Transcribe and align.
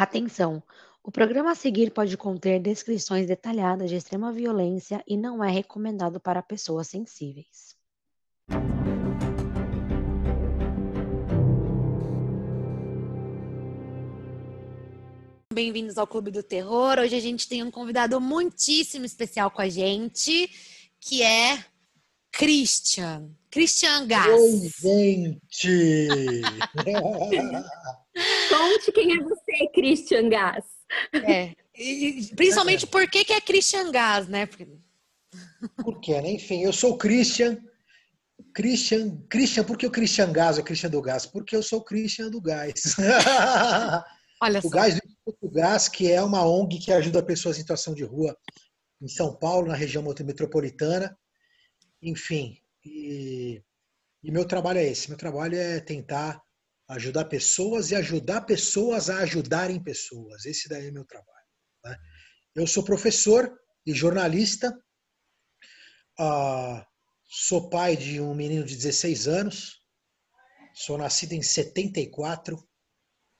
Atenção! 0.00 0.62
O 1.02 1.10
programa 1.10 1.50
a 1.50 1.54
seguir 1.56 1.90
pode 1.90 2.16
conter 2.16 2.60
descrições 2.60 3.26
detalhadas 3.26 3.90
de 3.90 3.96
extrema 3.96 4.32
violência 4.32 5.02
e 5.04 5.16
não 5.16 5.42
é 5.42 5.50
recomendado 5.50 6.20
para 6.20 6.40
pessoas 6.40 6.86
sensíveis. 6.86 7.74
Bem-vindos 15.52 15.98
ao 15.98 16.06
Clube 16.06 16.30
do 16.30 16.44
Terror. 16.44 17.00
Hoje 17.00 17.16
a 17.16 17.20
gente 17.20 17.48
tem 17.48 17.64
um 17.64 17.70
convidado 17.72 18.20
muitíssimo 18.20 19.04
especial 19.04 19.50
com 19.50 19.62
a 19.62 19.68
gente, 19.68 20.48
que 21.00 21.24
é 21.24 21.58
Christian. 22.30 23.36
Christian 23.50 24.06
Gass. 24.06 24.28
Oi, 24.28 24.70
gente! 24.80 26.08
Conte 28.48 28.92
quem 28.92 29.16
é 29.16 29.22
você, 29.22 29.68
Christian 29.74 30.28
Gass. 30.28 30.64
É, 31.12 31.54
e, 31.76 32.30
principalmente 32.36 32.86
por 32.86 33.08
que, 33.08 33.24
que 33.24 33.32
é 33.32 33.40
Christian 33.40 33.90
Gass, 33.90 34.28
né? 34.28 34.46
Porque... 34.46 34.68
Por 35.82 36.00
quê, 36.00 36.20
né? 36.20 36.32
Enfim, 36.32 36.62
eu 36.62 36.72
sou 36.72 36.92
o 36.92 36.98
Christian. 36.98 37.58
Christian, 38.54 39.18
Christian, 39.28 39.64
por 39.64 39.76
que 39.76 39.86
o 39.86 39.90
Christian 39.90 40.32
Gás 40.32 40.58
é 40.58 40.60
o 40.60 40.64
Christian 40.64 40.90
do 40.90 41.02
Gás? 41.02 41.26
Porque 41.26 41.54
eu 41.54 41.62
sou 41.62 41.80
o 41.80 41.84
Christian 41.84 42.30
do 42.30 42.40
Gás. 42.40 42.96
Olha 44.42 44.58
o 44.58 44.62
só. 44.62 44.68
Gás 44.68 44.96
do 44.96 45.50
Gás, 45.50 45.88
que 45.88 46.10
é 46.10 46.22
uma 46.22 46.44
ONG 46.44 46.78
que 46.78 46.92
ajuda 46.92 47.22
pessoas 47.22 47.56
em 47.56 47.60
situação 47.60 47.94
de 47.94 48.04
rua 48.04 48.36
em 49.00 49.08
São 49.08 49.34
Paulo, 49.34 49.68
na 49.68 49.74
região 49.74 50.02
metropolitana. 50.02 51.16
Enfim, 52.02 52.58
e, 52.88 53.64
e 54.22 54.30
meu 54.30 54.46
trabalho 54.46 54.78
é 54.78 54.86
esse. 54.86 55.08
Meu 55.08 55.18
trabalho 55.18 55.56
é 55.56 55.80
tentar 55.80 56.42
ajudar 56.88 57.26
pessoas 57.26 57.90
e 57.90 57.94
ajudar 57.94 58.42
pessoas 58.42 59.10
a 59.10 59.18
ajudarem 59.18 59.82
pessoas. 59.82 60.44
Esse 60.46 60.68
daí 60.68 60.86
é 60.86 60.90
meu 60.90 61.04
trabalho. 61.04 61.46
né? 61.84 61.96
Eu 62.54 62.66
sou 62.66 62.82
professor 62.82 63.52
e 63.86 63.92
jornalista. 63.92 64.76
Ah, 66.18 66.86
sou 67.24 67.68
pai 67.68 67.96
de 67.96 68.20
um 68.20 68.34
menino 68.34 68.64
de 68.64 68.74
16 68.74 69.28
anos. 69.28 69.78
Sou 70.74 70.96
nascido 70.96 71.32
em 71.32 71.42
74, 71.42 72.56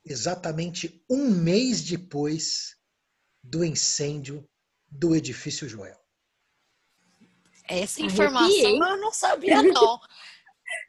exatamente 0.04 1.04
um 1.08 1.30
mês 1.30 1.82
depois 1.82 2.76
do 3.42 3.64
incêndio 3.64 4.48
do 4.88 5.14
edifício 5.14 5.68
Joel. 5.68 5.97
Essa 7.68 8.00
Arrepiei. 8.00 8.06
informação 8.06 8.88
eu 8.88 8.96
não 8.96 9.12
sabia, 9.12 9.62
não. 9.62 10.00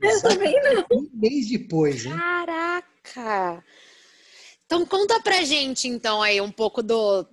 Eu 0.01 0.21
também 0.21 0.55
não. 0.61 0.85
Um 0.91 1.09
mês 1.13 1.47
depois, 1.49 2.05
hein? 2.05 2.13
Caraca! 2.17 3.63
Então 4.65 4.85
conta 4.85 5.19
pra 5.21 5.43
gente, 5.43 5.87
então, 5.87 6.21
aí, 6.21 6.39
um 6.41 6.51
pouco 6.51 6.83
do, 6.83 7.25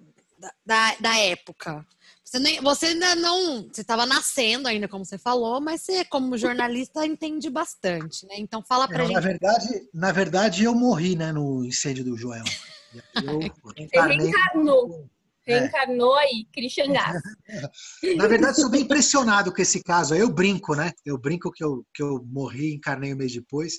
da- 0.64 0.97
da, 1.00 1.19
época. 1.19 1.84
Você, 2.25 2.38
nem, 2.38 2.61
você 2.61 2.86
ainda 2.86 3.14
não. 3.16 3.69
Você 3.72 3.83
estava 3.83 4.05
nascendo 4.06 4.66
ainda, 4.69 4.88
como 4.88 5.05
você 5.05 5.19
falou, 5.19 5.60
mas 5.60 5.83
você, 5.83 6.05
como 6.05 6.36
jornalista, 6.38 7.05
entende 7.06 7.48
bastante, 7.50 8.27
né? 8.27 8.34
Então 8.38 8.62
fala 8.62 8.88
pra 8.88 8.98
Não, 9.05 9.08
na 9.12 9.20
gente. 9.20 9.22
verdade, 9.31 9.88
na 9.92 10.12
verdade, 10.12 10.64
eu 10.64 10.75
morri, 10.75 11.14
né, 11.14 11.31
no 11.33 11.64
incêndio 11.64 12.05
do 12.05 12.16
Joel. 12.16 12.44
Eu 13.14 13.41
Você 13.41 13.83
encarnei- 13.83 14.19
reencarnou. 14.19 15.08
É. 15.47 15.61
Reencarnou 15.61 16.14
aí, 16.16 16.47
Christian 16.52 16.92
Gass. 16.92 17.22
Na 18.16 18.27
verdade, 18.27 18.56
sou 18.56 18.69
bem 18.69 18.83
impressionado 18.83 19.53
com 19.53 19.62
esse 19.62 19.83
caso. 19.83 20.14
Eu 20.14 20.28
brinco, 20.28 20.75
né? 20.75 20.92
Eu 21.05 21.16
brinco 21.16 21.53
que 21.53 21.62
eu, 21.62 21.86
que 21.94 22.03
eu 22.03 22.25
morri 22.27 22.72
e 22.72 22.75
encarnei 22.75 23.14
um 23.14 23.16
mês 23.16 23.33
depois, 23.33 23.75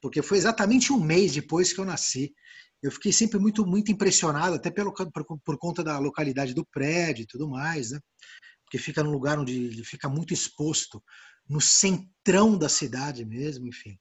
porque 0.00 0.22
foi 0.22 0.38
exatamente 0.38 0.92
um 0.92 1.00
mês 1.00 1.32
depois 1.32 1.72
que 1.72 1.80
eu 1.80 1.84
nasci. 1.84 2.32
Eu 2.82 2.90
fiquei 2.90 3.12
sempre 3.12 3.38
muito, 3.38 3.66
muito 3.66 3.92
impressionado, 3.92 4.54
até 4.54 4.70
pelo, 4.70 4.94
por, 4.94 5.38
por 5.44 5.58
conta 5.58 5.84
da 5.84 5.98
localidade 5.98 6.54
do 6.54 6.64
prédio 6.64 7.24
e 7.24 7.26
tudo 7.26 7.48
mais, 7.48 7.90
né? 7.90 7.98
Porque 8.64 8.78
fica 8.78 9.02
num 9.02 9.10
lugar 9.10 9.38
onde 9.38 9.52
ele 9.52 9.84
fica 9.84 10.08
muito 10.08 10.32
exposto, 10.32 11.02
no 11.46 11.60
centrão 11.60 12.56
da 12.56 12.68
cidade 12.68 13.24
mesmo, 13.26 13.66
enfim. 13.66 13.98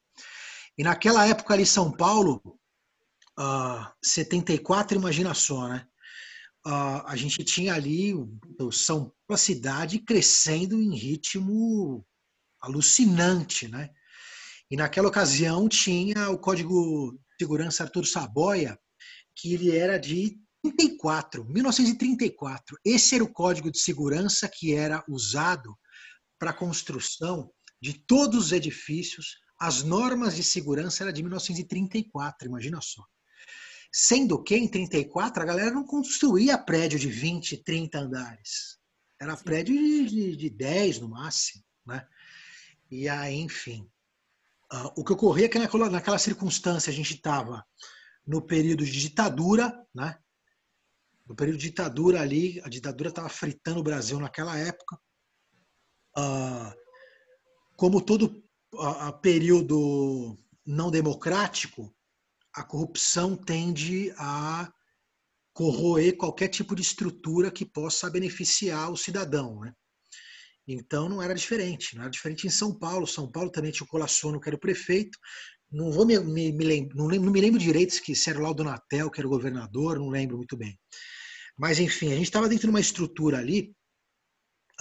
E 0.78 0.84
naquela 0.84 1.28
época 1.28 1.54
ali, 1.54 1.66
São 1.66 1.92
Paulo, 1.92 2.42
ah, 3.38 3.92
74, 4.02 4.98
imagina 4.98 5.34
só, 5.34 5.68
né? 5.68 5.86
Ah, 6.66 7.12
a 7.12 7.16
gente 7.16 7.44
tinha 7.44 7.74
ali 7.74 8.14
o 8.14 8.72
São 8.72 9.14
a 9.30 9.38
cidade 9.38 10.00
crescendo 10.00 10.82
em 10.82 10.96
ritmo 10.96 12.06
alucinante, 12.60 13.68
né? 13.68 13.90
E 14.70 14.76
naquela 14.76 15.08
ocasião 15.08 15.68
tinha 15.70 16.30
o 16.30 16.38
Código 16.38 17.14
de 17.14 17.20
Segurança 17.40 17.84
Arthur 17.84 18.06
Saboia, 18.06 18.78
que 19.36 19.54
ele 19.54 19.76
era 19.76 19.98
de 19.98 20.38
34, 20.62 21.46
1934. 21.46 22.78
Esse 22.84 23.16
era 23.16 23.24
o 23.24 23.32
Código 23.32 23.72
de 23.72 23.80
Segurança 23.80 24.50
que 24.52 24.74
era 24.74 25.04
usado 25.08 25.76
para 26.38 26.52
a 26.52 26.54
construção 26.54 27.52
de 27.82 27.94
todos 28.06 28.48
os 28.48 28.52
edifícios. 28.52 29.38
As 29.60 29.84
normas 29.84 30.36
de 30.36 30.44
segurança 30.44 31.04
eram 31.04 31.14
de 31.14 31.22
1934, 31.22 32.48
imagina 32.48 32.80
só. 32.82 33.04
Sendo 33.92 34.42
que 34.44 34.56
em 34.56 34.68
34 34.68 35.42
a 35.42 35.46
galera 35.46 35.72
não 35.72 35.84
construía 35.84 36.58
prédio 36.58 37.00
de 37.00 37.10
20, 37.10 37.58
30 37.64 38.00
andares. 38.00 38.80
Era 39.20 39.36
prédio 39.36 39.76
de, 39.76 40.06
de, 40.06 40.36
de 40.36 40.50
10 40.50 41.00
no 41.00 41.10
máximo. 41.10 41.64
Né? 41.86 42.08
E 42.92 43.10
aí, 43.10 43.36
enfim. 43.36 43.90
Ah, 44.72 44.94
o 44.96 45.04
que 45.04 45.14
ocorria 45.14 45.46
é 45.46 45.50
que 45.50 45.58
naquela, 45.58 45.90
naquela 45.90 46.20
circunstância 46.20 46.92
a 46.92 46.94
gente 46.94 47.16
estava 47.16 47.66
no 48.26 48.42
período 48.42 48.86
de 48.86 48.92
ditadura, 48.92 49.86
né? 49.94 50.18
no 51.28 51.36
período 51.36 51.60
de 51.60 51.70
ditadura 51.70 52.22
ali, 52.22 52.60
a 52.64 52.70
ditadura 52.70 53.10
estava 53.10 53.30
fritando 53.30 53.80
o 53.80 53.84
Brasil 53.84 54.20
naquela 54.20 54.58
época. 54.58 55.00
Ah, 56.16 56.76
como 57.76 58.02
todo 58.02 58.44
ah, 58.80 59.12
período 59.14 60.38
não 60.66 60.90
democrático, 60.90 61.96
a 62.54 62.64
corrupção 62.64 63.36
tende 63.36 64.14
a 64.18 64.72
corroer 65.54 66.16
qualquer 66.16 66.48
tipo 66.48 66.76
de 66.76 66.82
estrutura 66.82 67.52
que 67.52 67.66
possa 67.66 68.10
beneficiar 68.10 68.92
o 68.92 68.98
cidadão. 68.98 69.60
Né? 69.60 69.74
Então 70.68 71.10
não 71.10 71.22
era 71.22 71.34
diferente, 71.34 71.96
não 71.96 72.04
era 72.04 72.12
diferente 72.12 72.48
em 72.48 72.50
São 72.50 72.78
Paulo. 72.78 73.08
São 73.08 73.30
Paulo 73.32 73.52
também 73.52 73.72
tinha 73.72 73.86
o 73.86 73.90
Colassono, 73.90 74.40
que 74.40 74.50
era 74.50 74.56
o 74.56 74.60
prefeito. 74.60 75.18
Não 75.72 75.92
vou 75.92 76.06
me, 76.06 76.18
me, 76.20 76.52
me 76.52 76.64
lembro, 76.64 76.98
não, 76.98 77.08
lembro, 77.08 77.26
não 77.26 77.34
me 77.34 77.42
lembro 77.42 77.60
direito 77.60 77.94
se 77.94 78.30
era 78.30 78.40
lá 78.40 78.50
o 78.50 78.54
Donatel, 78.54 79.12
que 79.12 79.20
era 79.20 79.28
o 79.28 79.32
governador, 79.32 80.00
não 80.00 80.10
lembro 80.10 80.38
muito 80.38 80.58
bem. 80.58 80.80
Mas 81.58 81.80
enfim, 81.80 82.08
a 82.08 82.16
gente 82.16 82.24
estava 82.24 82.48
dentro 82.48 82.68
de 82.68 82.70
uma 82.70 82.80
estrutura 82.80 83.38
ali, 83.38 83.76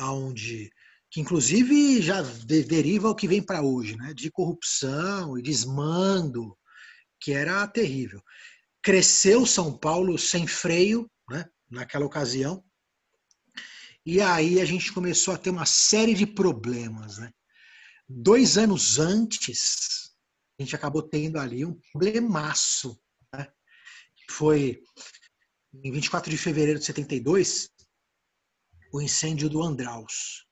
onde 0.00 0.70
que 1.10 1.20
inclusive 1.20 2.02
já 2.02 2.22
de, 2.22 2.62
deriva 2.62 3.08
o 3.08 3.14
que 3.14 3.28
vem 3.28 3.42
para 3.42 3.62
hoje, 3.62 3.96
né? 3.96 4.12
de 4.14 4.30
corrupção 4.30 5.38
e 5.38 5.42
desmando, 5.42 6.56
que 7.20 7.32
era 7.32 7.66
terrível. 7.66 8.22
Cresceu 8.82 9.44
São 9.44 9.76
Paulo 9.76 10.18
sem 10.18 10.46
freio, 10.46 11.10
né? 11.30 11.44
naquela 11.70 12.06
ocasião, 12.06 12.64
e 14.10 14.22
aí 14.22 14.58
a 14.58 14.64
gente 14.64 14.90
começou 14.90 15.34
a 15.34 15.36
ter 15.36 15.50
uma 15.50 15.66
série 15.66 16.14
de 16.14 16.26
problemas. 16.26 17.18
Né? 17.18 17.30
Dois 18.08 18.56
anos 18.56 18.98
antes, 18.98 20.14
a 20.58 20.62
gente 20.62 20.74
acabou 20.74 21.02
tendo 21.02 21.38
ali 21.38 21.62
um 21.62 21.78
problemaço. 21.92 22.98
Né? 23.34 23.46
Foi 24.30 24.82
em 25.84 25.92
24 25.92 26.30
de 26.30 26.38
fevereiro 26.38 26.78
de 26.78 26.86
72, 26.86 27.68
o 28.90 29.02
incêndio 29.02 29.50
do 29.50 29.62
Andraus, 29.62 30.46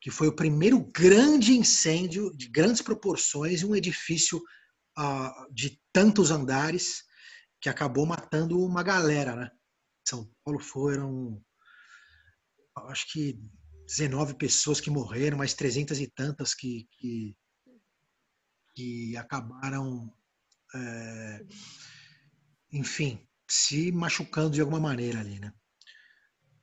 que 0.00 0.10
foi 0.10 0.28
o 0.28 0.34
primeiro 0.34 0.80
grande 0.80 1.52
incêndio 1.52 2.34
de 2.34 2.48
grandes 2.48 2.80
proporções 2.80 3.60
em 3.60 3.66
um 3.66 3.76
edifício 3.76 4.42
uh, 4.98 5.52
de 5.52 5.80
tantos 5.92 6.30
andares 6.30 7.04
que 7.60 7.68
acabou 7.68 8.06
matando 8.06 8.62
uma 8.62 8.82
galera. 8.82 9.34
Né? 9.36 9.50
São 10.06 10.30
Paulo 10.44 10.60
foram 10.60 11.42
acho 12.88 13.10
que 13.10 13.40
19 13.86 14.34
pessoas 14.34 14.80
que 14.80 14.90
morreram, 14.90 15.38
mais 15.38 15.54
300 15.54 16.00
e 16.00 16.06
tantas 16.08 16.54
que, 16.54 16.86
que, 16.98 17.36
que 18.74 19.16
acabaram, 19.16 20.12
é, 20.74 21.46
enfim, 22.72 23.26
se 23.48 23.92
machucando 23.92 24.50
de 24.50 24.60
alguma 24.60 24.80
maneira 24.80 25.20
ali, 25.20 25.38
né? 25.38 25.52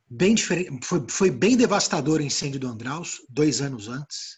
Bem 0.10 0.36
diferente, 0.36 0.86
foi, 0.86 1.06
foi 1.10 1.32
bem 1.32 1.58
devastador 1.58 2.20
o 2.20 2.24
incêndio 2.24 2.60
do 2.60 2.68
Andraus, 2.68 3.22
dois 3.30 3.62
anos 3.62 3.88
antes. 3.88 4.38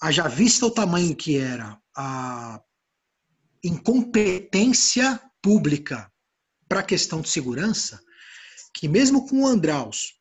Haja 0.00 0.26
vista 0.28 0.64
o 0.64 0.70
tamanho 0.70 1.14
que 1.14 1.36
era 1.36 1.78
a 1.94 2.62
incompetência 3.62 5.20
pública 5.42 6.10
para 6.68 6.80
a 6.80 6.84
questão 6.84 7.20
de 7.20 7.28
segurança, 7.28 8.00
que 8.74 8.88
mesmo 8.88 9.26
com 9.28 9.42
o 9.42 9.46
Andraus 9.46 10.14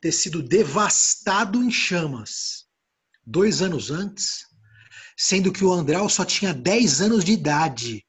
ter 0.00 0.12
sido 0.12 0.42
devastado 0.42 1.62
em 1.62 1.70
chamas 1.70 2.66
dois 3.26 3.60
anos 3.60 3.90
antes, 3.90 4.46
sendo 5.16 5.52
que 5.52 5.64
o 5.64 5.72
Andral 5.72 6.08
só 6.08 6.24
tinha 6.24 6.54
10 6.54 7.02
anos 7.02 7.24
de 7.24 7.32
idade. 7.32 8.06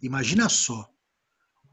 Imagina 0.00 0.48
só. 0.48 0.88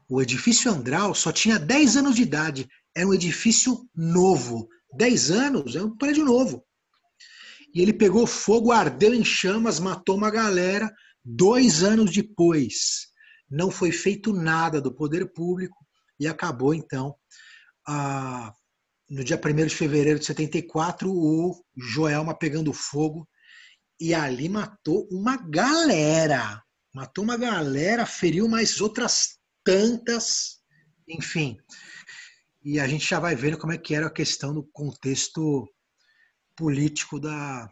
O 0.08 0.20
edifício 0.20 0.70
Andral 0.70 1.14
só 1.14 1.32
tinha 1.32 1.58
10 1.58 1.96
anos 1.96 2.16
de 2.16 2.22
idade. 2.22 2.68
Era 2.94 3.06
um 3.06 3.14
edifício 3.14 3.88
novo. 3.94 4.68
10 4.94 5.30
anos 5.30 5.76
é 5.76 5.82
um 5.82 5.96
prédio 5.96 6.24
novo. 6.24 6.64
E 7.72 7.80
ele 7.80 7.92
pegou 7.92 8.26
fogo, 8.26 8.72
ardeu 8.72 9.14
em 9.14 9.24
chamas, 9.24 9.78
matou 9.78 10.16
uma 10.16 10.30
galera. 10.30 10.92
Dois 11.28 11.82
anos 11.82 12.12
depois, 12.12 13.08
não 13.50 13.68
foi 13.68 13.90
feito 13.90 14.32
nada 14.32 14.80
do 14.80 14.94
poder 14.94 15.32
público 15.32 15.76
e 16.20 16.28
acabou, 16.28 16.72
então, 16.72 17.16
a, 17.84 18.54
no 19.10 19.24
dia 19.24 19.36
1 19.36 19.66
de 19.66 19.74
fevereiro 19.74 20.20
de 20.20 20.24
74, 20.24 21.10
o 21.10 21.60
Joelma 21.76 22.32
pegando 22.32 22.72
fogo 22.72 23.28
e 24.00 24.14
ali 24.14 24.48
matou 24.48 25.08
uma 25.10 25.36
galera. 25.36 26.62
Matou 26.94 27.24
uma 27.24 27.36
galera, 27.36 28.06
feriu 28.06 28.46
mais 28.46 28.80
outras 28.80 29.36
tantas, 29.64 30.60
enfim. 31.08 31.58
E 32.62 32.78
a 32.78 32.86
gente 32.86 33.04
já 33.04 33.18
vai 33.18 33.34
vendo 33.34 33.58
como 33.58 33.72
é 33.72 33.78
que 33.78 33.96
era 33.96 34.06
a 34.06 34.12
questão 34.12 34.54
do 34.54 34.62
contexto 34.72 35.68
político 36.54 37.18
da, 37.18 37.68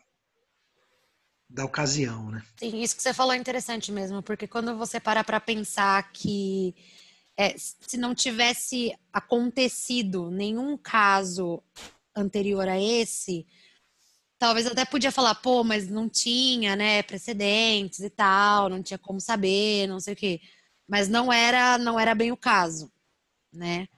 da 1.49 1.64
ocasião, 1.64 2.31
né? 2.31 2.43
Sim, 2.58 2.81
isso 2.82 2.96
que 2.96 3.02
você 3.02 3.14
falou 3.14 3.32
é 3.32 3.37
interessante 3.37 3.93
mesmo, 3.93 4.23
porque 4.23 4.46
quando 4.46 4.76
você 4.76 4.99
para 4.99 5.23
para 5.23 5.41
pensar 5.41 6.12
que 6.12 6.75
é, 7.37 7.55
se 7.58 7.96
não 7.96 8.14
tivesse 8.14 8.96
acontecido 9.12 10.31
nenhum 10.31 10.76
caso 10.76 11.62
anterior 12.17 12.69
a 12.69 12.81
esse, 12.81 13.46
talvez 14.38 14.67
até 14.67 14.85
podia 14.85 15.11
falar, 15.12 15.35
pô, 15.37 15.64
mas 15.64 15.88
não 15.88 16.08
tinha, 16.08 16.76
né, 16.76 17.02
precedentes 17.02 18.00
e 18.00 18.11
tal, 18.11 18.69
não 18.69 18.82
tinha 18.82 18.99
como 18.99 19.20
saber, 19.20 19.87
não 19.87 20.00
sei 20.00 20.14
o 20.14 20.17
quê. 20.17 20.41
Mas 20.88 21.08
não 21.08 21.32
era, 21.32 21.79
não 21.79 21.99
era 21.99 22.14
bem 22.14 22.31
o 22.31 22.37
caso, 22.37 22.93
né? 23.52 23.88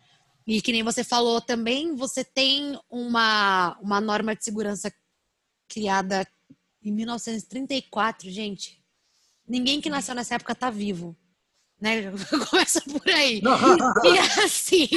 E 0.46 0.62
que 0.62 0.72
nem 0.72 0.82
você 0.82 1.02
falou 1.02 1.40
também, 1.40 1.96
você 1.96 2.24
tem 2.24 2.78
uma, 2.88 3.76
uma 3.80 4.00
norma 4.00 4.36
de 4.36 4.44
segurança 4.44 4.92
criada 5.68 6.26
em 6.86 6.92
1934, 6.92 8.30
gente. 8.30 8.80
Ninguém 9.46 9.80
que 9.80 9.90
nasceu 9.90 10.14
nessa 10.14 10.36
época 10.36 10.54
tá 10.54 10.70
vivo. 10.70 11.16
Né? 11.80 12.10
Começa 12.48 12.80
por 12.80 13.08
aí. 13.10 13.42
e 14.04 14.18
assim. 14.40 14.88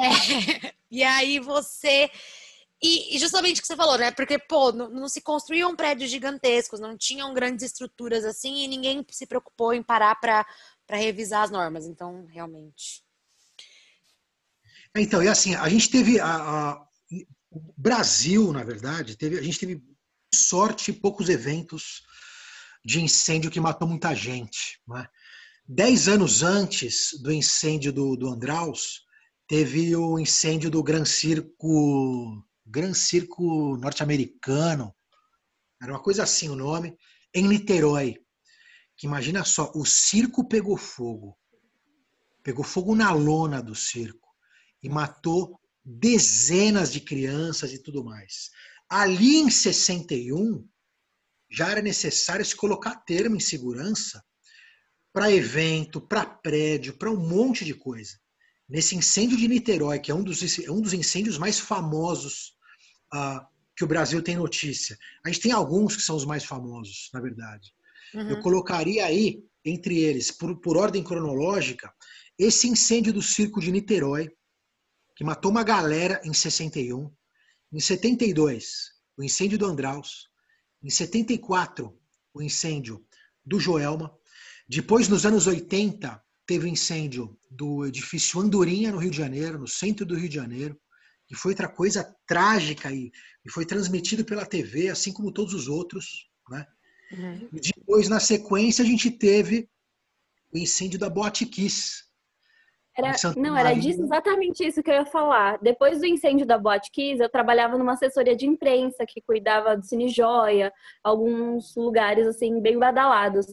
É, 0.00 0.72
e 0.90 1.02
aí 1.02 1.40
você. 1.40 2.08
E, 2.80 3.16
e, 3.16 3.18
justamente 3.18 3.58
o 3.58 3.62
que 3.62 3.66
você 3.66 3.76
falou, 3.76 3.98
né? 3.98 4.10
Porque, 4.10 4.38
pô, 4.38 4.70
não, 4.70 4.90
não, 4.90 5.08
se 5.08 5.20
construíam 5.20 5.74
prédios 5.74 6.10
gigantescos, 6.10 6.80
não 6.80 6.96
tinham 6.96 7.32
grandes 7.32 7.64
estruturas 7.64 8.24
assim, 8.24 8.64
e 8.64 8.68
ninguém 8.68 9.04
se 9.10 9.26
preocupou 9.26 9.72
em 9.72 9.82
parar 9.82 10.14
para 10.16 10.46
revisar 10.90 11.42
as 11.42 11.50
normas. 11.50 11.86
Então, 11.86 12.26
realmente. 12.26 13.02
Então, 14.96 15.22
e 15.22 15.28
assim, 15.28 15.54
a 15.54 15.68
gente 15.68 15.90
teve 15.90 16.20
a, 16.20 16.26
a, 16.26 16.86
o 17.50 17.74
Brasil, 17.76 18.52
na 18.52 18.62
verdade, 18.62 19.16
teve, 19.16 19.38
a 19.38 19.42
gente 19.42 19.58
teve 19.58 19.82
sorte 20.34 20.90
e 20.90 20.94
poucos 20.94 21.28
eventos 21.28 22.02
de 22.84 23.00
incêndio 23.00 23.50
que 23.50 23.60
matou 23.60 23.88
muita 23.88 24.14
gente. 24.14 24.80
Né? 24.86 25.08
Dez 25.66 26.08
anos 26.08 26.42
antes 26.42 27.18
do 27.22 27.32
incêndio 27.32 27.92
do, 27.92 28.16
do 28.16 28.28
Andraus, 28.28 29.02
teve 29.48 29.94
o 29.96 30.18
incêndio 30.18 30.70
do 30.70 30.82
Gran 30.82 31.04
Circo, 31.04 32.44
Gran 32.66 32.92
Circo 32.92 33.76
norte-americano, 33.76 34.94
era 35.84 35.92
uma 35.92 36.02
coisa 36.02 36.22
assim 36.22 36.48
o 36.48 36.56
nome, 36.56 36.96
em 37.34 37.46
Niterói. 37.46 38.16
Que 38.96 39.06
imagina 39.06 39.44
só, 39.44 39.70
o 39.74 39.84
circo 39.84 40.48
pegou 40.48 40.76
fogo. 40.76 41.36
Pegou 42.42 42.64
fogo 42.64 42.94
na 42.94 43.12
lona 43.12 43.62
do 43.62 43.74
circo 43.74 44.28
e 44.82 44.88
matou 44.88 45.60
dezenas 45.84 46.92
de 46.92 47.00
crianças 47.00 47.72
e 47.72 47.82
tudo 47.82 48.04
mais. 48.04 48.50
Ali 48.88 49.36
em 49.36 49.50
61, 49.50 50.66
já 51.50 51.70
era 51.70 51.82
necessário 51.82 52.44
se 52.44 52.54
colocar 52.54 52.96
termo 52.96 53.36
em 53.36 53.40
segurança 53.40 54.22
para 55.12 55.30
evento, 55.30 56.00
para 56.00 56.26
prédio, 56.26 56.96
para 56.98 57.10
um 57.10 57.16
monte 57.16 57.64
de 57.64 57.74
coisa. 57.74 58.18
Nesse 58.68 58.96
incêndio 58.96 59.36
de 59.36 59.46
Niterói, 59.46 60.00
que 60.00 60.10
é 60.10 60.14
um 60.14 60.24
dos, 60.24 60.58
é 60.58 60.70
um 60.70 60.80
dos 60.80 60.92
incêndios 60.92 61.38
mais 61.38 61.60
famosos 61.60 62.56
uh, 63.14 63.40
que 63.76 63.84
o 63.84 63.86
Brasil 63.86 64.22
tem 64.22 64.36
notícia. 64.36 64.98
A 65.24 65.28
gente 65.28 65.42
tem 65.42 65.52
alguns 65.52 65.94
que 65.94 66.02
são 66.02 66.16
os 66.16 66.24
mais 66.24 66.44
famosos, 66.44 67.10
na 67.12 67.20
verdade. 67.20 67.72
Uhum. 68.14 68.30
Eu 68.30 68.40
colocaria 68.40 69.04
aí, 69.04 69.44
entre 69.64 69.98
eles, 69.98 70.30
por, 70.30 70.60
por 70.60 70.76
ordem 70.76 71.02
cronológica, 71.02 71.92
esse 72.38 72.68
incêndio 72.68 73.12
do 73.12 73.22
circo 73.22 73.60
de 73.60 73.70
Niterói, 73.70 74.30
que 75.16 75.24
matou 75.24 75.50
uma 75.50 75.62
galera 75.62 76.20
em 76.24 76.34
61. 76.34 77.12
Em 77.74 77.80
72, 77.80 78.92
o 79.16 79.24
incêndio 79.24 79.58
do 79.58 79.66
Andraus. 79.66 80.28
Em 80.80 80.88
74, 80.88 81.92
o 82.32 82.40
incêndio 82.40 83.04
do 83.44 83.58
Joelma. 83.58 84.16
Depois, 84.68 85.08
nos 85.08 85.26
anos 85.26 85.48
80, 85.48 86.22
teve 86.46 86.66
o 86.66 86.68
incêndio 86.68 87.36
do 87.50 87.84
edifício 87.84 88.38
Andorinha, 88.38 88.92
no 88.92 88.98
Rio 88.98 89.10
de 89.10 89.16
Janeiro, 89.16 89.58
no 89.58 89.66
centro 89.66 90.06
do 90.06 90.14
Rio 90.14 90.28
de 90.28 90.36
Janeiro, 90.36 90.80
que 91.26 91.34
foi 91.34 91.50
outra 91.50 91.68
coisa 91.68 92.16
trágica 92.28 92.92
e, 92.92 93.10
e 93.44 93.50
foi 93.50 93.66
transmitido 93.66 94.24
pela 94.24 94.46
TV, 94.46 94.88
assim 94.88 95.12
como 95.12 95.32
todos 95.32 95.52
os 95.52 95.66
outros. 95.66 96.30
Né? 96.48 96.64
Uhum. 97.10 97.48
E 97.54 97.60
depois, 97.60 98.08
na 98.08 98.20
sequência, 98.20 98.84
a 98.84 98.86
gente 98.86 99.10
teve 99.10 99.68
o 100.52 100.58
incêndio 100.58 100.96
da 100.96 101.10
Boate 101.10 101.44
Kiss, 101.44 102.04
era, 102.96 103.12
não, 103.36 103.56
era 103.56 103.74
disso, 103.74 104.02
exatamente 104.02 104.64
isso 104.64 104.82
que 104.82 104.90
eu 104.90 104.94
ia 104.94 105.06
falar. 105.06 105.58
Depois 105.58 105.98
do 105.98 106.06
incêndio 106.06 106.46
da 106.46 106.56
Boate 106.56 106.90
Kiss, 106.92 107.20
eu 107.20 107.28
trabalhava 107.28 107.76
numa 107.76 107.94
assessoria 107.94 108.36
de 108.36 108.46
imprensa 108.46 109.04
que 109.06 109.20
cuidava 109.20 109.76
do 109.76 109.84
Cine 109.84 110.08
Joia, 110.08 110.72
alguns 111.02 111.74
lugares 111.74 112.26
assim 112.26 112.60
bem 112.60 112.78
badalados. 112.78 113.46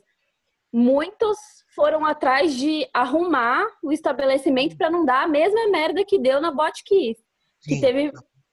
Muitos 0.71 1.37
foram 1.75 2.05
atrás 2.05 2.53
de 2.53 2.87
arrumar 2.93 3.65
o 3.83 3.91
estabelecimento 3.91 4.77
para 4.77 4.91
não 4.91 5.03
dar 5.03 5.23
a 5.23 5.27
mesma 5.27 5.69
merda 5.69 6.05
que 6.05 6.19
deu 6.19 6.39
na 6.39 6.51
Boate 6.51 6.83
Kiss. 6.83 7.19
Que 7.63 7.81
teve 7.81 8.11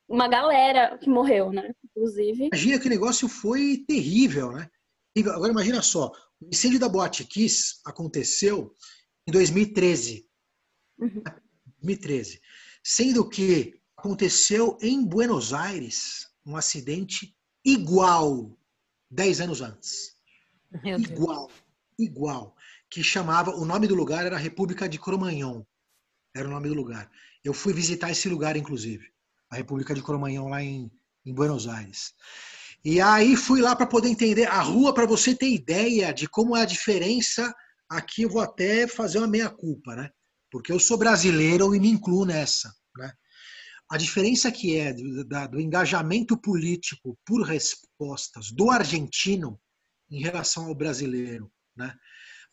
uma 0.09 0.27
galera 0.27 0.97
que 0.99 1.09
morreu, 1.09 1.53
né? 1.53 1.73
Inclusive. 1.85 2.47
Imagina 2.47 2.79
que 2.79 2.87
o 2.87 2.91
negócio 2.91 3.29
foi 3.29 3.85
terrível, 3.87 4.53
né? 4.53 4.69
Agora 5.35 5.53
imagina 5.53 5.83
só, 5.83 6.13
o 6.41 6.49
incêndio 6.49 6.79
da 6.79 6.89
Boate 6.89 7.25
Kiss 7.25 7.81
aconteceu 7.85 8.73
em 9.27 9.33
2013 9.33 10.28
2013. 10.99 12.41
Sendo 12.83 13.29
que 13.29 13.81
aconteceu 13.97 14.79
em 14.81 15.05
Buenos 15.05 15.53
Aires 15.53 16.29
um 16.45 16.57
acidente 16.57 17.37
igual 17.65 18.57
10 19.11 19.41
anos 19.41 19.61
antes. 19.61 20.17
igual, 20.85 21.51
igual. 21.99 22.57
Que 22.91 23.03
chamava, 23.03 23.55
o 23.55 23.65
nome 23.65 23.87
do 23.87 23.95
lugar 23.95 24.25
era 24.25 24.37
República 24.37 24.89
de 24.89 24.99
Cromanhon. 24.99 25.63
Era 26.35 26.49
o 26.49 26.51
nome 26.51 26.69
do 26.69 26.75
lugar. 26.75 27.11
Eu 27.45 27.53
fui 27.53 27.73
visitar 27.73 28.11
esse 28.11 28.29
lugar, 28.29 28.57
inclusive. 28.57 29.07
A 29.51 29.57
República 29.57 29.95
de 29.95 30.03
Cromanhon, 30.03 30.49
lá 30.49 30.63
em, 30.63 30.91
em 31.25 31.35
Buenos 31.35 31.67
Aires. 31.67 32.15
E 32.85 33.01
aí 33.01 33.37
fui 33.37 33.61
lá 33.61 33.75
para 33.75 33.87
poder 33.87 34.09
entender 34.09 34.47
a 34.47 34.61
rua, 34.61 34.95
para 34.95 35.07
você 35.07 35.35
ter 35.35 35.51
ideia 35.51 36.13
de 36.13 36.29
como 36.29 36.57
é 36.57 36.63
a 36.63 36.67
diferença. 36.67 37.55
Aqui 37.89 38.23
eu 38.23 38.31
vou 38.31 38.41
até 38.41 38.87
fazer 38.87 39.19
uma 39.19 39.27
meia-culpa, 39.27 39.97
né? 39.97 40.11
Porque 40.51 40.73
eu 40.73 40.81
sou 40.81 40.97
brasileiro 40.97 41.75
e 41.75 41.81
me 41.81 41.89
incluo 41.89 42.25
nessa. 42.25 42.75
Né? 42.97 43.13
A 43.91 43.97
diferença 43.97 44.51
que 44.51 44.77
é 44.77 44.93
do, 44.93 45.25
do 45.51 45.61
engajamento 45.61 46.37
político 46.37 47.19
por 47.25 47.43
respostas 47.43 48.51
do 48.51 48.71
argentino 48.71 49.61
em 50.11 50.21
relação 50.21 50.67
ao 50.67 50.75
brasileiro. 50.75 51.51
Né? 51.77 51.95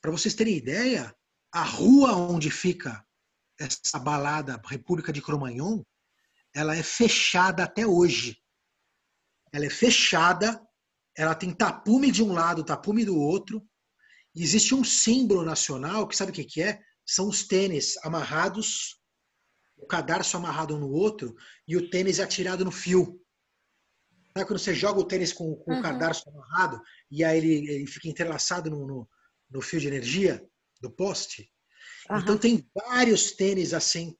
Para 0.02 0.12
vocês 0.12 0.34
terem 0.34 0.56
ideia, 0.56 1.14
a 1.52 1.64
rua 1.64 2.16
onde 2.16 2.50
fica 2.50 3.06
essa 3.60 3.98
balada 3.98 4.62
República 4.66 5.12
de 5.12 5.22
Cromagnon, 5.22 5.84
ela 6.54 6.76
é 6.76 6.84
fechada 6.84 7.64
até 7.64 7.86
hoje. 7.86 8.38
Ela 9.52 9.66
é 9.66 9.70
fechada, 9.70 10.62
ela 11.18 11.34
tem 11.34 11.54
tapume 11.54 12.12
de 12.12 12.22
um 12.22 12.34
lado, 12.34 12.64
tapume 12.64 13.06
do 13.06 13.18
outro. 13.18 13.66
Existe 14.36 14.76
um 14.76 14.84
símbolo 14.84 15.44
nacional 15.44 16.08
que 16.08 16.16
sabe 16.16 16.32
o 16.32 16.34
que, 16.34 16.44
que 16.44 16.62
é? 16.62 16.82
São 17.06 17.28
os 17.28 17.44
tênis 17.44 17.98
amarrados, 18.04 19.00
o 19.78 19.86
cadarço 19.86 20.36
amarrado 20.38 20.76
um 20.76 20.80
no 20.80 20.92
outro 20.92 21.36
e 21.68 21.78
o 21.78 21.90
tênis 21.90 22.20
atirado 22.20 22.66
no 22.66 22.72
fio. 22.72 23.22
Sabe 24.34 24.48
quando 24.48 24.60
você 24.60 24.74
joga 24.74 25.00
o 25.00 25.06
tênis 25.06 25.32
com, 25.32 25.56
com 25.56 25.72
uhum. 25.72 25.80
o 25.80 25.82
cadarço 25.82 26.30
amarrado 26.30 26.82
e 27.10 27.24
aí 27.24 27.38
ele, 27.38 27.72
ele 27.72 27.88
fica 27.88 28.10
entrelaçado 28.10 28.70
no, 28.70 28.86
no, 28.86 29.10
no, 29.50 29.62
fio 29.62 29.80
de 29.80 29.88
energia 29.88 30.46
do 30.82 30.92
poste? 30.92 31.50
Uhum. 32.10 32.20
Então 32.20 32.38
tem 32.38 32.70
vários 32.74 33.32
tênis 33.32 33.74
assim 33.74 34.16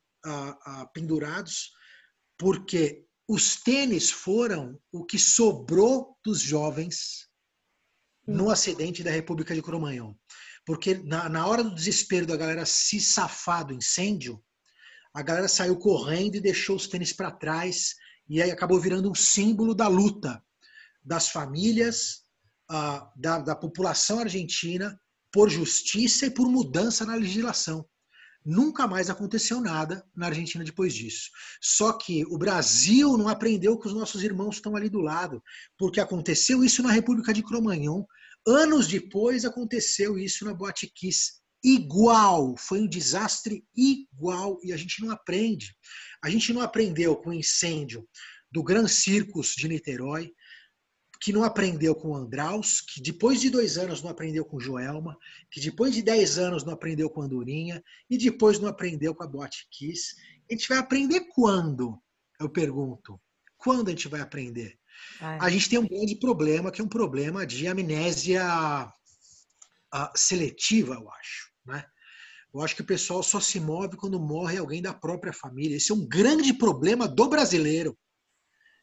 pendurados, 0.94 1.72
porque 2.38 3.06
os 3.28 3.56
tênis 3.58 4.10
foram 4.10 4.80
o 4.92 5.06
que 5.06 5.20
sobrou 5.20 6.18
dos 6.24 6.40
jovens 6.40 7.30
no 8.28 8.50
acidente 8.50 9.04
da 9.04 9.12
República 9.12 9.54
de 9.54 9.62
Cromanhão. 9.62 10.18
Porque 10.66 10.96
na, 10.96 11.30
na 11.30 11.46
hora 11.46 11.64
do 11.64 11.76
desespero 11.76 12.26
da 12.26 12.36
galera 12.36 12.66
se 12.66 13.00
safar 13.00 13.66
do 13.66 13.74
incêndio, 13.74 14.44
a 15.14 15.22
galera 15.22 15.48
saiu 15.48 15.78
correndo 15.78 16.36
e 16.36 16.42
deixou 16.42 16.76
os 16.76 16.88
tênis 16.88 17.14
para 17.14 17.32
trás 17.32 17.96
e 18.28 18.42
aí 18.42 18.52
acabou 18.52 18.80
virando 18.80 19.10
um 19.10 19.16
símbolo 19.16 19.76
da 19.76 19.88
luta 19.88 20.44
das 21.04 21.30
famílias, 21.30 22.26
uh, 22.72 23.08
da, 23.16 23.38
da 23.38 23.56
população 23.56 24.20
argentina 24.20 25.00
por 25.32 25.50
justiça 25.50 26.26
e 26.26 26.32
por 26.32 26.50
mudança 26.50 27.06
na 27.06 27.16
legislação. 27.16 27.88
Nunca 28.44 28.88
mais 28.88 29.10
aconteceu 29.10 29.60
nada 29.60 30.06
na 30.16 30.28
Argentina 30.28 30.64
depois 30.64 30.94
disso. 30.94 31.32
Só 31.60 31.94
que 31.94 32.24
o 32.28 32.38
Brasil 32.38 33.18
não 33.18 33.28
aprendeu 33.28 33.78
que 33.78 33.88
os 33.88 33.94
nossos 33.94 34.24
irmãos 34.24 34.56
estão 34.56 34.76
ali 34.76 34.88
do 34.88 35.02
lado, 35.02 35.42
porque 35.78 36.00
aconteceu 36.00 36.64
isso 36.64 36.84
na 36.84 36.92
República 36.92 37.34
de 37.34 37.42
Cromagnon. 37.42 38.06
Anos 38.48 38.88
depois 38.88 39.44
aconteceu 39.44 40.18
isso 40.18 40.46
na 40.46 40.54
Boate 40.54 40.88
Kiss. 40.88 41.34
Igual, 41.64 42.56
foi 42.58 42.82
um 42.82 42.88
desastre 42.88 43.66
igual 43.76 44.60
e 44.64 44.72
a 44.72 44.78
gente 44.78 45.02
não 45.02 45.10
aprende. 45.10 45.76
A 46.24 46.30
gente 46.30 46.54
não 46.54 46.62
aprendeu 46.62 47.16
com 47.16 47.32
o 47.32 47.34
incêndio 47.34 48.08
do 48.52 48.62
Gran 48.62 48.88
Circus 48.88 49.56
de 49.58 49.68
Niterói, 49.68 50.32
que 51.20 51.34
não 51.34 51.44
aprendeu 51.44 51.96
com 51.96 52.10
o 52.10 52.16
Andraus, 52.16 52.82
que 52.82 53.02
depois 53.02 53.42
de 53.42 53.50
dois 53.50 53.80
anos 53.80 54.04
não 54.04 54.12
aprendeu 54.12 54.46
com 54.46 54.60
Joelma, 54.60 55.18
que 55.50 55.60
depois 55.60 55.96
de 55.96 56.04
dez 56.04 56.38
anos 56.38 56.64
não 56.64 56.74
aprendeu 56.74 57.10
com 57.10 57.22
a 57.22 57.26
Andorinha 57.26 57.84
e 58.08 58.18
depois 58.18 58.60
não 58.60 58.70
aprendeu 58.70 59.16
com 59.16 59.24
a 59.24 59.28
Boate 59.28 59.68
Kiss. 59.72 60.16
A 60.50 60.54
gente 60.54 60.70
vai 60.70 60.78
aprender 60.78 61.22
quando? 61.34 62.00
Eu 62.40 62.48
pergunto. 62.48 63.20
Quando 63.58 63.88
a 63.88 63.92
gente 63.92 64.08
vai 64.08 64.22
aprender? 64.22 64.78
Ai. 65.20 65.38
A 65.42 65.50
gente 65.50 65.70
tem 65.70 65.80
um 65.80 65.88
grande 65.88 66.16
problema, 66.20 66.72
que 66.72 66.82
é 66.82 66.84
um 66.84 66.90
problema 66.90 67.46
de 67.46 67.68
amnésia 67.68 68.44
uh, 69.94 70.10
seletiva, 70.16 70.96
eu 70.96 71.10
acho. 71.12 71.52
Né? 71.66 71.86
Eu 72.54 72.62
acho 72.62 72.76
que 72.76 72.82
o 72.82 72.86
pessoal 72.86 73.22
só 73.22 73.40
se 73.40 73.60
move 73.60 73.98
quando 73.98 74.20
morre 74.20 74.58
alguém 74.58 74.82
da 74.82 74.94
própria 74.94 75.34
família. 75.34 75.78
Esse 75.78 75.92
é 75.92 75.96
um 75.96 76.08
grande 76.08 76.54
problema 76.54 77.08
do 77.08 77.28
brasileiro 77.28 77.98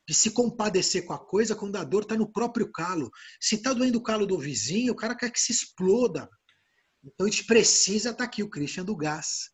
de 0.06 0.14
se 0.14 0.30
compadecer 0.30 1.06
com 1.06 1.12
a 1.12 1.18
coisa 1.18 1.54
quando 1.54 1.76
a 1.76 1.84
dor 1.84 2.02
está 2.02 2.16
no 2.16 2.30
próprio 2.30 2.70
calo. 2.70 3.10
Se 3.40 3.54
está 3.54 3.72
doendo 3.72 3.98
o 3.98 4.02
calo 4.02 4.26
do 4.26 4.38
vizinho, 4.38 4.92
o 4.92 4.96
cara 4.96 5.16
quer 5.16 5.30
que 5.30 5.40
se 5.40 5.52
exploda. 5.52 6.28
Então 7.04 7.26
a 7.26 7.30
gente 7.30 7.44
precisa 7.44 8.10
estar 8.10 8.18
tá 8.18 8.24
aqui, 8.24 8.42
o 8.42 8.50
Christian 8.50 8.84
do 8.84 8.96
Gás, 8.96 9.50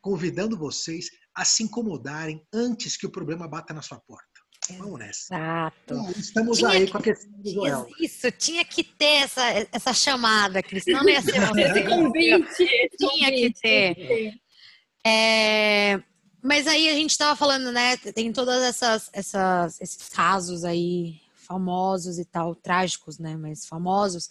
convidando 0.00 0.56
vocês 0.56 1.10
a 1.34 1.44
se 1.44 1.62
incomodarem 1.62 2.46
antes 2.52 2.96
que 2.96 3.06
o 3.06 3.10
problema 3.10 3.48
bata 3.48 3.74
na 3.74 3.82
sua 3.82 4.00
porta. 4.00 4.37
Vamos 4.76 4.98
nessa. 4.98 5.34
Exato. 5.34 5.74
Então, 5.84 6.10
estamos 6.10 6.58
tinha 6.58 6.70
aí 6.70 6.86
que, 6.86 6.92
com 6.92 6.98
a 6.98 7.02
questão 7.02 7.30
do 7.30 7.50
Joel. 7.50 7.88
Isso, 8.00 8.30
tinha 8.32 8.64
que 8.64 8.84
ter 8.84 9.22
essa, 9.22 9.42
essa 9.72 9.94
chamada, 9.94 10.62
Cris. 10.62 10.84
Não 10.86 11.08
ia 11.08 11.22
ser 11.22 11.40
você. 11.40 11.62
esse 11.62 11.82
convite. 11.84 12.90
Tinha 12.98 13.30
que 13.30 13.52
ter. 13.60 14.34
É, 15.06 16.02
mas 16.42 16.66
aí 16.66 16.88
a 16.88 16.94
gente 16.94 17.10
estava 17.10 17.34
falando, 17.34 17.72
né? 17.72 17.96
Tem 17.96 18.32
todas 18.32 18.62
essas, 18.62 19.10
essas, 19.12 19.80
esses 19.80 20.08
casos 20.08 20.64
aí 20.64 21.20
famosos 21.34 22.18
e 22.18 22.24
tal, 22.24 22.54
trágicos, 22.54 23.18
né? 23.18 23.36
Mas 23.36 23.66
famosos. 23.66 24.30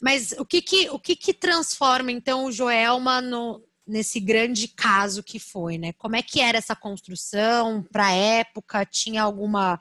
Mas 0.00 0.32
o 0.32 0.44
que 0.44 0.60
que, 0.60 0.90
o 0.90 0.98
que, 0.98 1.16
que 1.16 1.32
transforma 1.32 2.10
então 2.12 2.44
o 2.44 2.52
Joelma 2.52 3.20
no, 3.20 3.62
nesse 3.86 4.18
grande 4.18 4.68
caso 4.68 5.22
que 5.22 5.38
foi, 5.38 5.78
né? 5.78 5.92
Como 5.94 6.16
é 6.16 6.22
que 6.22 6.40
era 6.40 6.58
essa 6.58 6.74
construção 6.74 7.82
para 7.82 8.12
época? 8.12 8.84
Tinha 8.84 9.22
alguma 9.22 9.80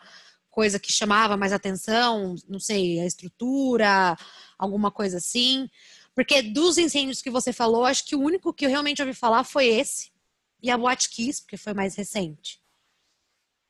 coisa 0.50 0.79
que 0.79 0.91
chamava 0.91 1.35
mais 1.35 1.51
atenção? 1.51 2.35
Não 2.47 2.59
sei, 2.59 3.00
a 3.00 3.05
estrutura, 3.05 4.15
alguma 4.57 4.91
coisa 4.91 5.17
assim? 5.17 5.69
Porque 6.13 6.41
dos 6.41 6.77
incêndios 6.77 7.21
que 7.21 7.29
você 7.29 7.51
falou, 7.51 7.85
acho 7.85 8.05
que 8.05 8.15
o 8.15 8.21
único 8.21 8.53
que 8.53 8.65
eu 8.65 8.69
realmente 8.69 9.01
ouvi 9.01 9.13
falar 9.13 9.43
foi 9.43 9.67
esse 9.67 10.12
e 10.62 10.71
a 10.71 10.77
Boate 10.77 11.09
Kiss, 11.09 11.41
porque 11.41 11.57
foi 11.57 11.74
mais 11.74 11.95
recente. 11.95 12.62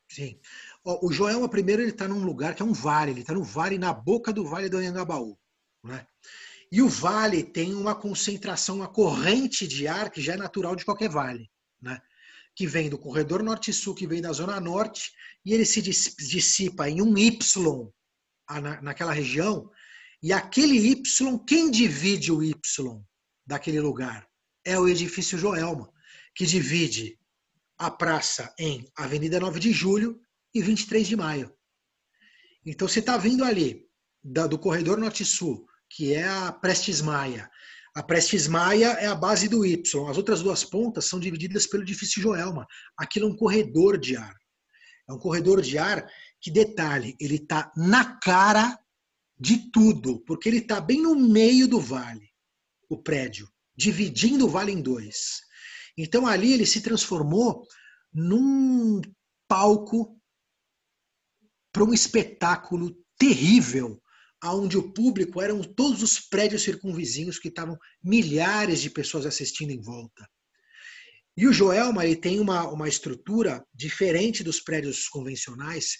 Sim. 0.08 0.38
O 0.84 1.10
Joelma, 1.10 1.48
primeiro, 1.48 1.82
ele 1.82 1.90
está 1.90 2.06
num 2.06 2.24
lugar 2.24 2.54
que 2.54 2.62
é 2.62 2.64
um 2.64 2.72
vale, 2.72 3.10
ele 3.10 3.20
está 3.20 3.34
no 3.34 3.42
vale, 3.42 3.76
na 3.76 3.92
boca 3.92 4.32
do 4.32 4.46
vale 4.46 4.68
do 4.68 4.78
Anhangabaú. 4.78 5.36
Né? 5.82 6.06
E 6.70 6.82
o 6.82 6.88
vale 6.88 7.42
tem 7.44 7.74
uma 7.74 7.94
concentração, 7.94 8.76
uma 8.76 8.88
corrente 8.88 9.66
de 9.66 9.86
ar 9.86 10.10
que 10.10 10.20
já 10.20 10.34
é 10.34 10.36
natural 10.36 10.74
de 10.74 10.84
qualquer 10.84 11.08
vale, 11.08 11.48
né? 11.80 12.00
que 12.54 12.66
vem 12.66 12.88
do 12.88 12.98
corredor 12.98 13.42
norte-sul, 13.42 13.94
que 13.94 14.06
vem 14.06 14.22
da 14.22 14.32
zona 14.32 14.58
norte, 14.58 15.12
e 15.44 15.52
ele 15.52 15.66
se 15.66 15.82
dissipa 15.82 16.88
em 16.88 17.02
um 17.02 17.16
Y 17.16 17.92
naquela 18.82 19.12
região, 19.12 19.70
e 20.22 20.32
aquele 20.32 20.78
Y, 20.78 21.38
quem 21.46 21.70
divide 21.70 22.32
o 22.32 22.42
Y 22.42 22.58
daquele 23.46 23.78
lugar? 23.78 24.26
É 24.64 24.78
o 24.78 24.88
edifício 24.88 25.38
Joelma 25.38 25.92
que 26.34 26.46
divide 26.46 27.18
a 27.78 27.90
praça 27.90 28.54
em 28.58 28.86
Avenida 28.94 29.40
9 29.40 29.58
de 29.58 29.72
Julho 29.72 30.20
e 30.54 30.62
23 30.62 31.08
de 31.08 31.16
Maio. 31.16 31.54
Então 32.64 32.86
você 32.86 33.00
está 33.00 33.16
vindo 33.16 33.44
ali 33.44 33.86
do 34.22 34.58
corredor 34.58 34.98
norte-sul, 34.98 35.66
que 35.90 36.14
é 36.14 36.26
a 36.26 36.52
Prestes 36.52 37.00
Maia. 37.00 37.50
A 37.94 38.02
Prestes 38.02 38.46
Maia 38.46 38.92
é 38.92 39.06
a 39.06 39.14
base 39.14 39.48
do 39.48 39.64
Y. 39.64 40.08
As 40.08 40.16
outras 40.16 40.42
duas 40.42 40.64
pontas 40.64 41.06
são 41.06 41.18
divididas 41.18 41.66
pelo 41.66 41.82
edifício 41.82 42.20
Joelma. 42.20 42.66
Aquilo 42.96 43.26
é 43.26 43.30
um 43.30 43.36
corredor 43.36 43.98
de 43.98 44.16
ar. 44.16 44.34
É 45.08 45.12
um 45.12 45.18
corredor 45.18 45.62
de 45.62 45.78
ar 45.78 46.06
que, 46.40 46.50
detalhe, 46.50 47.16
ele 47.20 47.36
está 47.36 47.72
na 47.76 48.18
cara 48.18 48.78
de 49.38 49.70
tudo, 49.70 50.20
porque 50.20 50.48
ele 50.48 50.58
está 50.58 50.80
bem 50.80 51.02
no 51.02 51.14
meio 51.14 51.68
do 51.68 51.78
vale, 51.78 52.28
o 52.88 53.00
prédio, 53.00 53.48
dividindo 53.74 54.46
o 54.46 54.48
vale 54.48 54.72
em 54.72 54.80
dois. 54.80 55.40
Então 55.96 56.26
ali 56.26 56.52
ele 56.52 56.66
se 56.66 56.80
transformou 56.80 57.66
num 58.12 59.00
palco 59.48 60.20
para 61.72 61.84
um 61.84 61.92
espetáculo 61.92 62.96
terrível, 63.18 64.02
onde 64.44 64.76
o 64.76 64.92
público 64.92 65.40
eram 65.40 65.62
todos 65.62 66.02
os 66.02 66.20
prédios 66.20 66.62
circunvizinhos 66.62 67.38
que 67.38 67.48
estavam 67.48 67.78
milhares 68.02 68.80
de 68.80 68.90
pessoas 68.90 69.26
assistindo 69.26 69.70
em 69.70 69.80
volta. 69.80 70.28
E 71.36 71.46
o 71.46 71.52
Joelma 71.52 72.04
ele 72.04 72.16
tem 72.16 72.40
uma, 72.40 72.68
uma 72.68 72.88
estrutura 72.88 73.64
diferente 73.74 74.42
dos 74.42 74.60
prédios 74.60 75.08
convencionais, 75.08 75.98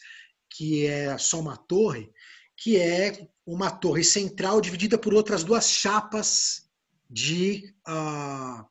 que 0.50 0.86
é 0.86 1.16
só 1.18 1.40
uma 1.40 1.56
torre, 1.56 2.10
que 2.56 2.76
é 2.78 3.28
uma 3.44 3.70
torre 3.70 4.02
central 4.02 4.60
dividida 4.60 4.96
por 4.96 5.12
outras 5.12 5.44
duas 5.44 5.70
chapas 5.70 6.62
de 7.10 7.74
uh, 7.86 8.64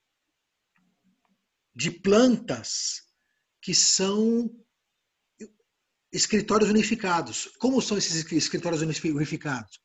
de 1.75 1.91
plantas 1.91 3.03
que 3.61 3.75
são 3.75 4.49
escritórios 6.15 6.69
unificados. 6.69 7.49
Como 7.59 7.81
são 7.81 7.97
esses 7.97 8.31
escritórios 8.31 8.81
unificados? 8.81 9.79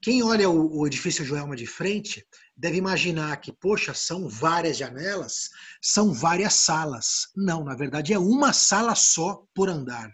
Quem 0.00 0.22
olha 0.22 0.48
o, 0.48 0.86
edifício 0.86 1.24
Joelma 1.24 1.56
de 1.56 1.66
frente 1.66 2.24
deve 2.56 2.76
imaginar 2.76 3.36
que, 3.40 3.52
poxa, 3.52 3.92
são 3.94 4.28
várias 4.28 4.76
janelas, 4.76 5.50
são 5.82 6.12
várias 6.12 6.54
salas. 6.54 7.28
Não, 7.36 7.64
na 7.64 7.74
verdade 7.74 8.12
é 8.12 8.18
uma 8.18 8.52
sala 8.52 8.94
só 8.94 9.44
por 9.54 9.68
andar. 9.68 10.10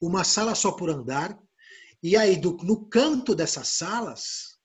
Uma 0.00 0.24
sala 0.24 0.54
só 0.54 0.72
por 0.72 0.90
andar. 0.90 1.38
E 2.02 2.16
aí, 2.16 2.36
do, 2.36 2.56
no 2.58 2.86
canto 2.86 3.34
dessas 3.34 3.68
salas, 3.68 4.58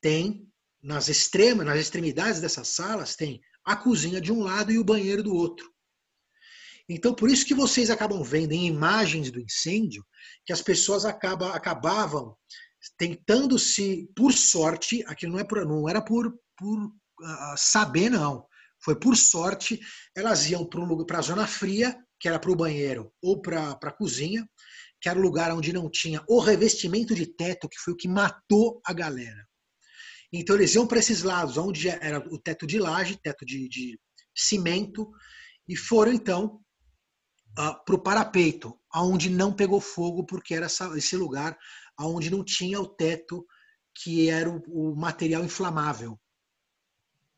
tem, 0.00 0.48
nas 0.82 1.08
extremas, 1.08 1.66
nas 1.66 1.78
extremidades 1.78 2.40
dessas 2.40 2.68
salas, 2.68 3.14
tem 3.14 3.40
a 3.64 3.76
cozinha 3.76 4.20
de 4.20 4.32
um 4.32 4.42
lado 4.42 4.72
e 4.72 4.78
o 4.78 4.84
banheiro 4.84 5.22
do 5.22 5.34
outro. 5.34 5.73
Então, 6.88 7.14
por 7.14 7.30
isso 7.30 7.46
que 7.46 7.54
vocês 7.54 7.90
acabam 7.90 8.22
vendo 8.22 8.52
em 8.52 8.66
imagens 8.66 9.30
do 9.30 9.40
incêndio 9.40 10.04
que 10.44 10.52
as 10.52 10.60
pessoas 10.60 11.04
acaba, 11.04 11.54
acabavam 11.54 12.36
tentando 12.98 13.58
se, 13.58 14.08
por 14.14 14.32
sorte, 14.32 15.02
aquilo 15.06 15.32
não, 15.32 15.38
é 15.38 15.44
por, 15.44 15.64
não 15.64 15.88
era 15.88 16.02
por, 16.02 16.32
por 16.56 16.84
uh, 16.84 17.54
saber, 17.56 18.10
não. 18.10 18.46
Foi 18.84 18.98
por 18.98 19.16
sorte, 19.16 19.80
elas 20.14 20.50
iam 20.50 20.66
para 20.66 21.18
a 21.18 21.22
zona 21.22 21.46
fria, 21.46 21.96
que 22.20 22.28
era 22.28 22.38
para 22.38 22.52
o 22.52 22.56
banheiro, 22.56 23.10
ou 23.22 23.40
para 23.40 23.70
a 23.70 23.92
cozinha, 23.92 24.46
que 25.00 25.08
era 25.08 25.18
o 25.18 25.22
lugar 25.22 25.52
onde 25.52 25.72
não 25.72 25.90
tinha 25.90 26.22
o 26.28 26.38
revestimento 26.38 27.14
de 27.14 27.26
teto, 27.26 27.68
que 27.68 27.78
foi 27.78 27.94
o 27.94 27.96
que 27.96 28.08
matou 28.08 28.80
a 28.86 28.92
galera. 28.92 29.46
Então 30.30 30.56
eles 30.56 30.74
iam 30.74 30.86
para 30.86 30.98
esses 30.98 31.22
lados, 31.22 31.56
onde 31.56 31.88
era 31.88 32.18
o 32.18 32.38
teto 32.38 32.66
de 32.66 32.78
laje, 32.78 33.18
teto 33.22 33.46
de, 33.46 33.68
de 33.68 33.98
cimento, 34.36 35.10
e 35.68 35.76
foram 35.76 36.12
então 36.12 36.60
uh, 37.58 37.84
para 37.84 37.94
o 37.94 37.98
parapeito, 37.98 38.78
aonde 38.90 39.30
não 39.30 39.52
pegou 39.52 39.80
fogo, 39.80 40.24
porque 40.24 40.54
era 40.54 40.66
essa, 40.66 40.96
esse 40.96 41.16
lugar 41.16 41.56
aonde 41.96 42.30
não 42.30 42.44
tinha 42.44 42.80
o 42.80 42.86
teto 42.86 43.46
que 43.94 44.28
era 44.28 44.50
o, 44.50 44.62
o, 44.66 44.96
material 44.96 45.44
inflamável. 45.44 46.18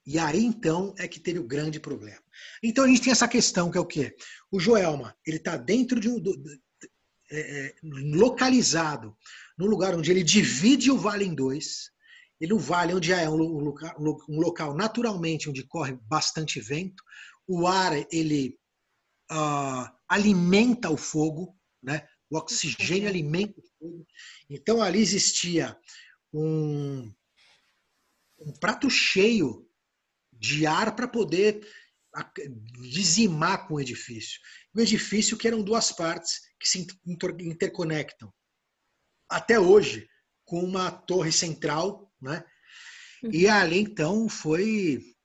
E 0.06 0.18
aí 0.18 0.42
então 0.42 0.94
é 0.98 1.06
que 1.06 1.20
teve 1.20 1.38
o 1.38 1.46
grande 1.46 1.78
problema. 1.78 2.22
Então 2.62 2.84
a 2.84 2.88
gente 2.88 3.02
tem 3.02 3.12
essa 3.12 3.28
questão 3.28 3.70
que 3.70 3.76
é 3.76 3.80
o 3.80 3.86
quê? 3.86 4.16
O 4.50 4.58
Joelma 4.58 5.14
ele 5.26 5.36
está 5.36 5.56
dentro 5.56 6.00
de 6.00 6.08
um 6.08 6.18
do, 6.18 6.32
é, 7.30 7.66
é, 7.66 7.74
localizado 7.82 9.16
no 9.58 9.66
lugar 9.66 9.94
onde 9.94 10.10
ele 10.10 10.22
divide 10.22 10.90
o 10.90 10.98
vale 10.98 11.24
em 11.24 11.34
dois 11.34 11.90
Ele 12.40 12.52
o 12.52 12.58
vale, 12.58 12.94
onde 12.94 13.12
é 13.12 13.28
um 13.28 13.74
um 14.28 14.40
local 14.40 14.74
naturalmente 14.74 15.50
onde 15.50 15.64
corre 15.64 15.98
bastante 16.02 16.60
vento, 16.60 17.02
o 17.46 17.66
ar 17.66 17.92
ele 18.12 18.56
uh, 19.30 19.90
alimenta 20.08 20.90
o 20.90 20.96
fogo, 20.96 21.58
né? 21.82 22.06
O 22.30 22.36
oxigênio 22.36 23.08
alimenta 23.08 23.60
o 23.60 23.64
fogo. 23.78 24.06
Então 24.50 24.82
ali 24.82 25.00
existia 25.00 25.78
um, 26.32 27.12
um 28.38 28.52
prato 28.60 28.90
cheio 28.90 29.68
de 30.32 30.66
ar 30.66 30.94
para 30.94 31.08
poder 31.08 31.66
dizimar 32.80 33.66
com 33.66 33.74
o 33.74 33.80
edifício. 33.80 34.40
O 34.74 34.80
edifício 34.80 35.36
que 35.36 35.46
eram 35.46 35.62
duas 35.62 35.92
partes 35.92 36.40
que 36.58 36.68
se 36.68 36.86
interconectam. 37.06 38.32
Até 39.28 39.58
hoje, 39.58 40.08
com 40.44 40.60
uma 40.62 40.90
torre 40.90 41.32
central, 41.32 42.12
né? 42.20 42.44
E 43.24 43.46
uhum. 43.46 43.52
ali 43.52 43.78
então 43.78 44.28
foi 44.28 45.15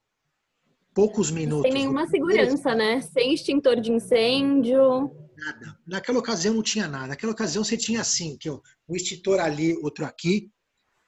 poucos 0.93 1.31
minutos. 1.31 1.71
Sem 1.71 1.81
nenhuma 1.81 2.07
segurança, 2.07 2.75
né? 2.75 3.01
Sem 3.01 3.33
extintor 3.33 3.79
de 3.79 3.91
incêndio. 3.91 5.12
Nada. 5.38 5.77
Naquela 5.88 6.19
ocasião 6.19 6.53
não 6.53 6.63
tinha 6.63 6.88
nada. 6.88 7.07
Naquela 7.07 7.31
ocasião 7.31 7.63
você 7.63 7.77
tinha 7.77 8.01
assim, 8.01 8.38
que 8.38 8.50
um 8.50 8.62
extintor 8.89 9.39
ali, 9.39 9.75
outro 9.77 10.05
aqui, 10.05 10.51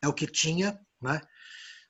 é 0.01 0.07
o 0.07 0.13
que 0.13 0.25
tinha, 0.27 0.79
né? 1.01 1.21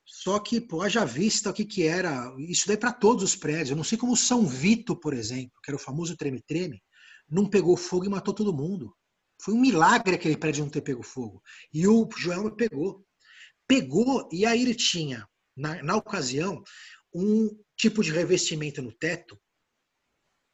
Só 0.06 0.40
que, 0.40 0.60
pô, 0.60 0.82
haja 0.82 1.06
vista 1.06 1.50
o 1.50 1.54
que, 1.54 1.66
que 1.66 1.84
era. 1.84 2.34
Isso 2.38 2.68
daí 2.68 2.78
para 2.78 2.92
todos 2.92 3.24
os 3.24 3.36
prédios. 3.36 3.72
Eu 3.72 3.76
não 3.76 3.84
sei 3.84 3.98
como 3.98 4.16
São 4.18 4.46
Vito, 4.46 4.96
por 4.96 5.14
exemplo, 5.14 5.54
que 5.64 5.72
era 5.72 5.78
o 5.78 5.80
famoso 5.80 6.18
treme-treme, 6.18 6.82
não 7.30 7.50
pegou 7.50 7.78
fogo 7.78 8.06
e 8.06 8.10
matou 8.10 8.34
todo 8.34 8.54
mundo. 8.54 8.94
Foi 9.42 9.54
um 9.54 9.60
milagre 9.60 10.16
aquele 10.16 10.38
prédio 10.38 10.64
não 10.64 10.72
ter 10.72 10.82
pego 10.82 11.04
fogo. 11.04 11.42
E 11.74 11.88
o 11.88 12.08
Joelma 12.16 12.56
pegou. 12.56 13.06
Pegou, 13.68 14.30
e 14.32 14.46
aí 14.46 14.62
ele 14.62 14.76
tinha, 14.76 15.28
na, 15.56 15.82
na 15.82 15.96
ocasião, 15.96 16.62
um 17.14 17.50
tipo 17.76 18.04
de 18.04 18.12
revestimento 18.12 18.82
no 18.82 18.92
teto 18.92 19.40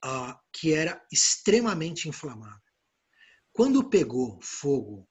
uh, 0.04 0.38
que 0.52 0.74
era 0.74 1.06
extremamente 1.12 2.08
inflamável. 2.08 2.60
Quando 3.54 3.90
pegou 3.90 4.40
fogo 4.42 5.08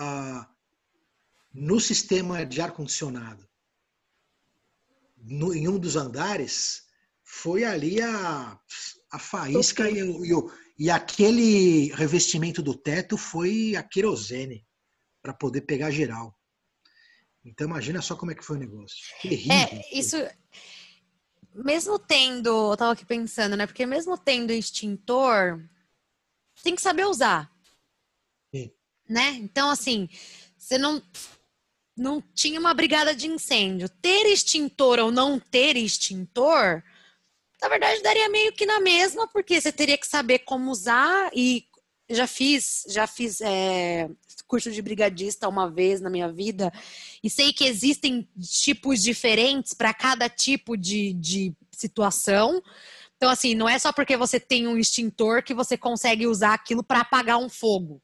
uh, 0.00 0.46
no 1.52 1.80
sistema 1.80 2.44
de 2.46 2.60
ar-condicionado, 2.60 3.48
em 5.24 5.68
um 5.68 5.78
dos 5.78 5.96
andares, 5.96 6.82
foi 7.24 7.64
ali 7.64 8.00
a, 8.00 8.58
a 9.12 9.18
faísca 9.18 9.88
e, 9.88 10.00
e, 10.00 10.32
e, 10.78 10.90
aquele 10.90 11.92
revestimento 11.94 12.60
do 12.60 12.74
teto 12.74 13.16
foi 13.16 13.76
a 13.76 13.82
querosene 13.82 14.66
para 15.22 15.32
poder 15.32 15.62
pegar 15.62 15.90
geral. 15.90 16.36
Então 17.44 17.66
imagina 17.66 18.00
só 18.00 18.14
como 18.14 18.30
é 18.30 18.34
que 18.34 18.44
foi 18.44 18.56
o 18.56 18.60
negócio. 18.60 18.98
Terrível. 19.20 19.52
É, 19.52 19.98
isso 19.98 20.16
mesmo 21.54 21.98
tendo, 21.98 22.72
eu 22.72 22.76
tava 22.76 22.92
aqui 22.92 23.04
pensando, 23.04 23.56
né? 23.56 23.66
Porque 23.66 23.84
mesmo 23.84 24.16
tendo 24.16 24.52
extintor, 24.52 25.62
tem 26.62 26.74
que 26.74 26.82
saber 26.82 27.06
usar. 27.06 27.50
Sim. 28.54 28.70
Né? 29.08 29.30
Então 29.40 29.70
assim, 29.70 30.08
você 30.56 30.78
não 30.78 31.02
não 31.94 32.22
tinha 32.34 32.58
uma 32.58 32.72
brigada 32.72 33.14
de 33.14 33.26
incêndio. 33.26 33.88
Ter 33.88 34.26
extintor 34.26 34.98
ou 34.98 35.10
não 35.10 35.38
ter 35.38 35.76
extintor, 35.76 36.82
na 37.60 37.68
verdade 37.68 38.02
daria 38.02 38.28
meio 38.28 38.52
que 38.52 38.64
na 38.64 38.80
mesma, 38.80 39.28
porque 39.28 39.60
você 39.60 39.70
teria 39.70 39.98
que 39.98 40.06
saber 40.06 40.40
como 40.40 40.70
usar 40.70 41.30
e 41.34 41.66
já 42.14 42.26
fiz, 42.26 42.84
já 42.88 43.06
fiz 43.06 43.40
é, 43.40 44.08
curso 44.46 44.70
de 44.70 44.82
brigadista 44.82 45.48
uma 45.48 45.70
vez 45.70 46.00
na 46.00 46.10
minha 46.10 46.30
vida 46.30 46.72
e 47.22 47.30
sei 47.30 47.52
que 47.52 47.64
existem 47.64 48.28
tipos 48.38 49.02
diferentes 49.02 49.72
para 49.72 49.94
cada 49.94 50.28
tipo 50.28 50.76
de, 50.76 51.14
de 51.14 51.54
situação. 51.70 52.62
Então, 53.16 53.30
assim, 53.30 53.54
não 53.54 53.68
é 53.68 53.78
só 53.78 53.92
porque 53.92 54.16
você 54.16 54.38
tem 54.38 54.66
um 54.66 54.76
extintor 54.76 55.42
que 55.42 55.54
você 55.54 55.76
consegue 55.76 56.26
usar 56.26 56.54
aquilo 56.54 56.82
para 56.82 57.00
apagar 57.00 57.38
um 57.38 57.48
fogo. 57.48 58.02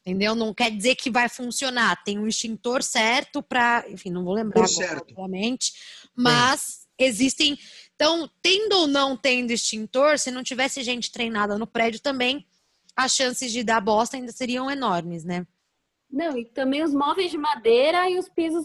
Entendeu? 0.00 0.34
Não 0.34 0.52
quer 0.52 0.70
dizer 0.70 0.96
que 0.96 1.10
vai 1.10 1.28
funcionar. 1.28 2.02
Tem 2.04 2.18
um 2.18 2.26
extintor 2.26 2.82
certo 2.82 3.42
para. 3.42 3.84
Enfim, 3.88 4.10
não 4.10 4.24
vou 4.24 4.34
lembrar 4.34 4.64
agora, 4.64 5.02
obviamente. 5.02 5.72
Mas 6.14 6.86
é. 6.98 7.06
existem. 7.06 7.58
Então, 7.94 8.28
tendo 8.42 8.72
ou 8.78 8.86
não 8.86 9.16
tendo 9.16 9.50
extintor, 9.50 10.18
se 10.18 10.30
não 10.30 10.42
tivesse 10.42 10.82
gente 10.82 11.12
treinada 11.12 11.56
no 11.58 11.66
prédio 11.66 12.00
também, 12.00 12.46
as 13.04 13.12
chances 13.12 13.52
de 13.52 13.62
dar 13.62 13.80
bosta 13.80 14.16
ainda 14.16 14.32
seriam 14.32 14.70
enormes, 14.70 15.24
né? 15.24 15.46
Não, 16.10 16.36
e 16.36 16.44
também 16.44 16.82
os 16.82 16.92
móveis 16.92 17.30
de 17.30 17.38
madeira 17.38 18.10
e 18.10 18.18
os 18.18 18.28
pisos 18.28 18.64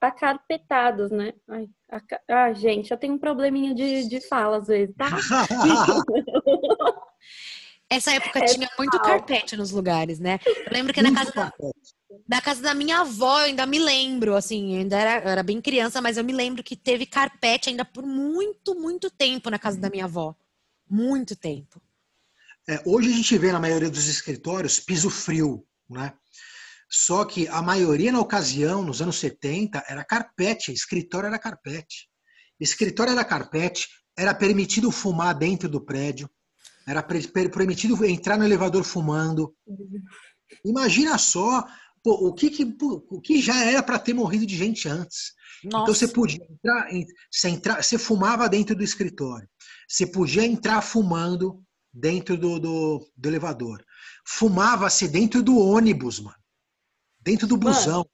acarpetados, 0.00 1.10
né? 1.10 1.34
Ai, 1.46 1.68
ah, 2.28 2.52
gente, 2.54 2.90
eu 2.90 2.96
tenho 2.96 3.14
um 3.14 3.18
probleminha 3.18 3.74
de, 3.74 4.08
de 4.08 4.20
fala 4.26 4.56
às 4.58 4.66
vezes, 4.66 4.94
tá? 4.96 5.08
Essa 7.88 8.14
época 8.14 8.40
é 8.40 8.44
tinha 8.46 8.68
muito 8.78 8.98
carpete 8.98 9.56
nos 9.56 9.70
lugares, 9.70 10.18
né? 10.18 10.40
Eu 10.44 10.72
lembro 10.72 10.92
que 10.92 11.00
na 11.00 11.14
casa 11.14 11.30
da, 11.32 11.52
da, 12.26 12.40
casa 12.40 12.60
da 12.62 12.74
minha 12.74 13.00
avó, 13.00 13.40
eu 13.40 13.46
ainda 13.46 13.64
me 13.64 13.78
lembro, 13.78 14.34
assim, 14.34 14.78
ainda 14.78 14.98
era, 14.98 15.30
era 15.30 15.42
bem 15.42 15.60
criança, 15.60 16.00
mas 16.00 16.16
eu 16.16 16.24
me 16.24 16.32
lembro 16.32 16.64
que 16.64 16.74
teve 16.74 17.06
carpete 17.06 17.68
ainda 17.68 17.84
por 17.84 18.04
muito, 18.04 18.74
muito 18.74 19.08
tempo 19.08 19.50
na 19.50 19.58
casa 19.58 19.78
da 19.78 19.88
minha 19.88 20.06
avó. 20.06 20.34
Muito 20.88 21.36
tempo. 21.36 21.80
É, 22.68 22.82
hoje 22.84 23.10
a 23.10 23.12
gente 23.12 23.38
vê 23.38 23.52
na 23.52 23.60
maioria 23.60 23.88
dos 23.88 24.08
escritórios 24.08 24.80
piso 24.80 25.08
frio, 25.08 25.64
né? 25.88 26.12
Só 26.90 27.24
que 27.24 27.46
a 27.48 27.62
maioria 27.62 28.12
na 28.12 28.20
ocasião, 28.20 28.82
nos 28.82 29.02
anos 29.02 29.16
70, 29.16 29.84
era 29.88 30.04
carpete, 30.04 30.72
escritório 30.72 31.26
era 31.26 31.38
carpete. 31.38 32.08
Escritório 32.58 33.12
era 33.12 33.24
carpete, 33.24 33.88
era 34.16 34.34
permitido 34.34 34.90
fumar 34.90 35.34
dentro 35.34 35.68
do 35.68 35.80
prédio, 35.80 36.30
era 36.86 37.02
permitido 37.02 38.04
entrar 38.04 38.38
no 38.38 38.44
elevador 38.44 38.84
fumando. 38.84 39.54
Imagina 40.64 41.18
só 41.18 41.64
pô, 42.02 42.28
o, 42.28 42.32
que, 42.32 42.50
que, 42.50 42.76
o 42.82 43.20
que 43.20 43.42
já 43.42 43.64
era 43.64 43.82
para 43.82 43.98
ter 43.98 44.14
morrido 44.14 44.46
de 44.46 44.56
gente 44.56 44.88
antes. 44.88 45.34
Nossa. 45.64 45.82
Então 45.82 45.94
você 45.94 46.08
podia 46.08 46.44
entrar, 46.48 46.88
você, 47.30 47.48
entrar, 47.48 47.82
você 47.82 47.98
fumava 47.98 48.48
dentro 48.48 48.76
do 48.76 48.84
escritório. 48.84 49.48
Você 49.88 50.06
podia 50.06 50.44
entrar 50.44 50.80
fumando 50.82 51.65
dentro 51.96 52.36
do, 52.36 52.60
do, 52.60 53.10
do 53.16 53.28
elevador. 53.28 53.82
Fumava-se 54.26 55.08
dentro 55.08 55.42
do 55.42 55.58
ônibus, 55.58 56.20
mano. 56.20 56.36
Dentro 57.20 57.46
do 57.46 57.56
busão. 57.56 57.98
Mano. 57.98 58.10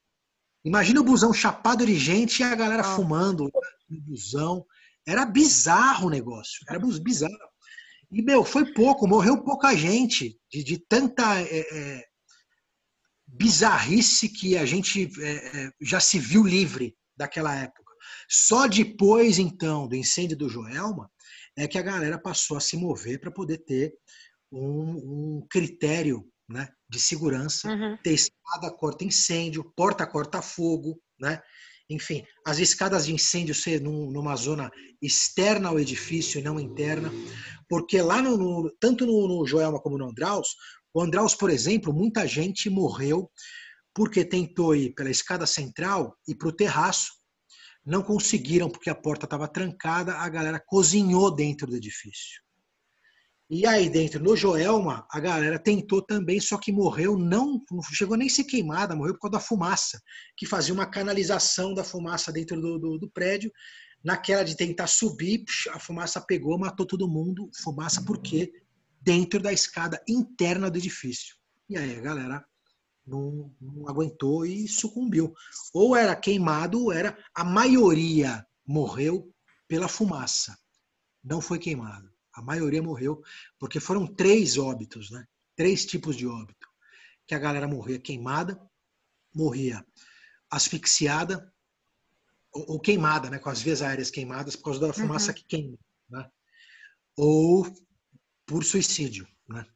Imagina 0.64 1.00
o 1.00 1.04
busão 1.04 1.32
chapado 1.32 1.84
de 1.84 1.98
gente 1.98 2.40
e 2.40 2.44
a 2.44 2.54
galera 2.54 2.82
ah. 2.82 2.96
fumando 2.96 3.50
no 3.90 4.00
busão. 4.00 4.64
Era 5.04 5.26
bizarro 5.26 6.06
o 6.06 6.10
negócio. 6.10 6.64
Era 6.68 6.78
bizarro. 6.78 7.34
E, 8.10 8.22
meu, 8.22 8.44
foi 8.44 8.72
pouco, 8.72 9.08
morreu 9.08 9.42
pouca 9.42 9.74
gente 9.74 10.38
de, 10.48 10.62
de 10.62 10.78
tanta 10.78 11.40
é, 11.40 11.60
é, 11.60 12.04
bizarrice 13.26 14.28
que 14.28 14.56
a 14.56 14.64
gente 14.64 15.10
é, 15.20 15.30
é, 15.32 15.70
já 15.80 15.98
se 15.98 16.18
viu 16.18 16.44
livre 16.44 16.94
daquela 17.16 17.54
época. 17.54 17.82
Só 18.28 18.68
depois, 18.68 19.38
então, 19.38 19.88
do 19.88 19.96
incêndio 19.96 20.36
do 20.36 20.48
Joelma, 20.48 21.10
é 21.56 21.68
que 21.68 21.78
a 21.78 21.82
galera 21.82 22.18
passou 22.18 22.56
a 22.56 22.60
se 22.60 22.76
mover 22.76 23.20
para 23.20 23.30
poder 23.30 23.58
ter 23.58 23.94
um, 24.50 25.38
um 25.40 25.46
critério 25.50 26.26
né, 26.48 26.68
de 26.88 27.00
segurança, 27.00 27.68
uhum. 27.68 27.96
ter 28.02 28.12
escada 28.12 28.70
corta 28.70 29.04
incêndio, 29.04 29.72
porta 29.76 30.06
corta 30.06 30.42
fogo, 30.42 31.00
né? 31.18 31.40
enfim, 31.88 32.24
as 32.46 32.58
escadas 32.58 33.06
de 33.06 33.12
incêndio 33.12 33.54
ser 33.54 33.80
num, 33.80 34.10
numa 34.10 34.34
zona 34.36 34.70
externa 35.00 35.68
ao 35.68 35.78
edifício 35.78 36.38
e 36.38 36.42
não 36.42 36.58
interna, 36.58 37.10
porque 37.68 38.00
lá 38.00 38.22
no, 38.22 38.36
no 38.36 38.70
tanto 38.80 39.06
no, 39.06 39.28
no, 39.28 39.46
Joelma 39.46 39.80
como 39.80 39.98
no 39.98 40.08
Andraus, 40.08 40.48
o 40.94 41.00
Andraus, 41.02 41.34
por 41.34 41.50
exemplo, 41.50 41.92
muita 41.92 42.26
gente 42.26 42.68
morreu 42.68 43.30
porque 43.94 44.24
tentou 44.24 44.74
ir 44.74 44.94
pela 44.94 45.10
escada 45.10 45.46
central 45.46 46.16
e 46.26 46.34
para 46.34 46.48
o 46.48 46.52
terraço, 46.52 47.12
não 47.84 48.02
conseguiram 48.02 48.70
porque 48.70 48.90
a 48.90 48.94
porta 48.94 49.26
estava 49.26 49.48
trancada, 49.48 50.14
a 50.14 50.28
galera 50.28 50.62
cozinhou 50.64 51.34
dentro 51.34 51.66
do 51.66 51.76
edifício. 51.76 52.40
E 53.50 53.66
aí 53.66 53.90
dentro, 53.90 54.22
no 54.22 54.34
Joelma, 54.34 55.06
a 55.10 55.20
galera 55.20 55.58
tentou 55.58 56.00
também, 56.00 56.40
só 56.40 56.56
que 56.56 56.72
morreu, 56.72 57.18
não, 57.18 57.62
não 57.70 57.82
chegou 57.82 58.16
nem 58.16 58.28
a 58.28 58.30
ser 58.30 58.44
queimada, 58.44 58.96
morreu 58.96 59.12
por 59.14 59.22
causa 59.22 59.32
da 59.32 59.40
fumaça, 59.40 60.00
que 60.36 60.46
fazia 60.46 60.72
uma 60.72 60.86
canalização 60.86 61.74
da 61.74 61.84
fumaça 61.84 62.32
dentro 62.32 62.58
do, 62.58 62.78
do, 62.78 62.98
do 62.98 63.10
prédio. 63.10 63.52
Naquela 64.02 64.42
de 64.42 64.56
tentar 64.56 64.86
subir, 64.86 65.44
a 65.70 65.78
fumaça 65.78 66.20
pegou, 66.20 66.58
matou 66.58 66.86
todo 66.86 67.06
mundo. 67.06 67.50
Fumaça 67.62 68.02
por 68.02 68.22
quê? 68.22 68.50
Dentro 69.00 69.38
da 69.38 69.52
escada 69.52 70.02
interna 70.08 70.70
do 70.70 70.78
edifício. 70.78 71.36
E 71.68 71.76
aí 71.76 71.96
a 71.98 72.00
galera 72.00 72.44
não, 73.06 73.54
não 73.60 73.88
aguentou 73.88 74.46
e 74.46 74.66
sucumbiu. 74.68 75.34
Ou 75.72 75.96
era 75.96 76.14
queimado, 76.16 76.84
ou 76.84 76.92
era. 76.92 77.16
A 77.34 77.44
maioria 77.44 78.46
morreu 78.66 79.32
pela 79.66 79.88
fumaça. 79.88 80.56
Não 81.22 81.40
foi 81.40 81.58
queimado. 81.58 82.10
A 82.34 82.42
maioria 82.42 82.82
morreu 82.82 83.22
porque 83.58 83.78
foram 83.78 84.06
três 84.06 84.56
óbitos, 84.56 85.10
né? 85.10 85.26
Três 85.54 85.84
tipos 85.84 86.16
de 86.16 86.26
óbito. 86.26 86.68
Que 87.26 87.34
a 87.34 87.38
galera 87.38 87.68
morria 87.68 87.98
queimada, 87.98 88.60
morria 89.34 89.84
asfixiada 90.50 91.52
ou, 92.52 92.72
ou, 92.72 92.80
queimada, 92.80 93.30
né, 93.30 93.38
com 93.38 93.48
as 93.48 93.62
vias 93.62 93.80
aéreas 93.80 94.10
queimadas 94.10 94.54
por 94.54 94.64
causa 94.64 94.80
da 94.80 94.92
fumaça 94.92 95.28
uhum. 95.28 95.34
que 95.34 95.44
queima, 95.44 95.78
né? 96.10 96.30
ou 97.16 97.66
por 98.46 98.62
suicídio. 98.64 99.26
Né? 99.48 99.66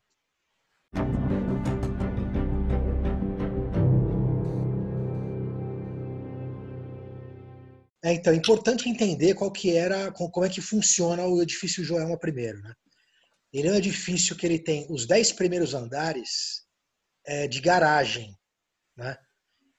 É, 8.06 8.12
então, 8.12 8.32
é 8.32 8.36
importante 8.36 8.88
entender 8.88 9.34
qual 9.34 9.50
que 9.50 9.76
era, 9.76 10.12
como 10.12 10.46
é 10.46 10.48
que 10.48 10.60
funciona 10.60 11.26
o 11.26 11.42
edifício 11.42 11.82
Joelma 11.82 12.16
I. 12.24 12.52
Né? 12.52 12.72
Ele 13.52 13.66
é 13.66 13.72
um 13.72 13.74
edifício 13.74 14.36
que 14.36 14.46
ele 14.46 14.60
tem 14.60 14.86
os 14.88 15.08
dez 15.08 15.32
primeiros 15.32 15.74
andares 15.74 16.62
é, 17.26 17.48
de 17.48 17.60
garagem. 17.60 18.32
Né? 18.96 19.16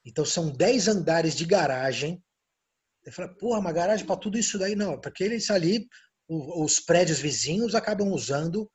Então, 0.06 0.26
são 0.26 0.52
dez 0.52 0.90
andares 0.90 1.38
de 1.38 1.46
garagem. 1.46 2.22
Você 3.02 3.12
fala, 3.12 3.34
porra, 3.34 3.60
uma 3.62 3.72
garagem 3.72 4.06
para 4.06 4.20
tudo 4.20 4.38
isso 4.38 4.60
daí? 4.60 4.76
Não, 4.76 5.00
porque 5.00 5.24
eles 5.24 5.50
ali, 5.50 5.88
os 6.28 6.82
prédios 6.82 7.20
vizinhos 7.20 7.76
acabam 7.76 8.12
usando 8.12 8.70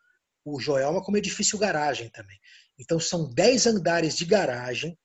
o 0.46 0.58
Joelma 0.58 1.04
como 1.04 1.18
edifício 1.18 1.58
garagem 1.58 2.08
também. 2.08 2.38
Então, 2.78 2.98
são 2.98 3.30
dez 3.34 3.66
andares 3.66 4.16
de 4.16 4.24
garagem 4.24 4.98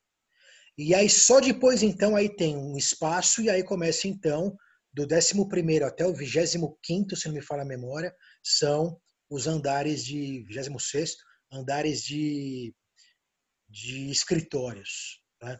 e 0.77 0.93
aí 0.93 1.09
só 1.09 1.39
depois 1.39 1.81
então 1.81 2.15
aí 2.15 2.29
tem 2.29 2.55
um 2.55 2.77
espaço 2.77 3.41
e 3.41 3.49
aí 3.49 3.63
começa 3.63 4.07
então 4.07 4.55
do 4.93 5.03
11 5.03 5.83
até 5.83 6.05
o 6.05 6.13
25 6.13 7.15
se 7.15 7.27
não 7.27 7.35
me 7.35 7.41
fala 7.41 7.63
a 7.63 7.65
memória, 7.65 8.15
são 8.43 8.99
os 9.29 9.47
andares 9.47 10.03
de 10.03 10.43
26 10.47 11.15
andares 11.51 12.03
de, 12.03 12.73
de 13.69 14.09
escritórios, 14.11 15.21
né? 15.41 15.59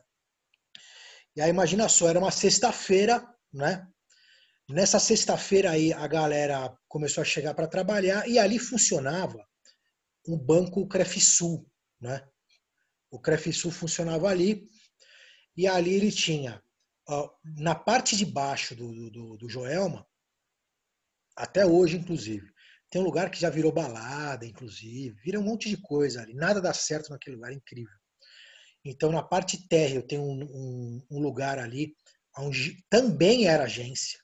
E 1.36 1.42
aí 1.42 1.50
imagina 1.50 1.88
só, 1.88 2.10
era 2.10 2.20
uma 2.20 2.32
sexta-feira, 2.32 3.24
né? 3.54 3.88
Nessa 4.70 5.00
sexta-feira 5.00 5.72
aí 5.72 5.94
a 5.94 6.08
galera 6.08 6.76
começou 6.88 7.22
a 7.22 7.26
chegar 7.26 7.54
para 7.54 7.68
trabalhar 7.68 8.28
e 8.28 8.38
ali 8.40 8.60
funcionava 8.60 9.46
o 10.26 10.36
banco 10.36 10.88
Crefisul, 10.88 11.66
né? 12.02 12.28
O 13.10 13.20
Crefisul 13.20 13.72
funcionava 13.72 14.28
ali 14.28 14.68
e 15.58 15.68
ali 15.68 15.94
ele 15.94 16.12
tinha, 16.12 16.62
na 17.58 17.74
parte 17.74 18.16
de 18.16 18.26
baixo 18.26 18.76
do, 18.76 19.10
do, 19.10 19.38
do 19.38 19.50
Joelma, 19.50 20.08
até 21.36 21.66
hoje, 21.66 21.98
inclusive, 21.98 22.48
tem 22.90 23.02
um 23.02 23.06
lugar 23.06 23.30
que 23.30 23.40
já 23.40 23.50
virou 23.50 23.72
balada, 23.72 24.46
inclusive, 24.46 25.20
vira 25.24 25.40
um 25.40 25.44
monte 25.44 25.68
de 25.68 25.78
coisa 25.78 26.22
ali. 26.22 26.34
Nada 26.34 26.62
dá 26.62 26.74
certo 26.74 27.10
naquele 27.10 27.36
lugar, 27.36 27.52
é 27.52 27.56
incrível. 27.56 27.98
Então, 28.86 29.12
na 29.12 29.22
parte 29.22 29.68
térrea, 29.68 30.02
tem 30.02 30.20
um, 30.20 30.44
um, 30.44 31.06
um, 31.12 31.20
lugar 31.20 31.60
ali 31.60 31.94
onde 32.38 32.84
também 32.90 33.48
era 33.48 33.64
agência. 33.64 34.20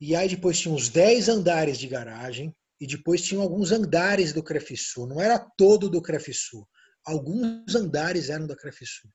E 0.00 0.14
aí 0.14 0.28
depois 0.28 0.58
tinha 0.58 0.74
uns 0.74 0.88
10 0.88 1.28
andares 1.28 1.78
de 1.78 1.88
garagem 1.88 2.54
e 2.80 2.86
depois 2.86 3.22
tinha 3.22 3.40
alguns 3.40 3.72
andares 3.72 4.32
do 4.32 4.42
Crefisul. 4.42 5.08
Não 5.08 5.20
era 5.20 5.38
todo 5.38 5.88
do 5.88 6.02
Crefisul. 6.02 6.68
Alguns 7.04 7.74
andares 7.74 8.28
eram 8.28 8.46
da 8.46 8.56
Crefisul. 8.56 9.10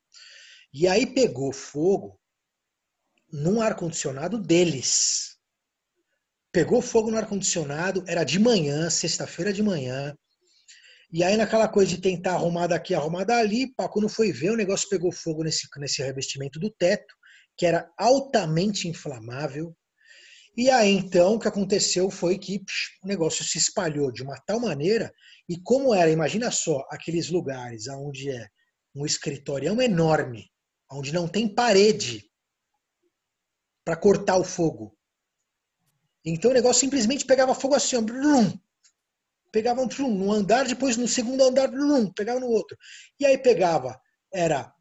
E 0.79 0.87
aí 0.87 1.07
pegou 1.07 1.51
fogo 1.51 2.19
num 3.33 3.59
ar-condicionado 3.59 4.37
deles. 4.37 5.35
Pegou 6.51 6.83
fogo 6.83 7.09
no 7.09 7.17
ar-condicionado, 7.17 8.03
era 8.07 8.23
de 8.23 8.37
manhã, 8.37 8.87
sexta-feira 8.87 9.51
de 9.51 9.63
manhã. 9.63 10.15
E 11.11 11.23
aí, 11.23 11.35
naquela 11.35 11.67
coisa 11.67 11.89
de 11.89 11.99
tentar 11.99 12.33
arrumar 12.33 12.67
daqui, 12.67 12.93
arrumar 12.93 13.23
dali, 13.23 13.73
pá, 13.73 13.89
quando 13.89 14.07
foi 14.07 14.31
ver, 14.31 14.51
o 14.51 14.55
negócio 14.55 14.87
pegou 14.87 15.11
fogo 15.11 15.43
nesse, 15.43 15.67
nesse 15.77 16.03
revestimento 16.03 16.59
do 16.59 16.69
teto, 16.69 17.11
que 17.57 17.65
era 17.65 17.89
altamente 17.97 18.87
inflamável. 18.87 19.75
E 20.55 20.69
aí, 20.69 20.91
então, 20.91 21.33
o 21.33 21.39
que 21.39 21.47
aconteceu 21.47 22.11
foi 22.11 22.37
que 22.37 22.63
psh, 22.63 22.99
o 23.03 23.07
negócio 23.07 23.43
se 23.43 23.57
espalhou 23.57 24.11
de 24.11 24.21
uma 24.21 24.39
tal 24.45 24.59
maneira, 24.59 25.11
e 25.49 25.59
como 25.59 25.91
era, 25.91 26.11
imagina 26.11 26.51
só, 26.51 26.85
aqueles 26.91 27.31
lugares 27.31 27.87
onde 27.87 28.29
é 28.29 28.45
um 28.95 29.07
escritório 29.07 29.81
enorme, 29.81 30.45
onde 30.91 31.13
não 31.13 31.27
tem 31.27 31.47
parede 31.47 32.29
para 33.83 33.95
cortar 33.95 34.37
o 34.37 34.43
fogo. 34.43 34.97
Então 36.25 36.51
o 36.51 36.53
negócio 36.53 36.81
simplesmente 36.81 37.25
pegava 37.25 37.55
fogo 37.55 37.75
assim, 37.75 38.01
blum, 38.01 38.59
pegava 39.51 39.81
um, 39.81 39.87
blum, 39.87 40.31
andar, 40.31 40.65
depois 40.67 40.97
no 40.97 41.07
segundo 41.07 41.43
andar, 41.43 41.67
blum, 41.69 42.11
pegava 42.11 42.39
no 42.39 42.47
outro. 42.47 42.77
E 43.19 43.25
aí 43.25 43.37
pegava, 43.37 43.99
era 44.33 44.73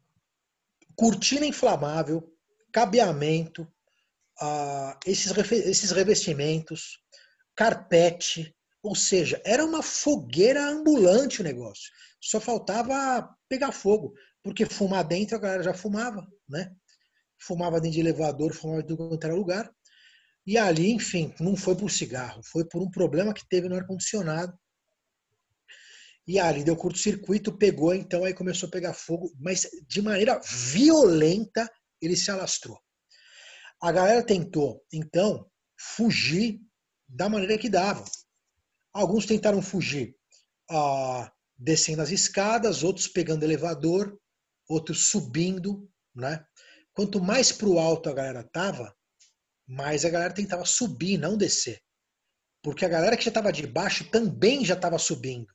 cortina 0.95 1.45
inflamável, 1.45 2.29
cabeamento, 2.71 3.63
uh, 4.41 4.97
esses, 5.05 5.31
esses 5.51 5.91
revestimentos, 5.91 6.99
carpete, 7.55 8.55
ou 8.83 8.95
seja, 8.95 9.41
era 9.45 9.65
uma 9.65 9.81
fogueira 9.81 10.63
ambulante 10.63 11.41
o 11.41 11.43
negócio. 11.43 11.91
Só 12.21 12.39
faltava 12.39 13.29
pegar 13.47 13.71
fogo. 13.71 14.13
Porque 14.47 14.65
fumar 14.65 15.03
dentro 15.03 15.35
a 15.35 15.39
galera 15.39 15.61
já 15.61 15.73
fumava, 15.73 16.25
né? 16.47 16.73
Fumava 17.37 17.81
dentro 17.81 17.95
de 17.95 17.99
elevador, 17.99 18.53
fumava 18.53 18.81
de 18.81 18.95
qualquer 18.95 19.33
lugar. 19.33 19.69
E 20.45 20.57
ali, 20.57 20.89
enfim, 20.89 21.35
não 21.37 21.57
foi 21.57 21.75
por 21.75 21.91
cigarro, 21.91 22.41
foi 22.45 22.63
por 22.63 22.81
um 22.81 22.89
problema 22.89 23.33
que 23.33 23.45
teve 23.45 23.67
no 23.67 23.75
ar-condicionado. 23.75 24.57
E 26.25 26.39
ali 26.39 26.63
deu 26.63 26.77
curto-circuito, 26.77 27.57
pegou, 27.57 27.93
então 27.93 28.23
aí 28.23 28.33
começou 28.33 28.67
a 28.67 28.71
pegar 28.71 28.93
fogo, 28.93 29.29
mas 29.37 29.67
de 29.85 30.01
maneira 30.01 30.39
violenta 30.39 31.69
ele 32.01 32.15
se 32.15 32.31
alastrou. 32.31 32.79
A 33.81 33.91
galera 33.91 34.23
tentou, 34.23 34.81
então, 34.93 35.45
fugir 35.77 36.61
da 37.05 37.27
maneira 37.27 37.57
que 37.57 37.69
dava. 37.69 38.05
Alguns 38.93 39.25
tentaram 39.25 39.61
fugir 39.61 40.15
ah, 40.71 41.29
descendo 41.57 42.01
as 42.01 42.11
escadas, 42.11 42.81
outros 42.81 43.09
pegando 43.09 43.43
elevador, 43.43 44.17
outros 44.67 45.05
subindo, 45.05 45.89
né? 46.15 46.45
Quanto 46.93 47.21
mais 47.21 47.51
para 47.51 47.67
o 47.67 47.79
alto 47.79 48.09
a 48.09 48.13
galera 48.13 48.43
tava, 48.43 48.95
mais 49.67 50.03
a 50.03 50.09
galera 50.09 50.33
tentava 50.33 50.65
subir, 50.65 51.17
não 51.17 51.37
descer. 51.37 51.81
Porque 52.61 52.85
a 52.85 52.89
galera 52.89 53.15
que 53.15 53.23
já 53.23 53.29
estava 53.29 53.51
de 53.51 53.65
baixo 53.67 54.09
também 54.09 54.65
já 54.65 54.73
estava 54.73 54.97
subindo. 54.97 55.53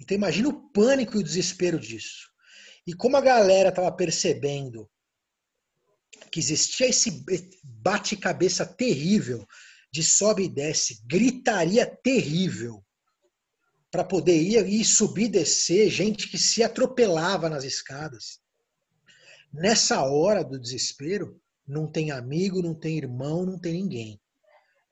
Então 0.00 0.16
imagina 0.16 0.48
o 0.48 0.70
pânico 0.70 1.16
e 1.16 1.20
o 1.20 1.22
desespero 1.22 1.78
disso. 1.78 2.30
E 2.86 2.94
como 2.94 3.16
a 3.16 3.20
galera 3.20 3.70
estava 3.70 3.90
percebendo 3.90 4.90
que 6.30 6.38
existia 6.38 6.88
esse 6.88 7.24
bate-cabeça 7.64 8.64
terrível 8.64 9.46
de 9.92 10.02
sobe 10.02 10.44
e 10.44 10.48
desce, 10.48 11.02
gritaria 11.06 11.86
terrível, 11.86 12.84
para 13.96 14.04
poder 14.04 14.38
ir, 14.38 14.68
ir 14.68 14.84
subir 14.84 15.26
descer, 15.28 15.88
gente 15.88 16.28
que 16.28 16.36
se 16.36 16.62
atropelava 16.62 17.48
nas 17.48 17.64
escadas. 17.64 18.42
Nessa 19.50 20.02
hora 20.02 20.44
do 20.44 20.60
desespero, 20.60 21.40
não 21.66 21.90
tem 21.90 22.10
amigo, 22.10 22.60
não 22.60 22.74
tem 22.74 22.98
irmão, 22.98 23.46
não 23.46 23.58
tem 23.58 23.72
ninguém. 23.72 24.20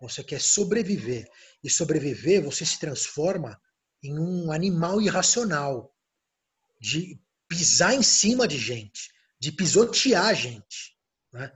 Você 0.01 0.25
quer 0.25 0.41
sobreviver. 0.41 1.29
E 1.63 1.69
sobreviver, 1.69 2.43
você 2.43 2.65
se 2.65 2.81
transforma 2.81 3.61
em 4.03 4.19
um 4.19 4.51
animal 4.51 5.03
irracional 5.03 5.95
de 6.81 7.21
pisar 7.47 7.93
em 7.93 8.03
cima 8.03 8.49
de 8.49 8.57
gente, 8.57 9.11
de 9.39 9.53
pisotear 9.53 10.35
gente. 10.35 10.97
Né? 11.31 11.53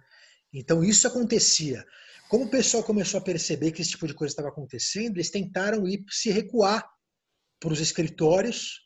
Então 0.52 0.84
isso 0.84 1.08
acontecia. 1.08 1.82
Como 2.28 2.44
o 2.44 2.50
pessoal 2.50 2.84
começou 2.84 3.16
a 3.16 3.24
perceber 3.24 3.72
que 3.72 3.80
esse 3.80 3.92
tipo 3.92 4.06
de 4.06 4.12
coisa 4.12 4.32
estava 4.32 4.50
acontecendo, 4.50 5.16
eles 5.16 5.30
tentaram 5.30 5.88
ir 5.88 6.04
se 6.10 6.30
recuar 6.30 6.97
para 7.60 7.72
os 7.72 7.80
escritórios, 7.80 8.80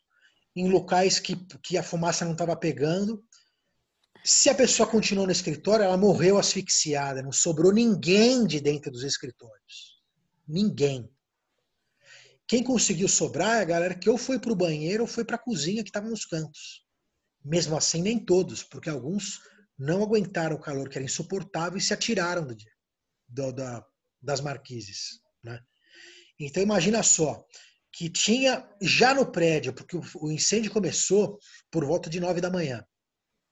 em 0.55 0.69
locais 0.69 1.19
que, 1.19 1.35
que 1.63 1.77
a 1.77 1.83
fumaça 1.83 2.25
não 2.25 2.33
estava 2.33 2.55
pegando. 2.55 3.23
Se 4.23 4.49
a 4.49 4.55
pessoa 4.55 4.87
continuou 4.87 5.25
no 5.25 5.31
escritório, 5.31 5.83
ela 5.83 5.97
morreu 5.97 6.37
asfixiada, 6.37 7.21
não 7.21 7.31
sobrou 7.31 7.73
ninguém 7.73 8.45
de 8.45 8.61
dentro 8.61 8.91
dos 8.91 9.03
escritórios. 9.03 10.01
Ninguém. 10.47 11.09
Quem 12.47 12.63
conseguiu 12.63 13.07
sobrar 13.07 13.57
é 13.57 13.61
a 13.61 13.65
galera 13.65 13.95
que 13.95 14.09
ou 14.09 14.17
foi 14.17 14.39
para 14.39 14.51
o 14.51 14.55
banheiro 14.55 15.03
ou 15.03 15.07
foi 15.07 15.25
para 15.25 15.35
a 15.35 15.39
cozinha 15.39 15.83
que 15.83 15.89
estava 15.89 16.09
nos 16.09 16.25
cantos. 16.25 16.85
Mesmo 17.43 17.75
assim, 17.75 18.01
nem 18.01 18.23
todos, 18.23 18.63
porque 18.63 18.89
alguns 18.89 19.39
não 19.77 20.03
aguentaram 20.03 20.55
o 20.55 20.61
calor 20.61 20.87
que 20.87 20.97
era 20.97 21.05
insuportável 21.05 21.77
e 21.77 21.81
se 21.81 21.93
atiraram 21.93 22.45
do, 22.45 22.55
do, 23.27 23.51
da, 23.51 23.85
das 24.21 24.39
marquises. 24.39 25.21
Né? 25.43 25.59
Então 26.39 26.61
imagina 26.61 27.03
só, 27.03 27.45
que 27.93 28.09
tinha 28.09 28.67
já 28.81 29.13
no 29.13 29.31
prédio, 29.31 29.71
porque 29.71 29.95
o 29.95 30.31
incêndio 30.31 30.71
começou 30.71 31.37
por 31.69 31.85
volta 31.85 32.09
de 32.09 32.19
nove 32.19 32.41
da 32.41 32.49
manhã, 32.49 32.83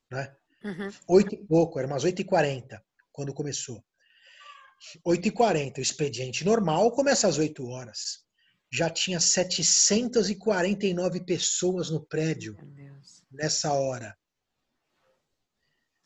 né? 0.10 0.36
Uhum. 0.64 0.90
Oito 1.10 1.36
e 1.36 1.46
pouco, 1.46 1.78
era 1.78 1.88
umas 1.88 2.04
oito 2.04 2.22
e 2.22 2.26
quarenta 2.26 2.84
quando 3.12 3.36
começou. 3.36 3.86
Oito 5.06 5.28
e 5.28 5.32
quarenta, 5.32 5.80
o 5.80 5.84
expediente 5.84 6.44
normal 6.44 6.92
começa 6.92 7.28
às 7.28 7.38
oito 7.38 7.68
horas. 7.68 8.26
Já 8.72 8.90
tinha 8.90 9.20
749 9.20 11.24
pessoas 11.24 11.92
no 11.92 12.04
prédio 12.04 12.58
nessa 13.32 13.72
hora. 13.74 14.18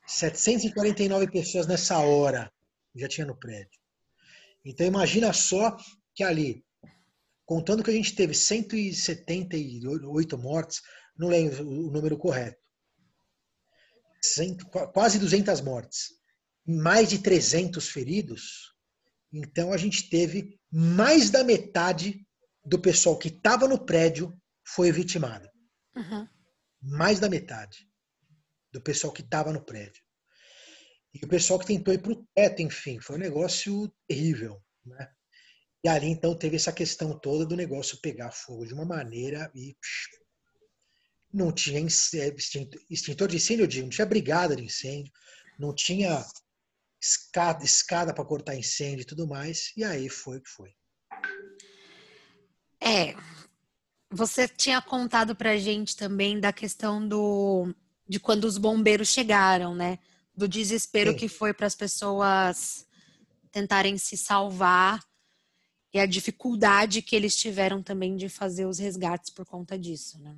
749 0.08 1.32
pessoas 1.32 1.68
nessa 1.68 2.00
hora 2.00 2.52
já 2.94 3.08
tinha 3.08 3.26
no 3.26 3.38
prédio. 3.38 3.80
Então 4.64 4.86
imagina 4.86 5.32
só 5.32 5.78
que 6.14 6.24
ali, 6.24 6.65
contando 7.46 7.84
que 7.84 7.92
a 7.92 7.94
gente 7.94 8.16
teve 8.16 8.34
178 8.34 10.38
mortes, 10.38 10.82
não 11.18 11.28
lembro 11.28 11.68
o 11.68 11.92
número 11.92 12.18
correto, 12.18 12.58
quase 14.94 15.20
200 15.20 15.62
mortes, 15.62 16.10
mais 16.66 17.10
de 17.10 17.20
300 17.20 17.88
feridos, 17.90 18.74
então 19.32 19.72
a 19.72 19.78
gente 19.78 20.10
teve 20.10 20.60
mais 20.72 21.30
da 21.30 21.44
metade 21.44 22.26
do 22.66 22.80
pessoal 22.80 23.18
que 23.18 23.28
estava 23.28 23.68
no 23.68 23.86
prédio 23.86 24.36
foi 24.66 24.92
vitimado. 24.92 25.48
Uhum. 25.96 26.28
Mais 26.82 27.20
da 27.20 27.30
metade 27.30 27.88
do 28.74 28.82
pessoal 28.82 29.14
que 29.14 29.22
estava 29.22 29.54
no 29.54 29.64
prédio. 29.64 30.04
E 31.14 31.24
o 31.24 31.30
pessoal 31.30 31.60
que 31.60 31.68
tentou 31.68 31.94
ir 31.94 32.02
para 32.02 32.12
o 32.12 32.28
teto, 32.34 32.62
enfim, 32.62 33.00
foi 33.00 33.16
um 33.16 33.20
negócio 33.20 33.94
terrível. 34.08 34.62
Né? 34.86 35.10
E 35.86 35.88
ali 35.88 36.08
então 36.08 36.36
teve 36.36 36.56
essa 36.56 36.74
questão 36.74 37.16
toda 37.16 37.46
do 37.46 37.56
negócio 37.56 38.02
pegar 38.02 38.32
fogo 38.32 38.66
de 38.66 38.74
uma 38.74 38.84
maneira 38.84 39.52
e 39.54 39.76
psh, 39.80 40.10
não 41.32 41.52
tinha 41.52 41.80
extintor 41.80 43.28
de 43.28 43.36
incêndio, 43.36 43.84
não 43.84 43.90
tinha 43.90 44.08
brigada 44.08 44.56
de 44.56 44.64
incêndio, 44.64 45.14
não 45.60 45.76
tinha 45.76 46.26
escada, 47.00 47.64
escada 47.64 48.16
para 48.16 48.26
cortar 48.26 48.56
incêndio 48.56 49.04
e 49.04 49.06
tudo 49.06 49.28
mais. 49.28 49.74
E 49.78 49.84
aí 49.84 50.10
foi 50.10 50.40
o 50.40 50.42
que 50.42 50.50
foi. 50.50 50.72
É, 52.82 53.16
você 54.10 54.48
tinha 54.48 54.82
contado 54.82 55.36
pra 55.36 55.56
gente 55.56 55.96
também 55.96 56.40
da 56.40 56.52
questão 56.52 57.08
do 57.08 57.72
de 58.10 58.20
quando 58.20 58.46
os 58.46 58.58
bombeiros 58.58 59.10
chegaram, 59.10 59.76
né? 59.76 60.00
Do 60.36 60.48
desespero 60.48 61.12
Sim. 61.12 61.18
que 61.18 61.28
foi 61.28 61.54
para 61.54 61.68
as 61.68 61.76
pessoas 61.76 62.88
tentarem 63.52 64.00
se 64.00 64.18
salvar 64.18 65.00
e 65.96 66.00
a 66.00 66.06
dificuldade 66.06 67.02
que 67.02 67.16
eles 67.16 67.38
tiveram 67.38 67.82
também 67.82 68.18
de 68.18 68.28
fazer 68.28 68.66
os 68.66 68.80
resgates 68.80 69.30
por 69.30 69.46
conta 69.46 69.80
disso, 69.80 70.22
né? 70.22 70.38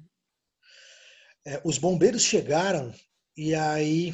É, 1.48 1.60
os 1.66 1.80
bombeiros 1.80 2.22
chegaram 2.22 2.94
e 3.36 3.56
aí 3.56 4.14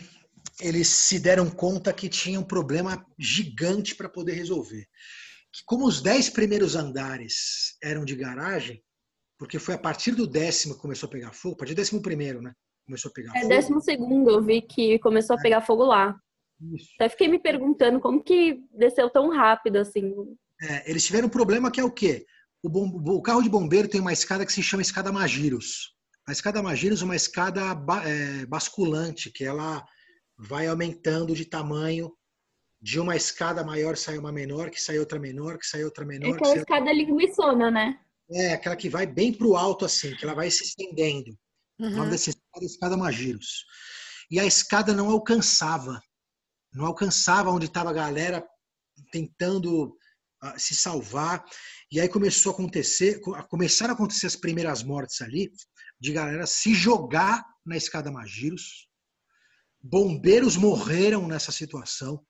eles 0.62 0.88
se 0.88 1.20
deram 1.20 1.50
conta 1.50 1.92
que 1.92 2.08
tinha 2.08 2.40
um 2.40 2.46
problema 2.46 3.06
gigante 3.20 3.94
para 3.94 4.08
poder 4.08 4.32
resolver. 4.36 4.88
Que 5.52 5.62
como 5.66 5.86
os 5.86 6.02
dez 6.02 6.30
primeiros 6.30 6.78
andares 6.78 7.76
eram 7.84 8.06
de 8.06 8.16
garagem, 8.16 8.82
porque 9.38 9.60
foi 9.60 9.76
a 9.76 9.80
partir 9.80 10.12
do 10.12 10.26
décimo 10.26 10.76
que 10.76 10.82
começou 10.82 11.08
a 11.08 11.12
pegar 11.12 11.34
fogo, 11.34 11.56
a 11.56 11.58
partir 11.58 11.74
do 11.74 11.78
décimo 11.78 12.02
primeiro, 12.02 12.42
né? 12.42 12.54
Começou 12.86 13.10
a 13.10 13.14
pegar 13.14 13.32
é, 13.36 13.42
fogo. 13.42 13.52
É 13.52 13.56
décimo 13.58 13.82
segundo, 13.82 14.30
eu 14.30 14.42
vi 14.42 14.62
que 14.62 14.98
começou 15.00 15.36
a 15.36 15.40
é. 15.40 15.42
pegar 15.42 15.60
fogo 15.60 15.84
lá. 15.84 16.18
Isso. 16.74 16.88
Até 16.96 17.10
fiquei 17.10 17.28
me 17.28 17.40
perguntando 17.40 18.00
como 18.00 18.24
que 18.24 18.64
desceu 18.72 19.10
tão 19.10 19.30
rápido 19.30 19.76
assim. 19.76 20.14
É, 20.64 20.90
eles 20.90 21.06
tiveram 21.06 21.28
um 21.28 21.32
problema 21.32 21.70
que 21.70 21.80
é 21.80 21.84
o 21.84 21.92
quê? 21.92 22.26
O, 22.64 22.70
bom, 22.70 22.88
o, 22.88 23.22
carro 23.22 23.42
de 23.42 23.50
bombeiro 23.50 23.90
tem 23.90 24.00
uma 24.00 24.14
escada 24.14 24.46
que 24.46 24.54
se 24.54 24.64
chama 24.64 24.82
escada 24.82 25.12
Magiros. 25.12 25.94
A 26.26 26.32
escada 26.32 26.64
Magiros 26.64 27.02
é 27.02 27.06
uma 27.06 27.16
escada 27.16 27.62
é, 28.06 28.46
basculante, 28.46 29.30
que 29.30 29.44
ela 29.44 29.86
vai 30.38 30.68
aumentando 30.68 31.36
de 31.36 31.46
tamanho. 31.46 32.12
De 32.82 33.00
uma 33.00 33.16
escada 33.16 33.64
maior 33.64 33.96
sai 33.96 34.18
uma 34.18 34.32
menor, 34.32 34.70
que 34.70 34.82
sai 34.82 35.00
outra 35.00 35.20
menor, 35.20 35.58
que 35.58 35.66
sai 35.66 35.84
outra 35.84 36.06
menor. 36.06 36.30
É 36.30 36.32
aquela 36.32 36.56
escada 36.56 36.80
outra... 36.82 36.94
linguiçona, 36.94 37.72
né? 37.72 38.00
É, 38.32 38.54
aquela 38.54 38.76
que 38.76 38.90
vai 38.90 39.06
bem 39.06 39.34
para 39.34 39.48
o 39.48 39.56
alto 39.56 39.86
assim, 39.86 40.16
que 40.16 40.24
ela 40.24 40.34
vai 40.34 40.50
se 40.50 40.64
estendendo. 40.64 41.38
Uhum. 41.80 41.88
O 41.88 41.90
nome 41.92 42.02
uhum. 42.04 42.10
dessa 42.10 42.30
escada 42.30 42.62
é 42.62 42.66
escada 42.66 42.98
Magiros. 42.98 43.66
E 44.32 44.40
a 44.40 44.46
escada 44.46 44.94
não 44.94 45.10
alcançava. 45.10 46.02
Não 46.74 46.86
alcançava 46.86 47.52
onde 47.52 47.66
estava 47.66 47.90
a 47.90 47.94
galera 47.94 48.46
tentando 49.12 49.98
se 50.58 50.76
salvar. 50.76 51.44
E 51.92 52.00
aí 52.00 52.10
começou 52.10 52.52
a 52.52 52.54
acontecer, 52.54 53.20
começaram 53.50 53.94
a 53.94 53.96
acontecer 53.96 54.28
as 54.28 54.36
primeiras 54.36 54.84
mortes 54.84 55.22
ali, 55.22 55.52
de 56.00 56.12
galera 56.12 56.46
se 56.46 56.74
jogar 56.74 57.44
na 57.66 57.78
escada 57.78 58.12
Magiros. 58.12 58.88
Bombeiros 59.82 60.56
morreram 60.56 61.28
nessa 61.28 61.52
situação. 61.52 62.26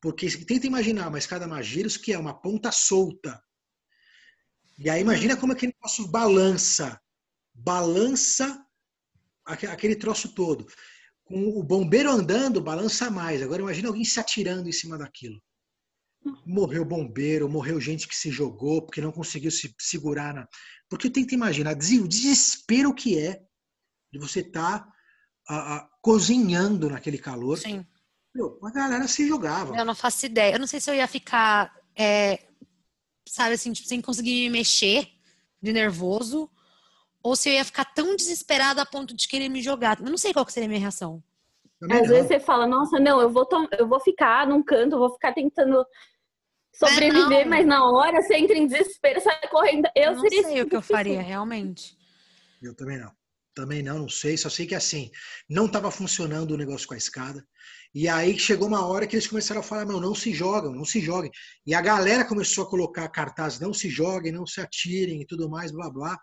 Porque 0.00 0.28
tenta 0.44 0.66
imaginar 0.66 1.08
uma 1.08 1.18
escada 1.18 1.46
Magiros 1.46 1.96
que 1.96 2.12
é 2.12 2.18
uma 2.18 2.34
ponta 2.34 2.72
solta. 2.72 3.42
E 4.78 4.90
aí 4.90 5.00
imagina 5.00 5.36
como 5.36 5.52
aquele 5.52 5.72
negócio 5.72 6.08
balança. 6.08 7.00
Balança 7.54 8.66
aquele 9.44 9.96
troço 9.96 10.34
todo. 10.34 10.66
Com 11.24 11.58
o 11.58 11.62
bombeiro 11.62 12.10
andando, 12.10 12.60
balança 12.60 13.10
mais. 13.10 13.42
Agora 13.42 13.62
imagina 13.62 13.88
alguém 13.88 14.04
se 14.04 14.18
atirando 14.18 14.68
em 14.68 14.72
cima 14.72 14.98
daquilo. 14.98 15.40
Morreu 16.46 16.84
bombeiro, 16.84 17.48
morreu 17.48 17.80
gente 17.80 18.06
que 18.06 18.14
se 18.14 18.30
jogou 18.30 18.82
porque 18.82 19.00
não 19.00 19.12
conseguiu 19.12 19.50
se 19.50 19.74
segurar. 19.78 20.34
Na... 20.34 20.46
Porque 20.88 21.08
eu 21.08 21.12
tento 21.12 21.34
imaginar 21.34 21.74
o 21.74 22.08
desespero 22.08 22.94
que 22.94 23.18
é 23.18 23.42
de 24.12 24.18
você 24.18 24.40
estar 24.40 24.86
tá, 25.46 25.88
cozinhando 26.00 26.88
naquele 26.88 27.18
calor. 27.18 27.58
Sim. 27.58 27.84
Meu, 28.34 28.58
a 28.62 28.70
galera 28.70 29.06
se 29.08 29.26
jogava. 29.26 29.76
Eu 29.76 29.84
não 29.84 29.94
faço 29.94 30.26
ideia. 30.26 30.54
Eu 30.54 30.58
não 30.58 30.66
sei 30.66 30.80
se 30.80 30.90
eu 30.90 30.94
ia 30.94 31.08
ficar, 31.08 31.74
é, 31.96 32.46
sabe 33.28 33.54
assim, 33.54 33.72
tipo, 33.72 33.88
sem 33.88 34.00
conseguir 34.00 34.48
me 34.48 34.50
mexer 34.50 35.08
de 35.60 35.72
nervoso 35.72 36.50
ou 37.22 37.36
se 37.36 37.48
eu 37.48 37.54
ia 37.54 37.64
ficar 37.64 37.84
tão 37.84 38.16
desesperada 38.16 38.82
a 38.82 38.86
ponto 38.86 39.14
de 39.14 39.28
querer 39.28 39.48
me 39.48 39.62
jogar. 39.62 40.00
Eu 40.00 40.10
não 40.10 40.18
sei 40.18 40.32
qual 40.32 40.44
que 40.44 40.52
seria 40.52 40.66
a 40.66 40.68
minha 40.68 40.80
reação. 40.80 41.22
Às 41.90 42.08
vezes 42.08 42.28
você 42.28 42.40
fala, 42.40 42.66
nossa, 42.66 42.98
não, 43.00 43.20
eu 43.20 43.30
vou, 43.30 43.46
eu 43.76 43.88
vou 43.88 44.00
ficar 44.00 44.46
num 44.46 44.62
canto, 44.62 44.94
eu 44.94 44.98
vou 45.00 45.12
ficar 45.12 45.32
tentando 45.32 45.84
sobreviver, 46.72 47.40
é, 47.40 47.44
mas 47.44 47.66
na 47.66 47.84
hora 47.90 48.22
você 48.22 48.36
entra 48.36 48.56
em 48.56 48.66
desespero, 48.66 49.20
sai 49.20 49.40
correndo. 49.48 49.88
Eu, 49.94 50.04
eu 50.04 50.12
não 50.14 50.20
seria 50.20 50.42
sei 50.42 50.62
o 50.62 50.68
que 50.68 50.76
eu 50.76 50.82
faria, 50.82 51.22
realmente. 51.22 51.96
Eu 52.62 52.74
também 52.74 52.98
não. 52.98 53.12
Também 53.54 53.82
não, 53.82 53.98
não 53.98 54.08
sei. 54.08 54.36
Só 54.36 54.48
sei 54.48 54.66
que 54.66 54.74
assim, 54.74 55.10
não 55.48 55.66
estava 55.66 55.90
funcionando 55.90 56.52
o 56.52 56.56
negócio 56.56 56.88
com 56.88 56.94
a 56.94 56.98
escada. 56.98 57.46
E 57.94 58.08
aí 58.08 58.38
chegou 58.38 58.68
uma 58.68 58.86
hora 58.86 59.06
que 59.06 59.14
eles 59.14 59.26
começaram 59.26 59.60
a 59.60 59.64
falar, 59.64 59.84
não, 59.84 60.00
não 60.00 60.14
se 60.14 60.32
jogam, 60.32 60.72
não 60.72 60.84
se 60.84 61.00
joguem. 61.00 61.30
E 61.66 61.74
a 61.74 61.80
galera 61.82 62.24
começou 62.24 62.64
a 62.64 62.70
colocar 62.70 63.06
cartazes, 63.08 63.60
não 63.60 63.74
se 63.74 63.90
joguem, 63.90 64.32
não 64.32 64.46
se 64.46 64.60
atirem 64.60 65.20
e 65.20 65.26
tudo 65.26 65.50
mais, 65.50 65.70
blá 65.70 65.90
blá. 65.90 66.18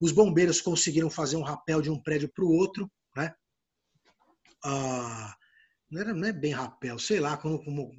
Os 0.00 0.12
bombeiros 0.12 0.60
conseguiram 0.60 1.10
fazer 1.10 1.36
um 1.36 1.42
rapel 1.42 1.82
de 1.82 1.90
um 1.90 2.00
prédio 2.00 2.30
para 2.32 2.44
o 2.44 2.52
outro, 2.52 2.88
né? 3.16 3.34
Ah, 4.64 5.34
não, 5.90 6.00
era, 6.00 6.14
não 6.14 6.28
é 6.28 6.32
bem 6.32 6.52
rapel, 6.52 6.98
sei 6.98 7.18
lá, 7.18 7.36
como, 7.36 7.64
como 7.64 7.90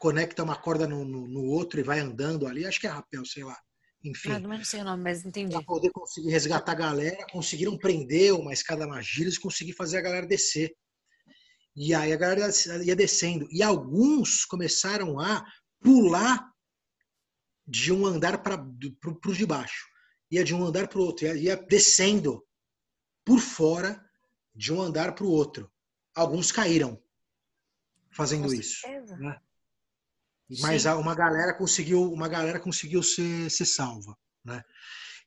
conecta 0.00 0.42
uma 0.42 0.56
corda 0.56 0.88
no, 0.88 1.04
no, 1.04 1.28
no, 1.28 1.44
outro 1.44 1.78
e 1.78 1.84
vai 1.84 2.00
andando 2.00 2.46
ali, 2.46 2.66
acho 2.66 2.80
que 2.80 2.88
é 2.88 2.90
rapel, 2.90 3.24
sei 3.24 3.44
lá. 3.44 3.56
Enfim. 4.02 4.32
Ah, 4.32 4.40
não 4.40 4.64
sei 4.64 4.80
o 4.80 4.84
nome, 4.84 5.04
mas 5.04 5.24
entendi. 5.24 5.52
Para 5.52 5.62
poder 5.62 5.90
conseguir 5.90 6.30
resgatar 6.30 6.72
a 6.72 6.74
galera, 6.74 7.26
conseguiram 7.30 7.76
prender 7.76 8.34
uma 8.34 8.52
escada 8.52 8.84
e 8.84 9.38
conseguir 9.38 9.74
fazer 9.74 9.98
a 9.98 10.02
galera 10.02 10.26
descer. 10.26 10.74
E 11.76 11.94
aí 11.94 12.12
a 12.12 12.16
galera 12.16 12.50
ia 12.82 12.96
descendo. 12.96 13.46
E 13.52 13.62
alguns 13.62 14.44
começaram 14.44 15.20
a 15.20 15.44
pular 15.80 16.50
de 17.66 17.92
um 17.92 18.06
andar 18.06 18.42
para 18.42 18.58
os 19.28 19.36
de 19.36 19.46
baixo 19.46 19.90
ia 20.30 20.44
de 20.44 20.54
um 20.54 20.64
andar 20.64 20.88
para 20.88 20.98
o 20.98 21.02
outro, 21.02 21.26
ia, 21.26 21.34
ia 21.34 21.56
descendo 21.56 22.46
por 23.24 23.40
fora 23.40 24.02
de 24.54 24.72
um 24.72 24.80
andar 24.80 25.14
para 25.14 25.24
o 25.24 25.30
outro. 25.30 25.70
Alguns 26.14 26.52
caíram 26.52 27.02
fazendo 28.10 28.48
Com 28.48 28.54
isso. 28.54 28.86
Né? 29.18 29.40
Mas 30.58 30.82
Sim. 30.82 30.88
uma 30.90 31.14
galera 31.14 31.54
conseguiu, 31.54 32.12
uma 32.12 32.28
galera 32.28 32.58
conseguiu 32.58 33.02
ser, 33.02 33.50
ser 33.50 33.66
salva, 33.66 34.16
né? 34.44 34.62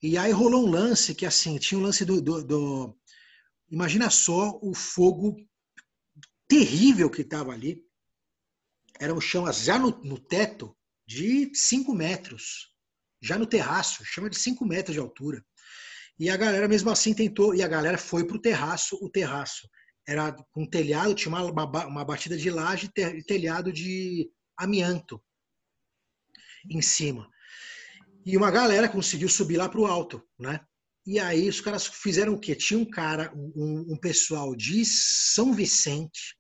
E 0.02 0.18
aí 0.18 0.32
rolou 0.32 0.68
um 0.68 0.70
lance 0.70 1.16
que 1.16 1.26
assim 1.26 1.58
tinha 1.58 1.80
um 1.80 1.84
lance 1.84 2.04
do, 2.04 2.22
do, 2.22 2.44
do 2.44 2.98
imagina 3.72 4.10
só 4.10 4.60
o 4.62 4.74
fogo 4.74 5.38
terrível 6.46 7.10
que 7.10 7.22
estava 7.22 7.54
ali. 7.54 7.82
Era 9.00 9.14
um 9.14 9.22
chão 9.22 9.52
já 9.52 9.80
no, 9.80 9.92
no 10.04 10.20
teto 10.20 10.76
de 11.08 11.52
5 11.56 11.94
metros 11.94 12.74
já 13.22 13.38
no 13.38 13.48
terraço, 13.48 14.04
chama 14.04 14.30
de 14.30 14.38
5 14.38 14.66
metros 14.66 14.94
de 14.94 15.00
altura. 15.00 15.44
E 16.20 16.30
a 16.30 16.36
galera 16.36 16.68
mesmo 16.68 16.90
assim 16.90 17.14
tentou, 17.14 17.56
e 17.56 17.64
a 17.64 17.68
galera 17.68 17.98
foi 17.98 18.28
para 18.28 18.36
o 18.36 18.42
terraço, 18.42 18.98
o 19.02 19.10
terraço 19.10 19.70
era 20.06 20.34
com 20.52 20.64
um 20.64 20.70
telhado, 20.70 21.16
tinha 21.16 21.34
uma, 21.34 21.44
uma, 21.44 21.86
uma 21.88 22.06
batida 22.06 22.38
de 22.38 22.50
laje 22.50 22.90
e 22.98 23.24
telhado 23.24 23.72
de 23.72 24.30
amianto 24.58 25.22
em 26.70 26.82
cima. 26.82 27.30
E 28.26 28.38
uma 28.38 28.52
galera 28.52 28.88
conseguiu 28.88 29.28
subir 29.28 29.58
lá 29.58 29.68
para 29.68 29.80
o 29.80 29.86
alto, 29.86 30.24
né? 30.39 30.60
E 31.06 31.20
aí 31.20 31.50
os 31.50 31.60
caras 31.60 31.86
fizeram 31.86 32.34
o 32.34 32.39
quê? 32.39 32.56
Tinha 32.56 32.80
um 32.80 32.89
cara, 32.89 33.34
um, 33.36 33.94
um 33.94 33.98
pessoal 33.98 34.56
de 34.56 34.86
São 34.86 35.54
Vicente, 35.54 36.38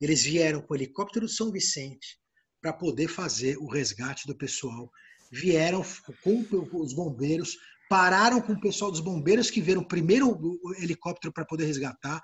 eles 0.00 0.24
vieram 0.24 0.60
com 0.60 0.74
o 0.74 0.76
helicóptero 0.76 1.26
de 1.26 1.32
São 1.32 1.52
Vicente 1.52 2.18
para 2.60 2.72
poder 2.72 3.06
fazer 3.06 3.56
o 3.58 3.68
resgate 3.68 4.26
do 4.26 4.36
pessoal 4.36 4.90
vieram 5.32 5.82
com 6.20 6.46
os 6.80 6.92
bombeiros, 6.92 7.56
pararam 7.88 8.40
com 8.40 8.52
o 8.52 8.60
pessoal 8.60 8.90
dos 8.90 9.00
bombeiros 9.00 9.50
que 9.50 9.62
viram 9.62 9.82
primeiro 9.82 10.28
o 10.30 10.74
helicóptero 10.74 11.32
para 11.32 11.46
poder 11.46 11.64
resgatar. 11.64 12.20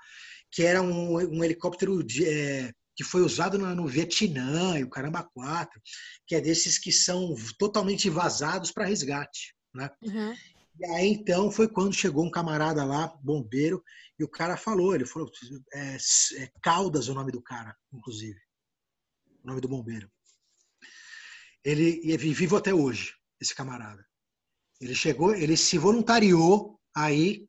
que 0.51 0.63
era 0.63 0.81
um, 0.81 1.15
um 1.15 1.43
helicóptero 1.43 2.03
de, 2.03 2.25
é, 2.25 2.71
que 2.99 3.03
foi 3.05 3.21
usado 3.21 3.57
no, 3.57 3.73
no 3.73 3.87
Vietnã 3.87 4.77
e 4.77 4.83
o 4.83 4.89
caramba 4.89 5.23
4, 5.23 5.81
que 6.27 6.35
é 6.35 6.41
desses 6.41 6.77
que 6.77 6.91
são 6.91 7.33
totalmente 7.57 8.09
vazados 8.09 8.73
para 8.73 8.83
resgate. 8.83 9.55
Né? 9.73 9.89
Uhum. 10.01 10.35
E 10.77 10.85
aí 10.85 11.07
então 11.07 11.49
foi 11.49 11.69
quando 11.69 11.93
chegou 11.93 12.25
um 12.25 12.29
camarada 12.29 12.83
lá, 12.83 13.07
bombeiro, 13.23 13.81
e 14.19 14.23
o 14.25 14.27
cara 14.27 14.57
falou, 14.57 14.93
ele 14.93 15.05
falou, 15.05 15.31
é, 15.73 15.95
é 15.95 16.51
Caldas 16.61 17.07
o 17.07 17.13
nome 17.13 17.31
do 17.31 17.41
cara, 17.41 17.73
inclusive, 17.93 18.37
o 19.45 19.47
nome 19.47 19.61
do 19.61 19.69
bombeiro. 19.69 20.11
Ele 21.63 22.01
é 22.11 22.17
vivo 22.17 22.57
até 22.57 22.73
hoje, 22.73 23.13
esse 23.39 23.55
camarada. 23.55 24.05
Ele 24.81 24.93
chegou, 24.93 25.33
ele 25.33 25.55
se 25.55 25.77
voluntariou 25.77 26.77
aí 26.93 27.47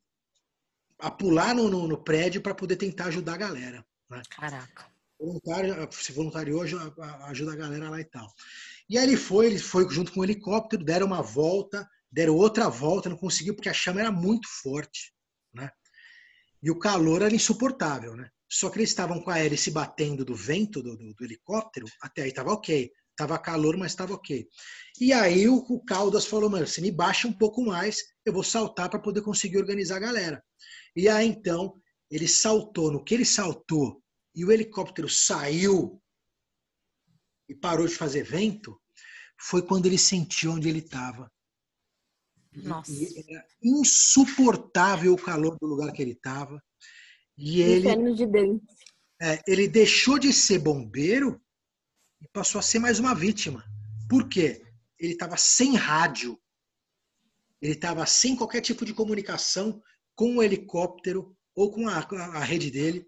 a 1.01 1.11
pular 1.11 1.57
no, 1.57 1.69
no, 1.69 1.89
no 1.89 2.05
prédio 2.05 2.41
para 2.41 2.55
poder 2.55 2.77
tentar 2.77 3.07
ajudar 3.07 3.35
a 3.35 3.39
galera. 3.39 3.85
Né? 4.09 4.23
Caraca 4.31 4.89
voluntário, 5.20 5.88
se 5.92 6.12
voluntariou, 6.12 6.62
ajuda 6.62 7.52
a 7.52 7.56
galera 7.56 7.90
lá 7.90 8.00
e 8.00 8.04
tal. 8.04 8.26
E 8.88 8.96
aí 8.98 9.04
ele 9.04 9.16
foi, 9.16 9.46
ele 9.46 9.59
foi 9.59 9.88
junto 9.90 10.12
com 10.12 10.20
o 10.20 10.24
helicóptero, 10.24 10.83
deram 10.83 11.06
uma 11.06 11.22
volta, 11.22 11.88
deram 12.11 12.35
outra 12.35 12.68
volta, 12.68 13.09
não 13.09 13.16
conseguiu 13.16 13.54
porque 13.54 13.68
a 13.68 13.74
chama 13.74 14.00
era 14.00 14.11
muito 14.11 14.48
forte, 14.48 15.12
né? 15.54 15.70
E 16.62 16.70
o 16.70 16.78
calor 16.78 17.22
era 17.22 17.35
insuportável, 17.35 18.16
né? 18.16 18.28
Só 18.48 18.68
que 18.68 18.78
eles 18.78 18.90
estavam 18.90 19.20
com 19.20 19.30
a 19.30 19.38
hélice 19.38 19.70
batendo 19.70 20.24
do 20.24 20.35
vento 20.35 20.83
do, 20.83 20.96
do, 20.96 21.14
do 21.14 21.24
helicóptero, 21.24 21.87
até 22.02 22.22
aí 22.22 22.30
estava 22.30 22.52
ok. 22.52 22.90
Tava 23.16 23.38
calor, 23.38 23.76
mas 23.76 23.92
estava 23.92 24.14
ok. 24.14 24.48
E 24.98 25.12
aí 25.12 25.46
o, 25.46 25.56
o 25.56 25.85
Caldas 25.85 26.24
falou, 26.24 26.48
mano, 26.48 26.66
se 26.66 26.80
me 26.80 26.90
baixa 26.90 27.28
um 27.28 27.33
pouco 27.33 27.62
mais, 27.62 27.98
eu 28.24 28.33
vou 28.33 28.42
saltar 28.42 28.88
para 28.88 28.98
poder 28.98 29.20
conseguir 29.20 29.59
organizar 29.59 29.96
a 29.96 30.00
galera. 30.00 30.42
E 30.96 31.06
aí 31.06 31.28
então 31.28 31.74
ele 32.11 32.26
saltou, 32.26 32.90
no 32.90 33.04
que 33.04 33.14
ele 33.14 33.26
saltou 33.26 34.00
e 34.35 34.45
o 34.45 34.53
helicóptero 34.53 35.09
saiu 35.09 36.03
e 37.49 37.55
parou 37.55 37.87
de 37.87 37.95
fazer 37.95 38.23
vento, 38.23 38.81
foi 39.38 39.62
quando 39.62 39.87
ele 39.87 39.99
sentiu 39.99 40.53
onde 40.53 40.69
ele 40.69 40.79
estava. 40.79 41.31
Nossa. 42.53 42.93
E 42.93 43.25
era 43.29 43.47
insuportável 43.62 45.14
o 45.14 45.23
calor 45.23 45.57
do 45.59 45.66
lugar 45.66 45.93
que 45.93 46.03
ele 46.03 46.12
estava. 46.12 46.62
E 47.37 47.61
ele, 47.61 48.14
de 48.14 48.27
dentro. 48.27 48.66
É, 49.21 49.43
ele 49.47 49.69
deixou 49.69 50.19
de 50.19 50.33
ser 50.33 50.59
bombeiro 50.59 51.40
e 52.21 52.29
passou 52.29 52.59
a 52.59 52.62
ser 52.62 52.79
mais 52.79 52.99
uma 52.99 53.14
vítima. 53.14 53.64
Por 54.09 54.29
quê? 54.29 54.64
Ele 54.99 55.12
estava 55.12 55.37
sem 55.37 55.75
rádio. 55.75 56.38
Ele 57.61 57.73
estava 57.73 58.05
sem 58.07 58.37
qualquer 58.37 58.61
tipo 58.61 58.85
de 58.85 58.95
comunicação 58.95 59.83
com 60.14 60.37
o 60.37 60.43
helicóptero 60.43 61.37
ou 61.55 61.71
com 61.71 61.88
a, 61.88 61.99
a 61.99 62.45
rede 62.45 62.71
dele. 62.71 63.07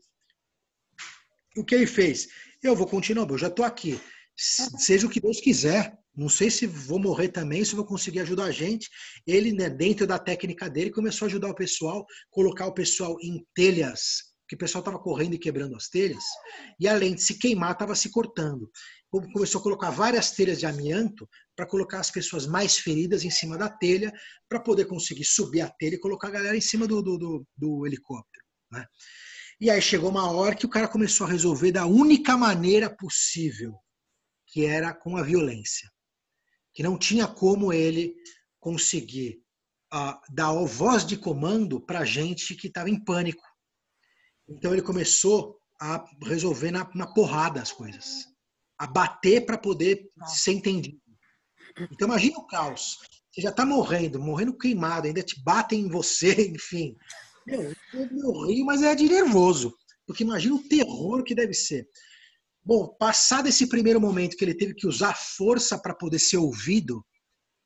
O 1.56 1.64
que 1.64 1.74
ele 1.74 1.86
fez? 1.86 2.28
Eu 2.62 2.74
vou 2.74 2.86
continuar, 2.86 3.28
eu 3.28 3.38
já 3.38 3.48
estou 3.48 3.64
aqui. 3.64 4.00
Seja 4.36 5.06
o 5.06 5.10
que 5.10 5.20
Deus 5.20 5.40
quiser. 5.40 5.96
Não 6.14 6.28
sei 6.28 6.50
se 6.50 6.66
vou 6.66 6.98
morrer 6.98 7.28
também, 7.28 7.64
se 7.64 7.74
vou 7.74 7.86
conseguir 7.86 8.20
ajudar 8.20 8.44
a 8.44 8.50
gente. 8.50 8.88
Ele, 9.26 9.52
né, 9.52 9.70
dentro 9.70 10.06
da 10.06 10.18
técnica 10.18 10.68
dele, 10.68 10.90
começou 10.90 11.26
a 11.26 11.28
ajudar 11.28 11.48
o 11.48 11.54
pessoal, 11.54 12.04
colocar 12.30 12.66
o 12.66 12.74
pessoal 12.74 13.16
em 13.22 13.44
telhas, 13.54 14.32
que 14.48 14.54
o 14.54 14.58
pessoal 14.58 14.80
estava 14.80 14.98
correndo 14.98 15.34
e 15.34 15.38
quebrando 15.38 15.74
as 15.74 15.88
telhas, 15.88 16.22
e 16.78 16.86
além 16.86 17.14
de 17.14 17.22
se 17.22 17.38
queimar, 17.38 17.72
estava 17.72 17.94
se 17.94 18.10
cortando. 18.10 18.70
Começou 19.10 19.60
a 19.60 19.62
colocar 19.62 19.90
várias 19.90 20.32
telhas 20.32 20.58
de 20.58 20.66
amianto 20.66 21.28
para 21.56 21.66
colocar 21.66 22.00
as 22.00 22.10
pessoas 22.10 22.46
mais 22.46 22.78
feridas 22.78 23.24
em 23.24 23.30
cima 23.30 23.56
da 23.56 23.70
telha, 23.70 24.12
para 24.48 24.60
poder 24.60 24.86
conseguir 24.86 25.24
subir 25.24 25.62
a 25.62 25.70
telha 25.70 25.94
e 25.94 26.00
colocar 26.00 26.28
a 26.28 26.32
galera 26.32 26.56
em 26.56 26.62
cima 26.62 26.86
do, 26.86 27.02
do, 27.02 27.16
do, 27.16 27.46
do 27.56 27.86
helicóptero. 27.86 28.44
Né? 28.70 28.86
E 29.62 29.70
aí 29.70 29.80
chegou 29.80 30.10
uma 30.10 30.28
hora 30.28 30.56
que 30.56 30.66
o 30.66 30.68
cara 30.68 30.88
começou 30.88 31.24
a 31.24 31.30
resolver 31.30 31.70
da 31.70 31.86
única 31.86 32.36
maneira 32.36 32.90
possível, 32.90 33.78
que 34.48 34.66
era 34.66 34.92
com 34.92 35.16
a 35.16 35.22
violência. 35.22 35.88
Que 36.74 36.82
não 36.82 36.98
tinha 36.98 37.28
como 37.28 37.72
ele 37.72 38.12
conseguir 38.58 39.40
uh, 39.94 40.18
dar 40.34 40.52
voz 40.64 41.06
de 41.06 41.16
comando 41.16 41.80
para 41.80 42.04
gente 42.04 42.56
que 42.56 42.66
estava 42.66 42.90
em 42.90 43.04
pânico. 43.04 43.44
Então 44.48 44.72
ele 44.72 44.82
começou 44.82 45.56
a 45.80 46.04
resolver 46.24 46.72
na, 46.72 46.90
na 46.92 47.06
porrada 47.14 47.62
as 47.62 47.70
coisas, 47.70 48.26
a 48.76 48.88
bater 48.88 49.46
para 49.46 49.56
poder 49.56 50.10
ser 50.26 50.54
entendido. 50.54 51.00
Então 51.92 52.08
imagina 52.08 52.36
o 52.36 52.48
caos. 52.48 52.98
Você 53.30 53.40
já 53.40 53.50
está 53.50 53.64
morrendo, 53.64 54.18
morrendo 54.18 54.58
queimado, 54.58 55.06
ainda 55.06 55.22
te 55.22 55.40
batem 55.40 55.82
em 55.82 55.88
você, 55.88 56.34
enfim. 56.50 56.96
Meu, 57.46 57.74
eu 57.92 58.46
rio, 58.46 58.64
mas 58.64 58.82
é 58.82 58.94
de 58.94 59.08
nervoso. 59.08 59.74
Porque 60.06 60.24
imagina 60.24 60.54
o 60.54 60.68
terror 60.68 61.22
que 61.22 61.34
deve 61.34 61.54
ser. 61.54 61.88
Bom, 62.64 62.88
passado 62.98 63.48
esse 63.48 63.66
primeiro 63.66 64.00
momento 64.00 64.36
que 64.36 64.44
ele 64.44 64.54
teve 64.54 64.74
que 64.74 64.86
usar 64.86 65.14
força 65.14 65.78
para 65.78 65.94
poder 65.94 66.18
ser 66.18 66.36
ouvido, 66.36 67.04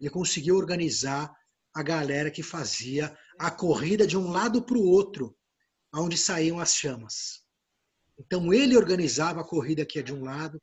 ele 0.01 0.11
conseguiu 0.11 0.57
organizar 0.57 1.31
a 1.75 1.83
galera 1.83 2.31
que 2.31 2.43
fazia 2.43 3.17
a 3.39 3.51
corrida 3.51 4.07
de 4.07 4.17
um 4.17 4.31
lado 4.31 4.63
para 4.65 4.79
o 4.79 4.87
outro, 4.87 5.37
onde 5.95 6.17
saíam 6.17 6.59
as 6.59 6.75
chamas. 6.75 7.43
Então 8.19 8.53
ele 8.53 8.77
organizava 8.77 9.43
a 9.43 9.47
corrida 9.47 9.85
que 9.85 9.99
é 9.99 10.03
de 10.03 10.15
um 10.15 10.25
lado 10.25 10.59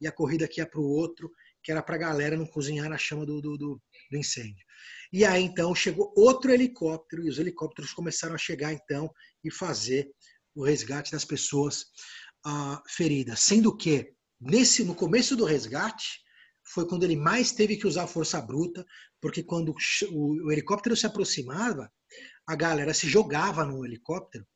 e 0.00 0.06
a 0.06 0.12
corrida 0.12 0.46
que 0.46 0.60
é 0.60 0.66
para 0.66 0.80
o 0.80 0.84
outro, 0.84 1.30
que 1.62 1.72
era 1.72 1.82
para 1.82 1.94
a 1.94 1.98
galera 1.98 2.36
não 2.36 2.46
cozinhar 2.46 2.88
na 2.88 2.98
chama 2.98 3.24
do, 3.24 3.40
do, 3.40 3.56
do, 3.56 3.82
do 4.10 4.16
incêndio. 4.16 4.64
E 5.12 5.24
aí 5.24 5.42
então 5.42 5.74
chegou 5.74 6.12
outro 6.16 6.50
helicóptero 6.50 7.24
e 7.24 7.28
os 7.28 7.38
helicópteros 7.38 7.92
começaram 7.92 8.34
a 8.34 8.38
chegar 8.38 8.72
então 8.72 9.10
e 9.42 9.50
fazer 9.50 10.10
o 10.54 10.64
resgate 10.64 11.12
das 11.12 11.24
pessoas 11.24 11.86
ah, 12.44 12.82
feridas, 12.88 13.40
sendo 13.40 13.76
que 13.76 14.12
nesse 14.40 14.84
no 14.84 14.94
começo 14.94 15.36
do 15.36 15.44
resgate 15.44 16.20
foi 16.64 16.86
quando 16.86 17.04
ele 17.04 17.16
mais 17.16 17.52
teve 17.52 17.76
que 17.76 17.86
usar 17.86 18.06
força 18.06 18.40
bruta, 18.40 18.84
porque 19.20 19.42
quando 19.42 19.74
o, 20.10 20.46
o 20.46 20.52
helicóptero 20.52 20.96
se 20.96 21.06
aproximava, 21.06 21.90
a 22.46 22.54
galera 22.54 22.92
se 22.92 23.08
jogava 23.08 23.64
no 23.64 23.84
helicóptero 23.84 24.46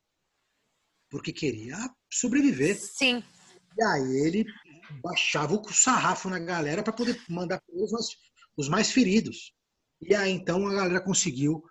porque 1.13 1.31
queria 1.31 1.77
sobreviver. 2.11 2.75
Sim. 2.75 3.23
E 3.77 3.83
aí 3.83 4.25
ele 4.25 4.45
baixava 5.03 5.53
o 5.53 5.71
sarrafo 5.71 6.27
na 6.27 6.39
galera 6.39 6.81
para 6.81 6.91
poder 6.91 7.21
mandar 7.29 7.61
os, 7.69 8.17
os 8.57 8.67
mais 8.67 8.91
feridos. 8.91 9.53
E 10.07 10.15
aí 10.15 10.31
então 10.31 10.65
a 10.67 10.73
galera 10.73 11.01
conseguiu, 11.01 11.63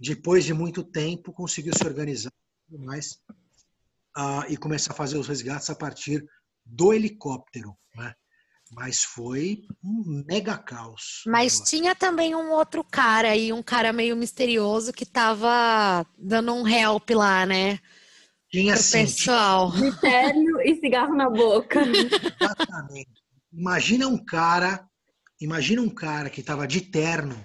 depois 0.00 0.44
de 0.44 0.54
muito 0.54 0.82
tempo, 0.82 1.32
conseguiu 1.32 1.72
se 1.76 1.86
organizar 1.86 2.30
mais 2.70 3.12
uh, 4.16 4.44
e 4.48 4.56
começar 4.56 4.92
a 4.92 4.96
fazer 4.96 5.18
os 5.18 5.28
resgates 5.28 5.70
a 5.70 5.74
partir 5.74 6.24
do 6.64 6.92
helicóptero, 6.92 7.76
né? 7.94 8.12
Mas 8.72 9.04
foi 9.04 9.62
um 9.82 10.24
mega 10.26 10.58
caos. 10.58 11.22
Mas 11.26 11.60
tinha 11.60 11.94
também 11.94 12.34
um 12.34 12.50
outro 12.50 12.82
cara 12.82 13.30
aí, 13.30 13.52
um 13.52 13.62
cara 13.62 13.92
meio 13.92 14.16
misterioso 14.16 14.92
que 14.92 15.06
tava 15.06 16.04
dando 16.18 16.52
um 16.52 16.66
help 16.66 17.10
lá, 17.10 17.46
né? 17.46 17.78
Tinha 18.50 18.74
Pro 18.74 18.82
sim. 18.82 19.04
pessoal. 19.04 19.70
De 19.70 20.00
terno 20.00 20.60
e 20.62 20.80
cigarro 20.80 21.14
na 21.14 21.30
boca. 21.30 21.80
Exatamente. 21.80 23.22
Imagina 23.52 24.08
um 24.08 24.22
cara, 24.24 24.84
imagina 25.40 25.80
um 25.80 25.90
cara 25.90 26.28
que 26.28 26.42
tava 26.42 26.66
de 26.66 26.80
terno 26.80 27.36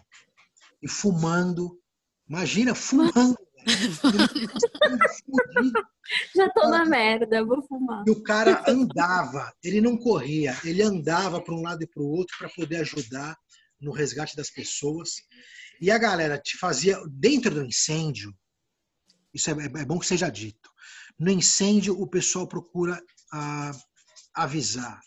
e 0.81 0.87
fumando. 0.87 1.79
Imagina, 2.27 2.73
fumando. 2.73 3.37
Já 6.35 6.49
tô 6.49 6.67
na 6.67 6.85
merda, 6.85 7.45
vou 7.45 7.61
fumar. 7.67 8.03
E 8.07 8.11
o 8.11 8.23
cara 8.23 8.63
andava, 8.67 9.53
ele 9.63 9.79
não 9.79 9.97
corria, 9.97 10.57
ele 10.63 10.81
andava 10.81 11.41
para 11.41 11.53
um 11.53 11.61
lado 11.61 11.83
e 11.83 11.87
para 11.87 12.01
o 12.01 12.09
outro 12.09 12.35
para 12.37 12.49
poder 12.49 12.77
ajudar 12.77 13.37
no 13.79 13.91
resgate 13.91 14.35
das 14.35 14.49
pessoas. 14.49 15.11
E 15.79 15.91
a 15.91 15.97
galera 15.97 16.39
te 16.39 16.57
fazia, 16.57 16.99
dentro 17.09 17.53
do 17.53 17.63
incêndio, 17.63 18.33
isso 19.33 19.49
é, 19.49 19.53
é 19.53 19.85
bom 19.85 19.99
que 19.99 20.05
seja 20.05 20.29
dito, 20.29 20.69
no 21.19 21.31
incêndio 21.31 21.99
o 21.99 22.07
pessoal 22.07 22.47
procura 22.47 23.01
ah, 23.31 23.71
avisar 24.33 24.99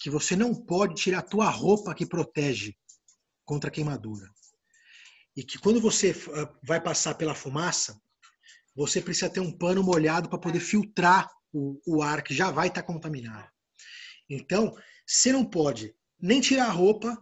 que 0.00 0.10
você 0.10 0.34
não 0.34 0.54
pode 0.54 0.94
tirar 0.94 1.18
a 1.18 1.22
tua 1.22 1.48
roupa 1.48 1.94
que 1.94 2.06
protege 2.06 2.74
contra 3.44 3.68
a 3.68 3.72
queimadura 3.72 4.28
e 5.36 5.42
que 5.42 5.58
quando 5.58 5.80
você 5.80 6.14
ah, 6.34 6.52
vai 6.62 6.80
passar 6.80 7.14
pela 7.14 7.34
fumaça, 7.34 8.00
você 8.74 9.00
precisa 9.00 9.30
ter 9.30 9.40
um 9.40 9.56
pano 9.56 9.82
molhado 9.82 10.28
para 10.28 10.38
poder 10.38 10.60
filtrar 10.60 11.30
o, 11.52 11.80
o, 11.86 12.02
ar 12.02 12.22
que 12.22 12.34
já 12.34 12.50
vai 12.50 12.68
estar 12.68 12.82
tá 12.82 12.86
contaminado. 12.86 13.48
Então, 14.28 14.74
você 15.06 15.32
não 15.32 15.44
pode 15.44 15.94
nem 16.18 16.40
tirar 16.40 16.66
a 16.66 16.72
roupa 16.72 17.18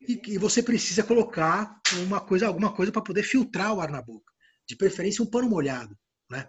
e, 0.00 0.20
e 0.26 0.38
você 0.38 0.62
precisa 0.62 1.02
colocar 1.02 1.80
uma 2.02 2.20
coisa, 2.20 2.46
alguma 2.46 2.72
coisa 2.72 2.90
para 2.90 3.02
poder 3.02 3.22
filtrar 3.22 3.72
o 3.74 3.80
ar 3.80 3.90
na 3.90 4.02
boca. 4.02 4.32
De 4.66 4.76
preferência, 4.76 5.22
um 5.22 5.30
pano 5.30 5.48
molhado. 5.48 5.96
Né? 6.28 6.48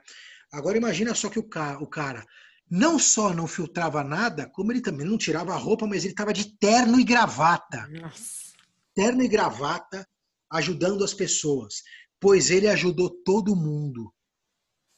Agora, 0.51 0.77
imagina 0.77 1.13
só 1.13 1.29
que 1.29 1.39
o 1.39 1.47
cara, 1.47 1.79
o 1.79 1.87
cara 1.87 2.25
não 2.69 2.97
só 2.97 3.33
não 3.33 3.47
filtrava 3.47 4.03
nada, 4.03 4.49
como 4.49 4.71
ele 4.71 4.81
também 4.81 5.05
não 5.05 5.17
tirava 5.17 5.53
a 5.53 5.57
roupa, 5.57 5.85
mas 5.85 6.03
ele 6.03 6.13
estava 6.13 6.31
de 6.31 6.57
terno 6.57 6.99
e 6.99 7.03
gravata. 7.03 7.87
Nossa. 7.87 8.51
Terno 8.95 9.21
e 9.21 9.27
gravata, 9.27 10.07
ajudando 10.51 11.03
as 11.03 11.13
pessoas, 11.13 11.81
pois 12.19 12.51
ele 12.51 12.67
ajudou 12.67 13.09
todo 13.09 13.55
mundo, 13.55 14.13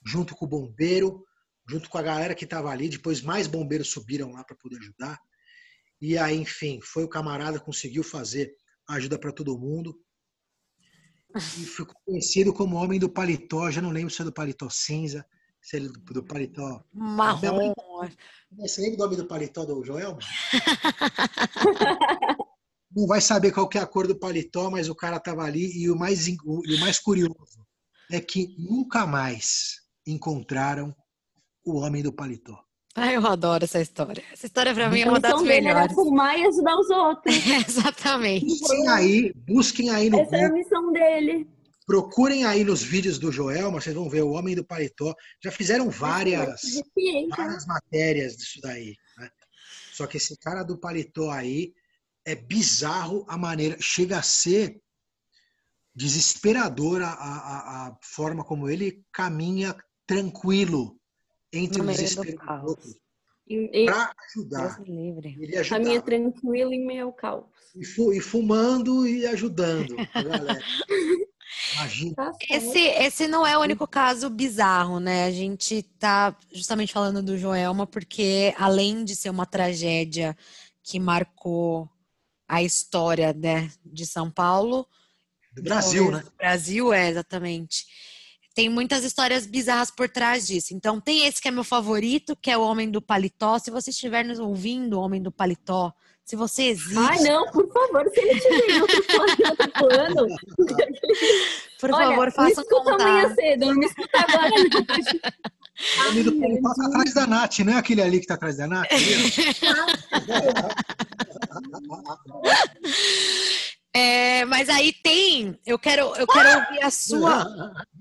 junto 0.06 0.36
com 0.36 0.46
o 0.46 0.50
bombeiro, 0.50 1.24
junto 1.68 1.90
com 1.90 1.98
a 1.98 2.02
galera 2.02 2.36
que 2.36 2.44
estava 2.44 2.70
ali. 2.70 2.90
Depois 2.90 3.22
mais 3.22 3.48
bombeiros 3.48 3.92
subiram 3.92 4.32
lá 4.32 4.44
para 4.44 4.58
poder 4.58 4.78
ajudar. 4.78 5.20
E 6.02 6.18
aí, 6.18 6.36
enfim, 6.36 6.80
foi 6.82 7.04
o 7.04 7.10
camarada 7.10 7.60
conseguiu 7.60 8.04
fazer 8.04 8.54
ajuda 8.90 9.18
para 9.18 9.32
todo 9.32 9.58
mundo. 9.58 9.98
E 11.36 11.66
ficou 11.66 11.96
conhecido 12.06 12.54
como 12.54 12.76
Homem 12.76 13.00
do 13.00 13.10
Paletó. 13.10 13.72
Já 13.72 13.82
não 13.82 13.92
lembro 13.92 14.14
se 14.14 14.22
é 14.22 14.26
do 14.26 14.34
paletó 14.34 14.70
cinza, 14.70 15.26
se 15.62 15.78
é 15.78 15.80
do, 15.80 15.94
do 15.94 16.24
paletó. 16.24 16.84
Marrom. 16.94 17.74
Você 18.58 18.82
lembra 18.82 18.98
do 18.98 19.04
Homem 19.04 19.18
do 19.18 19.26
Paletó 19.26 19.66
do 19.66 19.84
Joel? 19.84 20.18
não 22.96 23.08
vai 23.08 23.22
saber 23.22 23.52
qual 23.52 23.68
que 23.68 23.78
é 23.78 23.82
a 23.82 23.88
cor 23.88 24.08
do 24.08 24.18
paletó, 24.18 24.70
mas 24.70 24.90
o 24.90 24.96
cara 24.96 25.20
tava 25.20 25.44
ali. 25.44 25.72
E 25.78 25.90
o 25.90 25.96
mais, 25.96 26.28
e 26.28 26.38
o 26.38 26.80
mais 26.80 27.00
curioso 27.00 27.66
é 28.12 28.20
que 28.20 28.56
nunca 28.58 29.06
mais 29.06 29.82
encontraram 30.06 30.96
o 31.66 31.78
Homem 31.78 32.04
do 32.04 32.14
Paletó. 32.14 32.60
Ah, 32.96 33.12
eu 33.12 33.26
adoro 33.26 33.64
essa 33.64 33.82
história. 33.82 34.24
Essa 34.32 34.46
história 34.46 34.74
para 34.74 34.90
mim 34.90 35.02
é 35.02 35.10
uma 35.10 35.20
das 35.20 35.42
melhores. 35.42 35.86
Era 35.86 35.94
fumar 35.94 36.38
e 36.38 36.46
ajudar 36.46 36.78
os 36.78 36.90
outros. 36.92 37.36
exatamente. 37.68 38.46
Busquem 38.46 38.88
aí, 38.88 39.34
busquem 39.48 39.90
aí 39.90 40.10
no 40.10 40.20
Essa 40.20 40.26
Google. 40.26 40.40
é 40.40 40.46
a 40.46 40.54
missão 40.54 40.92
dele. 40.92 41.48
Procurem 41.88 42.46
aí 42.46 42.64
nos 42.64 42.84
vídeos 42.84 43.18
do 43.18 43.32
Joel, 43.32 43.72
mas 43.72 43.84
vocês 43.84 43.96
vão 43.96 44.08
ver 44.08 44.22
o 44.22 44.32
Homem 44.32 44.56
do 44.56 44.64
Paletó. 44.64 45.14
Já 45.44 45.52
fizeram 45.52 45.90
várias, 45.90 46.62
várias 47.36 47.66
matérias 47.66 48.38
disso 48.38 48.60
daí. 48.62 48.96
Né? 49.18 49.30
Só 49.92 50.06
que 50.06 50.18
esse 50.18 50.38
cara 50.38 50.64
do 50.64 50.78
paletó 50.78 51.32
aí 51.32 51.74
é 52.26 52.36
bizarro 52.36 53.26
a 53.28 53.38
maneira. 53.38 53.78
Chega 53.80 54.18
a 54.18 54.24
ser 54.24 54.82
desesperadora 55.96 57.08
a, 57.08 57.12
a, 57.12 57.88
a 57.88 57.98
forma 58.02 58.44
como 58.44 58.70
ele 58.70 59.04
caminha 59.12 59.76
tranquilo 60.08 61.00
entre 61.52 61.82
o 61.82 61.86
desespero 61.86 62.36
do 62.38 62.68
outro 62.68 63.04
para 63.86 64.14
ajudar. 64.30 64.82
Ele 64.86 65.58
ajudar. 65.58 65.78
Caminha 65.78 66.02
tranquilo 66.02 66.74
em 66.74 66.86
meio 66.86 67.06
ao 67.06 67.14
caos. 67.14 67.46
E, 67.76 68.20
fumando 68.22 69.08
e 69.08 69.26
ajudando 69.28 69.96
a 70.14 70.22
galera. 70.22 70.60
Imagina. 71.76 72.16
Tá 72.16 72.32
esse, 72.50 72.80
esse 72.80 73.28
não 73.28 73.46
é 73.46 73.58
o 73.58 73.62
único 73.62 73.88
caso 73.88 74.30
bizarro, 74.30 75.00
né? 75.00 75.26
A 75.26 75.32
gente 75.32 75.84
tá 76.00 76.36
justamente 76.52 76.94
falando 76.94 77.22
do 77.22 77.38
Joelma 77.38 77.86
porque, 77.86 78.54
além 78.58 79.04
de 79.04 79.16
ser 79.16 79.30
uma 79.30 79.46
tragédia 79.46 80.36
que 80.82 81.00
marcou 81.00 81.90
a 82.48 82.62
história 82.62 83.34
né, 83.34 83.70
de 83.86 84.06
São 84.06 84.30
Paulo. 84.30 84.88
Do 85.54 85.62
Brasil, 85.62 86.12
né? 86.12 86.24
Brasil, 86.38 86.94
é, 86.94 87.10
exatamente. 87.10 87.86
Tem 88.56 88.70
muitas 88.70 89.04
histórias 89.04 89.48
bizarras 89.48 89.90
por 89.90 90.08
trás 90.08 90.46
disso. 90.46 90.74
Então, 90.76 91.02
tem 91.02 91.26
esse 91.26 91.42
que 91.42 91.48
é 91.48 91.52
meu 91.52 91.64
favorito, 91.64 92.36
que 92.36 92.52
é 92.52 92.58
o 92.58 92.62
Homem 92.62 92.90
do 92.90 93.02
Paletó. 93.02 93.58
Se 93.58 93.72
você 93.72 93.90
estiver 93.90 94.24
nos 94.24 94.40
ouvindo, 94.40 95.00
o 95.00 95.02
Homem 95.02 95.22
do 95.22 95.32
Paletó, 95.32 95.92
se 96.24 96.36
você 96.36 96.64
existe. 96.64 96.98
Ai, 96.98 97.20
não, 97.20 97.52
por 97.52 97.68
favor, 97.72 98.10
se 98.14 98.20
ele 98.20 98.40
tiver 98.40 98.82
outro 98.82 99.04
plano. 99.74 100.28
Por 101.80 101.92
Olha, 101.92 102.08
favor, 102.08 102.32
faça 102.32 102.62
um 102.62 102.66
contato. 102.66 103.02
amanhã 103.02 103.36
cedo, 103.36 103.66
não 103.66 103.76
me 103.76 103.86
escuta 103.86 104.20
agora. 104.20 104.52
O 105.76 106.10
homem 106.10 106.24
do 106.24 106.40
Paletó 106.40 106.74
tá 106.74 106.88
atrás 106.88 107.14
da 107.14 107.28
Nath, 107.28 107.60
não 107.60 107.74
é 107.74 107.78
aquele 107.78 108.02
ali 108.02 108.20
que 108.20 108.26
tá 108.28 108.34
atrás 108.36 108.58
da 108.58 108.68
Nath? 108.68 108.90
É, 113.96 114.44
mas 114.46 114.70
aí 114.70 114.92
tem, 115.04 115.56
eu 115.68 115.78
quero, 115.78 116.16
eu 116.16 116.26
quero 116.26 116.62
ouvir 116.62 116.84
a 116.84 116.90
sua. 116.90 117.46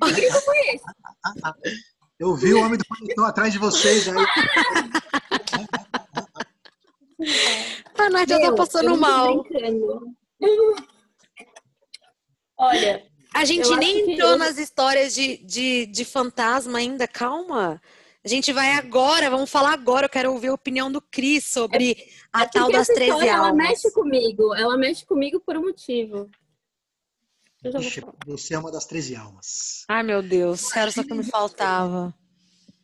Que 0.02 0.10
grito 0.12 0.40
foi 0.40 0.56
esse? 0.70 0.84
Eu 2.18 2.34
vi 2.34 2.54
o 2.54 2.64
homem 2.64 2.78
do 2.78 2.84
paletó 2.86 3.26
atrás 3.26 3.52
de 3.52 3.58
vocês 3.58 4.08
aí. 4.08 4.14
A 7.98 8.08
Nath 8.10 8.28
já 8.30 8.40
tá 8.40 8.52
passando 8.54 8.96
mal. 8.96 9.44
Olha. 12.58 13.06
A 13.34 13.44
gente 13.44 13.74
nem 13.76 14.12
entrou 14.12 14.32
eu... 14.32 14.38
nas 14.38 14.58
histórias 14.58 15.14
de, 15.14 15.38
de, 15.38 15.86
de 15.86 16.04
fantasma 16.04 16.78
ainda, 16.78 17.08
calma. 17.08 17.80
A 18.24 18.28
gente 18.28 18.52
vai 18.52 18.72
agora, 18.72 19.28
vamos 19.28 19.50
falar 19.50 19.72
agora. 19.72 20.06
Eu 20.06 20.10
quero 20.10 20.32
ouvir 20.32 20.48
a 20.48 20.54
opinião 20.54 20.92
do 20.92 21.00
Cris 21.00 21.44
sobre 21.44 21.92
é, 21.92 22.06
a 22.32 22.42
é 22.42 22.48
tal 22.48 22.70
das 22.70 22.86
13 22.86 23.10
almas. 23.10 23.28
Ela 23.28 23.52
mexe 23.52 23.90
comigo, 23.90 24.54
ela 24.54 24.76
mexe 24.76 25.04
comigo 25.04 25.40
por 25.40 25.56
um 25.56 25.62
motivo. 25.62 26.30
Você 28.26 28.54
é 28.54 28.58
uma 28.58 28.70
das 28.70 28.86
13 28.86 29.16
almas. 29.16 29.84
Ai, 29.88 30.02
meu 30.02 30.22
Deus, 30.22 30.74
era 30.74 30.90
só 30.90 31.02
que 31.02 31.14
me 31.14 31.24
faltava. 31.24 32.14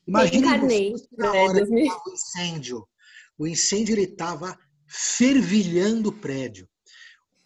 Imagina 0.06 0.58
você 0.58 0.94
na 1.16 1.32
hora 1.32 1.60
é, 1.60 1.64
o 1.64 2.12
incêndio. 2.12 2.88
O 3.36 3.46
incêndio 3.46 3.94
ele 3.94 4.04
estava 4.04 4.58
fervilhando 4.86 6.08
o 6.08 6.12
prédio. 6.12 6.68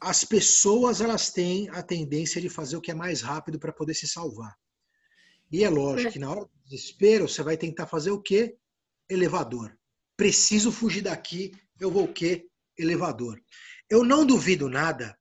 As 0.05 0.25
pessoas 0.25 1.01
elas 1.01 1.31
têm 1.31 1.69
a 1.71 1.81
tendência 1.81 2.41
de 2.41 2.49
fazer 2.49 2.77
o 2.77 2.81
que 2.81 2.91
é 2.91 2.95
mais 2.95 3.21
rápido 3.21 3.57
para 3.57 3.73
poder 3.73 3.95
se 3.95 4.09
salvar. 4.09 4.53
E 5.51 5.63
é 5.63 5.71
lógico 5.71 6.13
que 6.13 6.19
na 6.19 6.29
hora 6.29 6.41
do 6.41 6.51
desespero 6.65 7.29
você 7.29 7.41
vai 7.41 7.57
tentar 7.57 7.87
fazer 7.87 8.11
o 8.11 8.21
quê? 8.21 8.57
Elevador. 9.09 9.79
Preciso 10.17 10.73
fugir 10.73 11.03
daqui, 11.03 11.53
eu 11.79 11.89
vou 11.89 12.05
o 12.05 12.13
quê? 12.13 12.49
Elevador. 12.77 13.41
Eu 13.89 14.03
não 14.05 14.27
duvido 14.27 14.69
nada 14.69 15.17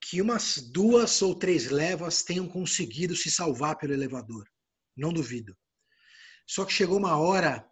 que 0.00 0.20
umas 0.20 0.56
duas 0.56 1.22
ou 1.22 1.34
três 1.34 1.70
levas 1.70 2.24
tenham 2.24 2.48
conseguido 2.48 3.14
se 3.14 3.30
salvar 3.30 3.78
pelo 3.78 3.92
elevador. 3.92 4.48
Não 4.96 5.12
duvido. 5.12 5.56
Só 6.44 6.64
que 6.64 6.72
chegou 6.72 6.98
uma 6.98 7.18
hora 7.18 7.64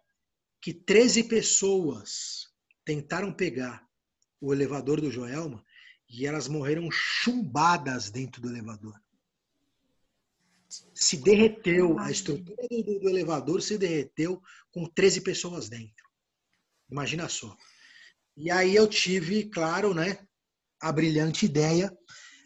que 0.61 0.73
13 0.73 1.25
pessoas 1.25 2.47
tentaram 2.85 3.33
pegar 3.33 3.85
o 4.39 4.53
elevador 4.53 5.01
do 5.01 5.11
Joelma 5.11 5.65
e 6.09 6.25
elas 6.25 6.47
morreram 6.47 6.89
chumbadas 6.91 8.09
dentro 8.09 8.41
do 8.41 8.49
elevador 8.49 8.99
se 10.93 11.17
derreteu, 11.17 11.97
a 11.99 12.11
estrutura 12.11 12.67
do, 12.69 12.99
do, 12.99 13.09
elevador 13.09 13.61
se 13.61 13.77
derreteu 13.77 14.41
com 14.71 14.85
13 14.85 15.21
pessoas 15.21 15.69
dentro. 15.69 16.05
Imagina 16.89 17.29
só. 17.29 17.55
E 18.35 18.51
aí 18.51 18.75
eu 18.75 18.87
tive, 18.87 19.45
claro, 19.45 19.93
né, 19.93 20.19
a 20.79 20.91
brilhante 20.91 21.45
ideia 21.45 21.95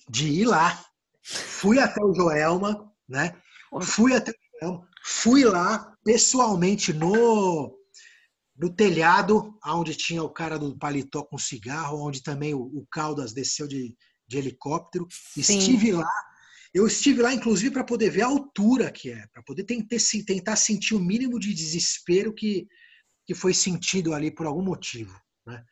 de 0.09 0.27
ir 0.27 0.45
lá. 0.45 0.85
Fui 1.21 1.79
até 1.79 2.03
o 2.03 2.13
Joelma, 2.13 2.91
né? 3.07 3.35
Fui 3.81 4.13
até 4.13 4.31
o 4.31 4.59
Joelma, 4.59 4.89
fui 5.03 5.43
lá 5.43 5.95
pessoalmente 6.03 6.93
no 6.93 7.77
no 8.61 8.69
telhado, 8.69 9.57
onde 9.65 9.95
tinha 9.95 10.21
o 10.21 10.29
cara 10.29 10.59
do 10.59 10.77
paletó 10.77 11.23
com 11.23 11.35
cigarro, 11.35 12.05
onde 12.05 12.21
também 12.21 12.53
o, 12.53 12.61
o 12.61 12.85
Caldas 12.91 13.33
desceu 13.33 13.67
de, 13.67 13.95
de 14.27 14.37
helicóptero. 14.37 15.07
Sim. 15.09 15.57
Estive 15.57 15.91
lá, 15.93 16.11
eu 16.71 16.85
estive 16.85 17.23
lá, 17.23 17.33
inclusive, 17.33 17.71
para 17.71 17.83
poder 17.83 18.11
ver 18.11 18.21
a 18.21 18.27
altura 18.27 18.91
que 18.91 19.09
é, 19.09 19.25
para 19.33 19.41
poder 19.41 19.63
tentar, 19.63 19.97
tentar 20.27 20.55
sentir 20.55 20.93
o 20.93 20.99
mínimo 20.99 21.39
de 21.39 21.55
desespero 21.55 22.31
que, 22.31 22.67
que 23.25 23.33
foi 23.33 23.51
sentido 23.51 24.13
ali 24.13 24.29
por 24.29 24.45
algum 24.45 24.63
motivo. 24.63 25.19
Né? 25.43 25.63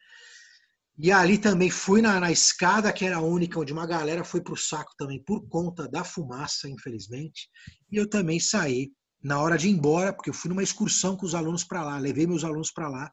E 0.98 1.12
ali 1.12 1.38
também 1.38 1.70
fui 1.70 2.02
na, 2.02 2.20
na, 2.20 2.32
escada, 2.32 2.92
que 2.92 3.06
era 3.06 3.18
a 3.18 3.22
única, 3.22 3.60
onde 3.60 3.72
uma 3.72 3.86
galera 3.86 4.24
foi 4.24 4.42
para 4.42 4.54
o 4.54 4.58
saco 4.58 4.96
também 4.98 5.24
por 5.24 5.48
conta 5.48 5.88
da 5.88 6.04
fumaça, 6.04 6.68
infelizmente. 6.68 7.48
E 7.92 7.98
eu 7.98 8.10
também 8.10 8.40
saí 8.40 8.92
na 9.22 9.42
hora 9.42 9.58
de 9.58 9.68
ir 9.68 9.72
embora, 9.72 10.14
porque 10.14 10.30
eu 10.30 10.34
fui 10.34 10.50
numa 10.50 10.64
excursão 10.64 11.16
com 11.16 11.26
os 11.26 11.36
alunos 11.36 11.64
para 11.64 11.84
lá, 11.84 11.98
levei 11.98 12.26
meus 12.26 12.44
alunos 12.44 12.72
para 12.72 12.88
lá. 12.88 13.12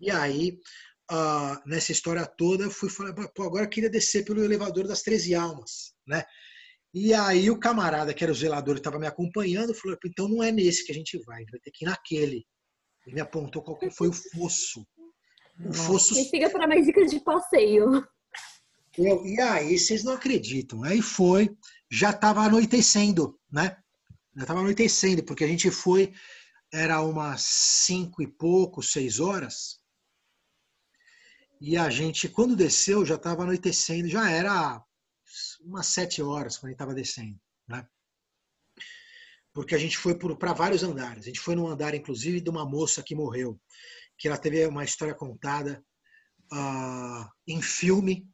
E 0.00 0.10
aí, 0.10 0.58
uh, 1.10 1.68
nessa 1.68 1.92
história 1.92 2.26
toda, 2.26 2.64
eu 2.64 2.70
fui 2.70 2.88
falar, 2.88 3.12
pô, 3.12 3.42
agora 3.42 3.64
eu 3.64 3.70
queria 3.70 3.90
descer 3.90 4.24
pelo 4.24 4.44
elevador 4.44 4.86
das 4.86 5.02
13 5.02 5.34
almas 5.34 5.96
né? 6.06 6.24
E 6.94 7.12
aí 7.12 7.50
o 7.50 7.58
camarada, 7.58 8.14
que 8.14 8.24
era 8.24 8.32
o 8.32 8.34
zelador, 8.34 8.76
estava 8.76 8.98
me 8.98 9.06
acompanhando, 9.06 9.74
falou, 9.74 9.98
então 10.06 10.28
não 10.28 10.42
é 10.42 10.50
nesse 10.50 10.86
que 10.86 10.92
a 10.92 10.94
gente 10.94 11.18
vai, 11.26 11.36
a 11.36 11.40
gente 11.40 11.50
vai 11.50 11.60
ter 11.60 11.70
que 11.70 11.84
ir 11.84 11.88
naquele. 11.88 12.46
Ele 13.04 13.14
me 13.14 13.20
apontou 13.20 13.62
qual 13.62 13.78
que 13.78 13.90
foi 13.90 14.08
o 14.08 14.12
fosso. 14.12 14.86
O 15.64 15.72
fosso... 15.72 16.18
E 16.18 16.24
fica 16.30 16.48
para 16.48 16.66
mais 16.66 16.86
dicas 16.86 17.10
de 17.10 17.20
passeio. 17.20 18.06
Eu, 18.96 19.26
e 19.26 19.38
aí, 19.40 19.78
vocês 19.78 20.04
não 20.04 20.14
acreditam. 20.14 20.82
Aí 20.84 21.02
foi, 21.02 21.54
já 21.90 22.10
estava 22.10 22.40
anoitecendo, 22.40 23.38
né? 23.52 23.76
Já 24.36 24.42
estava 24.42 24.60
anoitecendo, 24.60 25.24
porque 25.24 25.44
a 25.44 25.48
gente 25.48 25.70
foi, 25.70 26.12
era 26.72 27.00
umas 27.00 27.40
cinco 27.40 28.22
e 28.22 28.26
pouco, 28.26 28.82
seis 28.82 29.18
horas. 29.18 29.80
E 31.58 31.76
a 31.76 31.88
gente, 31.88 32.28
quando 32.28 32.54
desceu, 32.54 33.04
já 33.04 33.14
estava 33.14 33.44
anoitecendo, 33.44 34.08
já 34.08 34.30
era 34.30 34.84
umas 35.62 35.86
sete 35.86 36.22
horas 36.22 36.58
quando 36.58 36.66
a 36.66 36.68
gente 36.68 36.76
estava 36.76 36.94
descendo, 36.94 37.40
né? 37.66 37.88
Porque 39.54 39.74
a 39.74 39.78
gente 39.78 39.96
foi 39.96 40.14
para 40.18 40.52
vários 40.52 40.82
andares. 40.82 41.24
A 41.24 41.28
gente 41.28 41.40
foi 41.40 41.54
num 41.54 41.66
andar, 41.66 41.94
inclusive, 41.94 42.42
de 42.42 42.50
uma 42.50 42.68
moça 42.68 43.02
que 43.02 43.14
morreu, 43.14 43.58
que 44.18 44.28
ela 44.28 44.36
teve 44.36 44.66
uma 44.66 44.84
história 44.84 45.14
contada 45.14 45.82
uh, 46.52 47.26
em 47.48 47.62
filme 47.62 48.28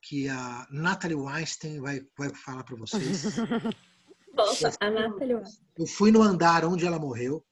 que 0.00 0.28
a 0.28 0.68
Natalie 0.70 1.16
Weinstein 1.16 1.80
vai, 1.80 2.00
vai 2.16 2.32
falar 2.32 2.62
para 2.62 2.76
vocês. 2.76 3.24
Volta, 4.34 4.76
a 4.80 4.90
Natalie 4.90 5.34
Eu 5.76 5.86
fui 5.86 6.10
no 6.10 6.22
andar 6.22 6.64
onde 6.64 6.86
ela 6.86 6.98
morreu 6.98 7.44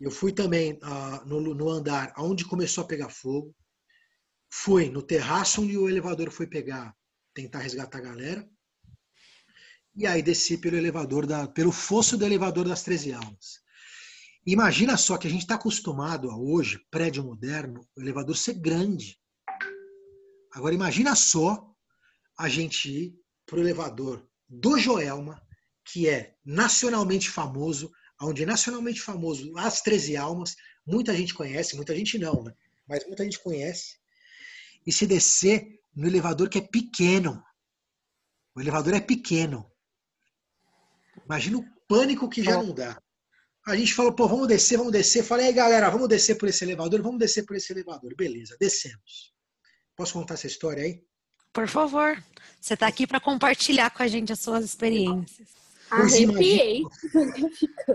Eu 0.00 0.10
fui 0.10 0.32
também 0.32 0.74
uh, 0.74 1.26
no, 1.26 1.54
no 1.54 1.68
andar 1.68 2.12
onde 2.18 2.44
começou 2.44 2.84
a 2.84 2.86
pegar 2.86 3.08
fogo. 3.08 3.54
Fui 4.50 4.88
no 4.88 5.02
terraço 5.02 5.62
onde 5.62 5.76
o 5.76 5.88
elevador 5.88 6.30
foi 6.30 6.46
pegar, 6.46 6.94
tentar 7.34 7.58
resgatar 7.58 7.98
a 7.98 8.02
galera. 8.02 8.48
E 9.94 10.06
aí 10.06 10.22
desci 10.22 10.56
pelo 10.56 10.76
elevador, 10.76 11.26
da, 11.26 11.48
pelo 11.48 11.72
fosso 11.72 12.16
do 12.16 12.24
elevador 12.24 12.68
das 12.68 12.82
13 12.82 13.12
almas. 13.12 13.60
Imagina 14.46 14.96
só 14.96 15.18
que 15.18 15.26
a 15.26 15.30
gente 15.30 15.42
está 15.42 15.56
acostumado 15.56 16.30
a 16.30 16.36
hoje, 16.38 16.80
prédio 16.90 17.24
moderno, 17.24 17.86
o 17.96 18.00
elevador 18.00 18.36
ser 18.36 18.54
grande. 18.54 19.20
Agora 20.52 20.74
imagina 20.74 21.14
só 21.14 21.70
a 22.38 22.48
gente 22.48 22.90
ir 22.90 23.14
para 23.44 23.58
o 23.58 23.60
elevador 23.60 24.26
do 24.48 24.78
Joelma, 24.78 25.42
que 25.84 26.08
é 26.08 26.34
nacionalmente 26.44 27.30
famoso, 27.30 27.90
onde 28.20 28.42
é 28.42 28.46
nacionalmente 28.46 29.00
famoso 29.00 29.56
As 29.56 29.80
13 29.80 30.16
Almas, 30.16 30.56
muita 30.86 31.14
gente 31.14 31.34
conhece, 31.34 31.76
muita 31.76 31.94
gente 31.94 32.18
não, 32.18 32.42
né? 32.42 32.54
mas 32.86 33.06
muita 33.06 33.24
gente 33.24 33.38
conhece. 33.38 33.98
E 34.86 34.92
se 34.92 35.06
descer 35.06 35.78
no 35.94 36.06
elevador 36.06 36.48
que 36.48 36.58
é 36.58 36.62
pequeno. 36.62 37.42
O 38.54 38.60
elevador 38.60 38.94
é 38.94 39.00
pequeno. 39.00 39.70
Imagina 41.24 41.58
o 41.58 41.66
pânico 41.86 42.28
que 42.28 42.42
já 42.42 42.62
não 42.62 42.72
dá. 42.72 43.00
A 43.66 43.76
gente 43.76 43.92
falou, 43.92 44.14
pô, 44.14 44.26
vamos 44.26 44.48
descer, 44.48 44.78
vamos 44.78 44.92
descer. 44.92 45.22
Falei, 45.22 45.48
aí 45.48 45.52
galera, 45.52 45.90
vamos 45.90 46.08
descer 46.08 46.36
por 46.36 46.48
esse 46.48 46.64
elevador, 46.64 47.02
vamos 47.02 47.18
descer 47.18 47.44
por 47.44 47.54
esse 47.54 47.70
elevador. 47.72 48.14
Beleza, 48.16 48.56
descemos. 48.58 49.34
Posso 49.94 50.14
contar 50.14 50.34
essa 50.34 50.46
história 50.46 50.82
aí? 50.82 51.04
Por 51.58 51.66
favor. 51.66 52.22
Você 52.60 52.74
está 52.74 52.86
aqui 52.86 53.04
para 53.04 53.18
compartilhar 53.18 53.90
com 53.90 54.00
a 54.00 54.06
gente 54.06 54.32
as 54.32 54.38
suas 54.38 54.64
experiências. 54.64 55.48
Arrepiei. 55.90 56.84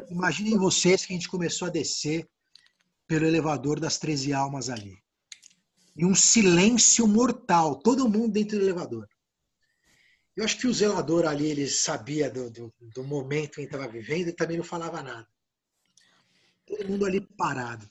Imaginem 0.09 0.57
vocês 0.57 1.05
que 1.05 1.13
a 1.13 1.15
gente 1.15 1.29
começou 1.29 1.69
a 1.69 1.71
descer 1.71 2.27
pelo 3.07 3.25
elevador 3.25 3.79
das 3.79 3.97
13 3.97 4.33
almas 4.33 4.69
ali. 4.69 4.97
E 5.95 6.05
um 6.05 6.13
silêncio 6.13 7.07
mortal, 7.07 7.77
todo 7.77 8.09
mundo 8.09 8.33
dentro 8.33 8.57
do 8.57 8.65
elevador. 8.65 9.07
Eu 10.35 10.43
acho 10.43 10.57
que 10.57 10.67
o 10.67 10.73
zelador 10.73 11.25
ali, 11.25 11.45
ele 11.49 11.65
sabia 11.69 12.29
do, 12.29 12.51
do, 12.51 12.73
do 12.93 13.03
momento 13.05 13.61
em 13.61 13.65
que 13.65 13.73
estava 13.73 13.87
vivendo 13.87 14.27
e 14.27 14.33
também 14.33 14.57
não 14.57 14.65
falava 14.65 15.01
nada. 15.01 15.27
Todo 16.67 16.89
mundo 16.89 17.05
ali 17.05 17.21
parado. 17.37 17.89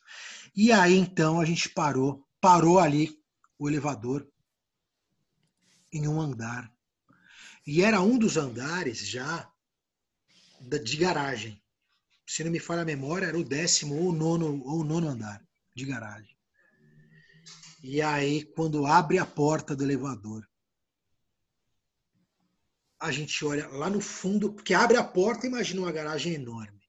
E 0.55 0.71
aí, 0.71 0.99
então, 0.99 1.41
a 1.41 1.47
gente 1.47 1.71
parou, 1.71 2.23
parou 2.43 2.79
ali 2.79 3.19
o 3.59 3.71
elevador 3.71 4.31
em 5.93 6.09
um 6.09 6.21
andar. 6.21 6.73
E 7.67 7.83
era 7.83 8.01
um 8.01 8.19
dos 8.19 8.37
andares 8.37 9.07
já 9.07 9.51
de 10.61 10.97
garagem. 10.97 11.63
Se 12.27 12.43
não 12.43 12.51
me 12.51 12.59
falha 12.59 12.83
a 12.83 12.85
memória, 12.85 13.27
era 13.27 13.39
o 13.39 13.45
décimo 13.45 13.97
ou 13.97 14.13
nono, 14.13 14.63
ou 14.65 14.85
nono 14.85 15.09
andar 15.09 15.45
de 15.75 15.85
garagem. 15.85 16.37
E 17.83 18.01
aí, 18.01 18.45
quando 18.45 18.87
abre 18.87 19.19
a 19.19 19.27
porta 19.27 19.75
do 19.75 19.83
elevador, 19.83 20.49
a 23.01 23.11
gente 23.11 23.45
olha 23.45 23.67
lá 23.69 23.91
no 23.91 24.01
fundo, 24.01 24.53
porque 24.53 24.73
abre 24.73 24.97
a 24.97 25.03
porta, 25.03 25.47
imagina 25.47 25.81
uma 25.81 25.91
garagem 25.91 26.35
enorme. 26.35 26.81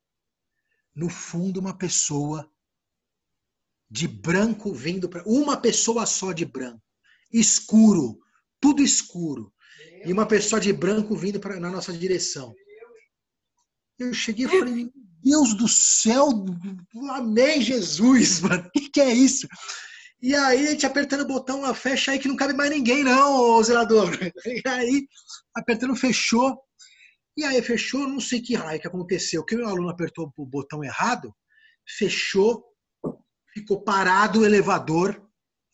No 0.94 1.10
fundo, 1.10 1.60
uma 1.60 1.76
pessoa 1.76 2.48
de 3.90 4.08
branco 4.08 4.72
vindo 4.72 5.10
para. 5.10 5.24
Uma 5.24 5.58
pessoa 5.58 6.06
só 6.06 6.32
de 6.32 6.46
branco. 6.46 6.84
Escuro, 7.32 8.23
tudo 8.64 8.82
escuro. 8.82 9.52
E 10.06 10.14
uma 10.14 10.26
pessoa 10.26 10.62
de 10.62 10.72
branco 10.72 11.18
vindo 11.18 11.38
pra, 11.38 11.60
na 11.60 11.70
nossa 11.70 11.92
direção. 11.92 12.56
Eu 14.00 14.14
cheguei 14.14 14.46
e 14.46 14.50
falei, 14.50 14.90
Deus 15.22 15.54
do 15.54 15.68
céu, 15.68 16.30
amém, 17.12 17.62
Jesus, 17.62 18.40
mano, 18.40 18.66
o 18.66 18.72
que, 18.72 18.90
que, 18.90 19.02
é 19.02 19.14
isso? 19.14 19.46
E 20.22 20.34
aí, 20.34 20.66
a 20.66 20.72
gente 20.72 20.86
apertando 20.86 21.22
o 21.22 21.28
botão 21.28 21.60
lá, 21.60 21.74
fecha 21.74 22.12
aí 22.12 22.20
que 22.20 22.30
não 22.30 22.38
cabe 22.38 22.54
mais 22.54 22.70
ninguém, 22.70 23.04
não, 23.04 23.36
ô 23.36 23.62
zelador. 23.62 24.10
E 24.46 24.62
aí, 24.66 25.08
apertando, 25.54 25.94
fechou. 25.98 26.58
E 27.36 27.44
aí, 27.44 27.62
fechou, 27.62 28.08
não 28.08 28.22
sei 28.22 28.42
que 28.42 28.56
raio 28.56 28.80
que 28.80 28.88
aconteceu, 28.88 29.44
que 29.44 29.56
o 29.56 29.58
meu 29.58 29.68
aluno 29.68 29.90
apertou 29.90 30.32
o 30.38 30.46
botão 30.46 30.82
errado, 30.82 31.36
fechou, 31.98 32.64
ficou 33.54 33.84
parado 33.84 34.40
o 34.40 34.46
elevador. 34.46 35.22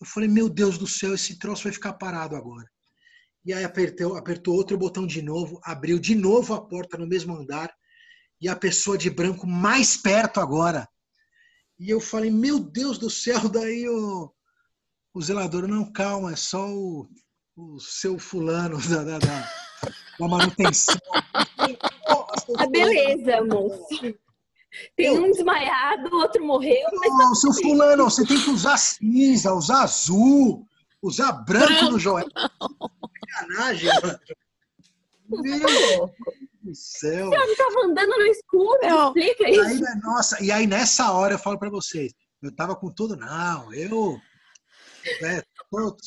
Eu 0.01 0.07
falei, 0.07 0.27
meu 0.27 0.49
Deus 0.49 0.79
do 0.79 0.87
céu, 0.87 1.13
esse 1.13 1.37
troço 1.37 1.65
vai 1.65 1.73
ficar 1.73 1.93
parado 1.93 2.35
agora. 2.35 2.67
E 3.45 3.53
aí 3.53 3.63
apertou, 3.63 4.15
apertou 4.17 4.55
outro 4.55 4.77
botão 4.77 5.07
de 5.07 5.21
novo, 5.21 5.59
abriu 5.63 5.97
de 5.97 6.13
novo 6.15 6.53
a 6.53 6.61
porta 6.61 6.97
no 6.97 7.07
mesmo 7.07 7.35
andar 7.35 7.73
e 8.41 8.47
a 8.47 8.55
pessoa 8.55 8.97
de 8.97 9.09
branco 9.09 9.47
mais 9.47 9.97
perto 9.97 10.39
agora. 10.39 10.87
E 11.79 11.89
eu 11.89 11.99
falei, 11.99 12.29
meu 12.29 12.59
Deus 12.59 12.97
do 12.97 13.09
céu, 13.09 13.39
daí 13.49 13.87
o, 13.87 14.31
o 15.13 15.21
zelador, 15.21 15.67
não, 15.67 15.91
calma, 15.91 16.33
é 16.33 16.35
só 16.35 16.69
o, 16.69 17.09
o 17.55 17.79
seu 17.79 18.19
fulano 18.19 18.77
da, 18.87 19.03
da, 19.03 19.19
da, 19.19 19.51
da 20.19 20.27
manutenção. 20.27 20.97
ah, 21.15 22.67
beleza, 22.67 23.41
moço. 23.45 24.15
Tem 24.95 25.17
um 25.17 25.31
desmaiado, 25.31 26.15
o 26.15 26.19
outro 26.19 26.45
morreu. 26.45 26.87
Mas 26.93 27.17
não, 27.17 27.33
seu 27.33 27.51
fulano, 27.53 28.03
você 28.03 28.25
tem 28.25 28.39
que 28.39 28.51
usar 28.51 28.77
cinza, 28.77 29.53
usar 29.53 29.81
azul, 29.81 30.63
usar 31.01 31.31
branco 31.31 31.85
no 31.85 31.97
joelho. 31.97 32.29
Sacanagem, 33.31 33.89
mano. 34.03 34.19
Meu 35.29 36.13
do 36.61 36.75
céu. 36.75 37.29
Você 37.29 37.55
tava 37.55 37.85
andando 37.85 38.09
no 38.09 38.25
escuro, 38.27 38.79
não. 38.81 39.07
explica 39.07 39.49
isso. 39.49 39.85
Aí, 39.85 39.99
nossa, 40.01 40.43
e 40.43 40.51
aí 40.51 40.67
nessa 40.67 41.11
hora 41.11 41.33
eu 41.35 41.39
falo 41.39 41.57
para 41.57 41.69
vocês, 41.69 42.13
eu 42.41 42.53
tava 42.55 42.75
com 42.75 42.91
tudo, 42.91 43.15
não, 43.15 43.73
eu 43.73 44.19
é, 45.21 45.41
tô 45.69 45.97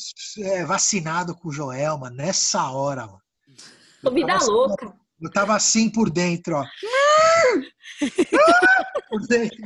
é, 0.43 0.65
vacinado 0.65 1.35
com 1.35 1.49
o 1.49 1.51
Joelma 1.51 2.09
nessa 2.09 2.69
hora, 2.71 3.05
mano. 3.07 3.21
Tô 4.01 4.11
vida 4.11 4.35
assim, 4.35 4.51
louca. 4.51 4.93
Eu 5.21 5.31
tava 5.31 5.55
assim 5.55 5.89
por 5.89 6.09
dentro, 6.09 6.57
ó. 6.57 6.65
por 9.09 9.21
dentro. 9.27 9.57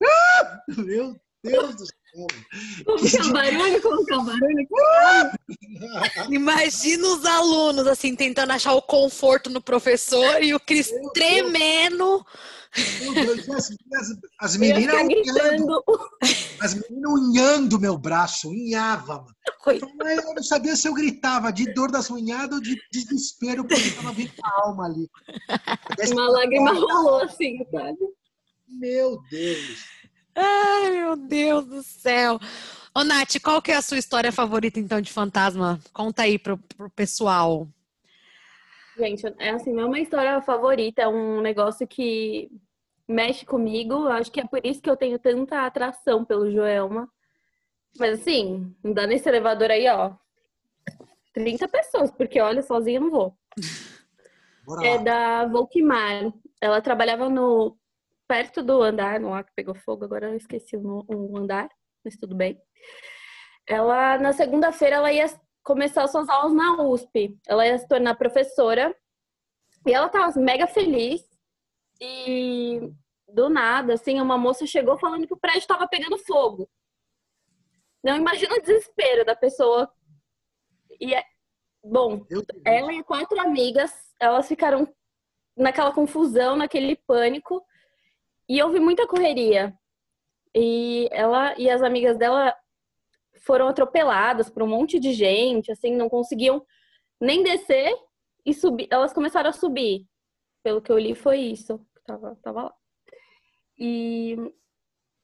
Meu 0.84 1.20
Deus 1.42 1.74
do 1.74 1.86
céu. 1.86 1.99
O 2.14 3.32
barulho? 3.32 3.80
O 3.84 4.24
barulho? 4.24 4.68
Imagina 6.30 7.06
os 7.06 7.24
alunos, 7.24 7.86
assim, 7.86 8.14
tentando 8.16 8.52
achar 8.52 8.74
o 8.74 8.82
conforto 8.82 9.48
no 9.48 9.60
professor 9.60 10.42
e 10.42 10.54
o 10.54 10.60
Cris 10.60 10.92
tremendo. 11.14 12.24
As, 12.72 13.50
as, 13.50 14.18
as 14.40 14.56
meninas 14.56 14.94
unhando, 14.94 15.84
as 16.60 16.74
meninas 16.74 17.12
unhando 17.12 17.80
meu 17.80 17.98
braço, 17.98 18.48
unhava. 18.48 19.24
Eu 19.66 20.34
não 20.34 20.42
sabia 20.42 20.76
se 20.76 20.86
eu 20.86 20.94
gritava 20.94 21.52
de 21.52 21.72
dor 21.74 21.90
das 21.90 22.08
unhadas 22.10 22.58
ou 22.58 22.62
de 22.62 22.80
desespero, 22.92 23.64
porque 23.64 23.88
estava 23.88 24.12
vindo 24.12 24.32
a 24.42 24.66
alma 24.66 24.86
ali. 24.86 25.10
Uma 26.12 26.28
lágrima 26.28 26.72
rolou 26.72 27.22
assim, 27.22 27.58
sabe? 27.72 27.98
Meu 28.68 29.20
Deus. 29.28 29.99
Ai, 30.40 30.90
meu 30.90 31.16
Deus 31.16 31.66
do 31.66 31.82
céu. 31.82 32.38
Ô, 32.94 33.04
Nath, 33.04 33.38
qual 33.42 33.60
que 33.60 33.70
é 33.70 33.76
a 33.76 33.82
sua 33.82 33.98
história 33.98 34.32
favorita, 34.32 34.80
então, 34.80 35.00
de 35.00 35.12
fantasma? 35.12 35.78
Conta 35.92 36.22
aí 36.22 36.38
pro, 36.38 36.56
pro 36.56 36.88
pessoal. 36.90 37.68
Gente, 38.96 39.22
é 39.38 39.50
assim, 39.50 39.72
não 39.72 39.82
é 39.82 39.86
uma 39.86 40.00
história 40.00 40.40
favorita, 40.40 41.02
é 41.02 41.08
um 41.08 41.40
negócio 41.40 41.86
que 41.86 42.50
mexe 43.06 43.44
comigo. 43.44 44.08
Acho 44.08 44.32
que 44.32 44.40
é 44.40 44.46
por 44.46 44.64
isso 44.64 44.80
que 44.80 44.90
eu 44.90 44.96
tenho 44.96 45.18
tanta 45.18 45.66
atração 45.66 46.24
pelo 46.24 46.50
Joelma. 46.50 47.08
Mas 47.98 48.20
assim, 48.20 48.74
dá 48.82 49.06
nesse 49.06 49.28
elevador 49.28 49.70
aí, 49.70 49.88
ó. 49.88 50.12
30 51.34 51.68
pessoas, 51.68 52.10
porque 52.10 52.40
olha, 52.40 52.62
sozinha 52.62 52.96
eu 52.96 53.02
não 53.02 53.10
vou. 53.10 53.36
Bora 54.64 54.86
é 54.86 54.96
lá. 54.96 55.02
da 55.02 55.46
Volkmar. 55.46 56.32
Ela 56.60 56.80
trabalhava 56.80 57.28
no 57.28 57.76
perto 58.30 58.62
do 58.62 58.80
andar, 58.80 59.18
no 59.18 59.30
lá 59.30 59.42
que 59.42 59.50
pegou 59.56 59.74
fogo, 59.74 60.04
agora 60.04 60.28
eu 60.28 60.36
esqueci 60.36 60.76
o, 60.76 61.04
o 61.08 61.36
andar, 61.36 61.68
mas 62.04 62.16
tudo 62.16 62.36
bem. 62.36 62.56
Ela, 63.68 64.18
na 64.18 64.32
segunda-feira, 64.32 64.96
ela 64.96 65.12
ia 65.12 65.26
começar 65.64 66.06
suas 66.06 66.28
aulas 66.28 66.52
na 66.52 66.80
USP. 66.80 67.36
Ela 67.44 67.66
ia 67.66 67.76
se 67.76 67.88
tornar 67.88 68.14
professora. 68.14 68.94
E 69.84 69.92
ela 69.92 70.08
tava 70.08 70.38
mega 70.38 70.68
feliz. 70.68 71.20
E 72.00 72.92
do 73.28 73.48
nada, 73.48 73.94
assim, 73.94 74.20
uma 74.20 74.38
moça 74.38 74.64
chegou 74.64 74.96
falando 74.96 75.26
que 75.26 75.34
o 75.34 75.40
prédio 75.40 75.58
estava 75.58 75.88
pegando 75.88 76.16
fogo. 76.18 76.70
Não 78.04 78.16
imagina 78.16 78.54
o 78.54 78.60
desespero 78.60 79.24
da 79.24 79.34
pessoa. 79.34 79.92
E 81.00 81.12
é... 81.16 81.24
bom, 81.84 82.24
ela 82.64 82.92
e 82.92 83.02
quatro 83.02 83.40
amigas, 83.40 83.92
elas 84.20 84.46
ficaram 84.46 84.86
naquela 85.56 85.92
confusão, 85.92 86.56
naquele 86.56 86.94
pânico. 86.94 87.60
E 88.50 88.60
houve 88.60 88.80
muita 88.80 89.06
correria. 89.06 89.72
E 90.52 91.08
ela 91.12 91.54
e 91.56 91.70
as 91.70 91.82
amigas 91.82 92.18
dela 92.18 92.52
foram 93.42 93.68
atropeladas 93.68 94.50
por 94.50 94.64
um 94.64 94.66
monte 94.66 94.98
de 94.98 95.12
gente, 95.12 95.70
assim, 95.70 95.94
não 95.94 96.08
conseguiam 96.08 96.66
nem 97.20 97.44
descer 97.44 97.94
e 98.44 98.52
subir. 98.52 98.88
Elas 98.90 99.12
começaram 99.12 99.50
a 99.50 99.52
subir. 99.52 100.04
Pelo 100.64 100.82
que 100.82 100.90
eu 100.90 100.98
li, 100.98 101.14
foi 101.14 101.38
isso. 101.38 101.80
Tava, 102.04 102.36
tava 102.42 102.62
lá. 102.64 102.74
e 103.78 104.36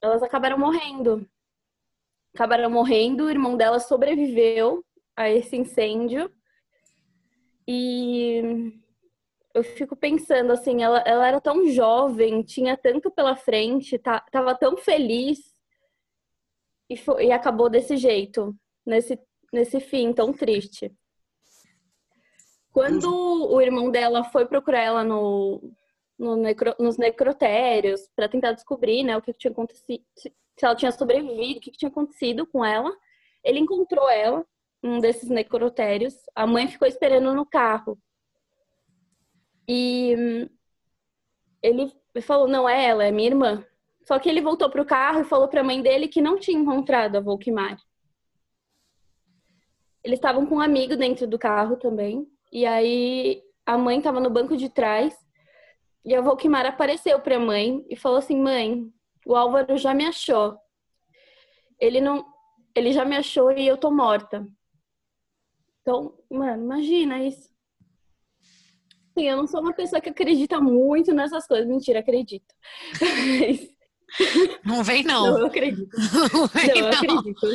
elas 0.00 0.22
acabaram 0.22 0.56
morrendo. 0.56 1.28
Acabaram 2.32 2.70
morrendo, 2.70 3.24
o 3.24 3.30
irmão 3.30 3.56
dela 3.56 3.80
sobreviveu 3.80 4.84
a 5.16 5.28
esse 5.28 5.56
incêndio. 5.56 6.32
E 7.66 8.80
eu 9.56 9.64
fico 9.64 9.96
pensando 9.96 10.52
assim, 10.52 10.82
ela, 10.82 11.02
ela 11.06 11.26
era 11.26 11.40
tão 11.40 11.66
jovem, 11.70 12.42
tinha 12.42 12.76
tanto 12.76 13.10
pela 13.10 13.34
frente, 13.34 13.98
tá, 13.98 14.20
tava 14.30 14.54
tão 14.54 14.76
feliz 14.76 15.38
e, 16.90 16.94
foi, 16.94 17.28
e 17.28 17.32
acabou 17.32 17.70
desse 17.70 17.96
jeito, 17.96 18.54
nesse, 18.84 19.18
nesse 19.50 19.80
fim 19.80 20.12
tão 20.12 20.30
triste. 20.30 20.94
Quando 22.70 23.10
o 23.50 23.58
irmão 23.58 23.90
dela 23.90 24.24
foi 24.24 24.44
procurar 24.44 24.82
ela 24.82 25.02
no, 25.02 25.72
no 26.18 26.36
necro, 26.36 26.74
nos 26.78 26.98
necrotérios 26.98 28.06
para 28.14 28.28
tentar 28.28 28.52
descobrir 28.52 29.04
né, 29.04 29.16
o 29.16 29.22
que 29.22 29.32
tinha 29.32 29.52
acontecido, 29.52 30.04
se 30.14 30.30
ela 30.60 30.76
tinha 30.76 30.92
sobrevivido, 30.92 31.60
o 31.60 31.62
que 31.62 31.70
tinha 31.70 31.88
acontecido 31.88 32.46
com 32.46 32.62
ela, 32.62 32.94
ele 33.42 33.58
encontrou 33.58 34.06
ela 34.10 34.44
um 34.82 35.00
desses 35.00 35.30
necrotérios. 35.30 36.14
A 36.34 36.46
mãe 36.46 36.68
ficou 36.68 36.86
esperando 36.86 37.32
no 37.32 37.46
carro. 37.46 37.98
E 39.68 40.48
ele 41.62 41.92
falou: 42.22 42.46
não 42.46 42.68
é 42.68 42.86
ela, 42.86 43.04
é 43.04 43.10
minha 43.10 43.28
irmã. 43.28 43.64
Só 44.02 44.18
que 44.18 44.28
ele 44.28 44.40
voltou 44.40 44.70
pro 44.70 44.86
carro 44.86 45.20
e 45.20 45.24
falou 45.24 45.48
para 45.48 45.60
a 45.60 45.64
mãe 45.64 45.82
dele 45.82 46.06
que 46.06 46.20
não 46.20 46.38
tinha 46.38 46.58
encontrado 46.58 47.16
a 47.16 47.20
Volkmar. 47.20 47.76
Eles 50.04 50.18
estavam 50.18 50.46
com 50.46 50.56
um 50.56 50.60
amigo 50.60 50.96
dentro 50.96 51.26
do 51.26 51.36
carro 51.36 51.76
também. 51.76 52.24
E 52.52 52.64
aí 52.64 53.42
a 53.64 53.76
mãe 53.76 53.98
estava 53.98 54.20
no 54.20 54.30
banco 54.30 54.56
de 54.56 54.68
trás 54.68 55.18
e 56.04 56.14
a 56.14 56.20
Volkmar 56.20 56.64
apareceu 56.64 57.18
para 57.18 57.36
a 57.36 57.40
mãe 57.40 57.84
e 57.90 57.96
falou 57.96 58.18
assim: 58.18 58.40
"Mãe, 58.40 58.88
o 59.26 59.34
Álvaro 59.34 59.76
já 59.76 59.92
me 59.92 60.06
achou. 60.06 60.56
Ele 61.80 62.00
não, 62.00 62.24
ele 62.76 62.92
já 62.92 63.04
me 63.04 63.16
achou 63.16 63.50
e 63.50 63.66
eu 63.66 63.76
tô 63.76 63.90
morta." 63.90 64.46
Então, 65.80 66.16
mano, 66.30 66.62
imagina 66.62 67.24
isso. 67.24 67.55
Eu 69.24 69.36
não 69.36 69.46
sou 69.46 69.60
uma 69.60 69.72
pessoa 69.72 70.00
que 70.00 70.10
acredita 70.10 70.60
muito 70.60 71.12
nessas 71.14 71.46
coisas. 71.46 71.66
Mentira, 71.66 72.00
acredito. 72.00 72.54
Não 74.64 74.84
vem, 74.84 75.02
não. 75.02 75.26
Não, 75.26 75.38
eu 75.40 75.46
acredito. 75.46 75.90
Não, 76.32 76.46
vem, 76.46 76.68
não, 76.68 76.76
eu 76.76 76.88
acredito. 76.88 77.46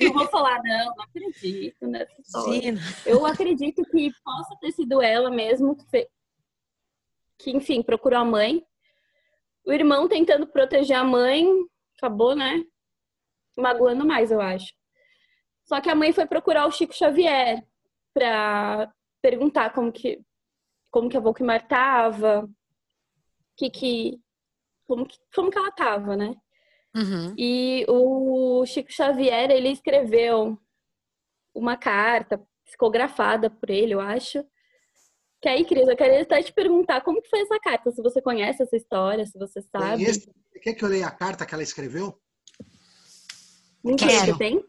Não 0.00 0.12
vou 0.12 0.26
falar, 0.26 0.60
não, 0.64 0.94
não 0.96 1.04
acredito 1.04 1.86
nessa 1.86 2.20
história. 2.20 2.76
Sim. 2.76 2.82
Eu 3.06 3.24
acredito 3.24 3.84
que 3.84 4.10
possa 4.24 4.56
ter 4.60 4.72
sido 4.72 5.00
ela 5.00 5.30
mesmo 5.30 5.76
que, 5.76 6.08
que, 7.38 7.50
enfim, 7.52 7.82
procurou 7.82 8.18
a 8.18 8.24
mãe. 8.24 8.64
O 9.64 9.72
irmão 9.72 10.08
tentando 10.08 10.46
proteger 10.46 10.96
a 10.96 11.04
mãe, 11.04 11.46
acabou, 11.96 12.34
né? 12.34 12.64
Magoando 13.56 14.04
mais, 14.04 14.32
eu 14.32 14.40
acho. 14.40 14.72
Só 15.64 15.80
que 15.80 15.88
a 15.88 15.94
mãe 15.94 16.12
foi 16.12 16.26
procurar 16.26 16.66
o 16.66 16.72
Chico 16.72 16.94
Xavier 16.94 17.64
para 18.12 18.92
perguntar 19.22 19.72
como 19.72 19.92
que, 19.92 20.20
como 20.92 21.08
que 21.08 21.16
a 21.16 21.20
Volkmar 21.20 21.66
tava, 21.66 22.48
que 23.56 23.70
que 23.70 24.20
como 24.86 25.06
que, 25.06 25.18
como 25.34 25.50
que 25.50 25.58
ela 25.58 25.70
estava, 25.70 26.14
né? 26.16 26.36
Uhum. 26.94 27.34
E 27.38 27.86
o 27.88 28.64
Chico 28.66 28.92
Xavier, 28.92 29.50
ele 29.50 29.70
escreveu 29.70 30.58
uma 31.54 31.76
carta 31.76 32.40
psicografada 32.64 33.48
por 33.48 33.70
ele, 33.70 33.94
eu 33.94 34.00
acho. 34.00 34.44
Que 35.40 35.48
aí, 35.48 35.64
Cris, 35.64 35.88
eu 35.88 35.96
queria 35.96 36.22
até 36.22 36.42
te 36.42 36.52
perguntar 36.52 37.00
como 37.00 37.22
que 37.22 37.30
foi 37.30 37.40
essa 37.40 37.58
carta, 37.58 37.90
se 37.90 38.02
você 38.02 38.20
conhece 38.20 38.62
essa 38.62 38.76
história, 38.76 39.26
se 39.26 39.38
você 39.38 39.62
sabe. 39.62 40.04
Esse, 40.04 40.30
quer 40.62 40.74
que 40.74 40.84
eu 40.84 40.88
leia 40.88 41.06
a 41.06 41.10
carta 41.10 41.46
que 41.46 41.54
ela 41.54 41.62
escreveu? 41.62 42.20
Quero. 43.98 44.36
Tem? 44.36 44.64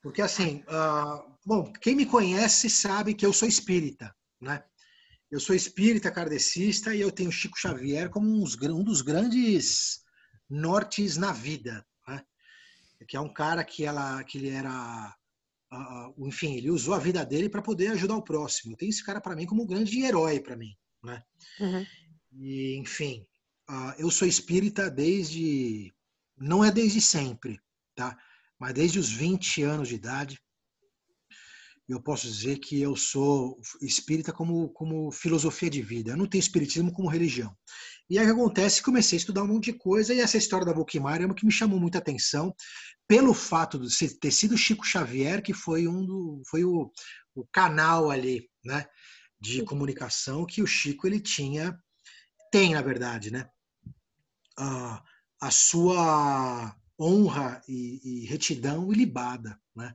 Porque 0.00 0.22
assim, 0.22 0.64
uh, 0.68 1.30
bom, 1.44 1.72
quem 1.82 1.96
me 1.96 2.06
conhece 2.06 2.70
sabe 2.70 3.12
que 3.12 3.26
eu 3.26 3.32
sou 3.32 3.48
espírita, 3.48 4.14
né? 4.40 4.62
Eu 5.30 5.38
sou 5.38 5.54
espírita 5.54 6.10
kardecista 6.10 6.94
e 6.94 7.00
eu 7.00 7.12
tenho 7.12 7.30
Chico 7.30 7.58
Xavier 7.58 8.08
como 8.08 8.28
um 8.28 8.84
dos 8.84 9.02
grandes 9.02 10.02
nortes 10.48 11.16
na 11.18 11.32
vida. 11.32 11.84
Né? 12.06 12.24
Que 13.06 13.16
é 13.16 13.20
um 13.20 13.32
cara 13.32 13.62
que, 13.62 13.84
ela, 13.84 14.24
que 14.24 14.38
ele 14.38 14.48
era. 14.48 15.14
Enfim, 16.18 16.56
ele 16.56 16.70
usou 16.70 16.94
a 16.94 16.98
vida 16.98 17.24
dele 17.26 17.50
para 17.50 17.60
poder 17.60 17.88
ajudar 17.88 18.16
o 18.16 18.24
próximo. 18.24 18.76
Tem 18.76 18.88
esse 18.88 19.04
cara 19.04 19.20
para 19.20 19.36
mim 19.36 19.44
como 19.44 19.64
um 19.64 19.66
grande 19.66 20.02
herói 20.02 20.40
para 20.40 20.56
mim. 20.56 20.74
Né? 21.04 21.22
Uhum. 21.60 21.86
E, 22.32 22.76
enfim, 22.76 23.26
eu 23.98 24.10
sou 24.10 24.26
espírita 24.26 24.90
desde. 24.90 25.92
Não 26.38 26.64
é 26.64 26.70
desde 26.70 27.00
sempre, 27.02 27.60
tá? 27.94 28.16
Mas 28.58 28.72
desde 28.72 28.98
os 28.98 29.10
20 29.10 29.62
anos 29.62 29.88
de 29.88 29.96
idade 29.96 30.40
eu 31.88 32.00
posso 32.02 32.26
dizer 32.26 32.58
que 32.58 32.80
eu 32.80 32.94
sou 32.94 33.58
espírita 33.80 34.32
como, 34.32 34.68
como 34.70 35.10
filosofia 35.10 35.70
de 35.70 35.80
vida. 35.80 36.10
Eu 36.10 36.16
não 36.16 36.26
tenho 36.26 36.40
espiritismo 36.40 36.92
como 36.92 37.08
religião. 37.08 37.56
E 38.10 38.18
aí 38.18 38.24
o 38.24 38.28
que 38.28 38.40
acontece? 38.40 38.82
Comecei 38.82 39.16
a 39.16 39.20
estudar 39.20 39.42
um 39.42 39.46
monte 39.46 39.72
de 39.72 39.78
coisa 39.78 40.12
e 40.12 40.20
essa 40.20 40.36
história 40.36 40.66
da 40.66 40.72
Volkmar 40.72 41.22
é 41.22 41.26
uma 41.26 41.34
que 41.34 41.46
me 41.46 41.52
chamou 41.52 41.80
muita 41.80 41.98
atenção 41.98 42.54
pelo 43.06 43.32
fato 43.32 43.78
de 43.78 44.18
ter 44.18 44.30
sido 44.30 44.56
Chico 44.56 44.86
Xavier 44.86 45.42
que 45.42 45.54
foi 45.54 45.88
um 45.88 46.04
do, 46.04 46.42
foi 46.48 46.64
o, 46.64 46.90
o 47.34 47.46
canal 47.52 48.10
ali, 48.10 48.48
né, 48.64 48.86
de 49.40 49.62
comunicação 49.62 50.44
que 50.44 50.62
o 50.62 50.66
Chico 50.66 51.06
ele 51.06 51.20
tinha, 51.20 51.78
tem 52.50 52.74
na 52.74 52.82
verdade, 52.82 53.30
né, 53.30 53.48
a, 54.58 55.02
a 55.40 55.50
sua 55.50 56.76
honra 57.00 57.62
e, 57.68 58.00
e 58.22 58.26
retidão 58.26 58.92
ilibada, 58.92 59.58
né. 59.74 59.94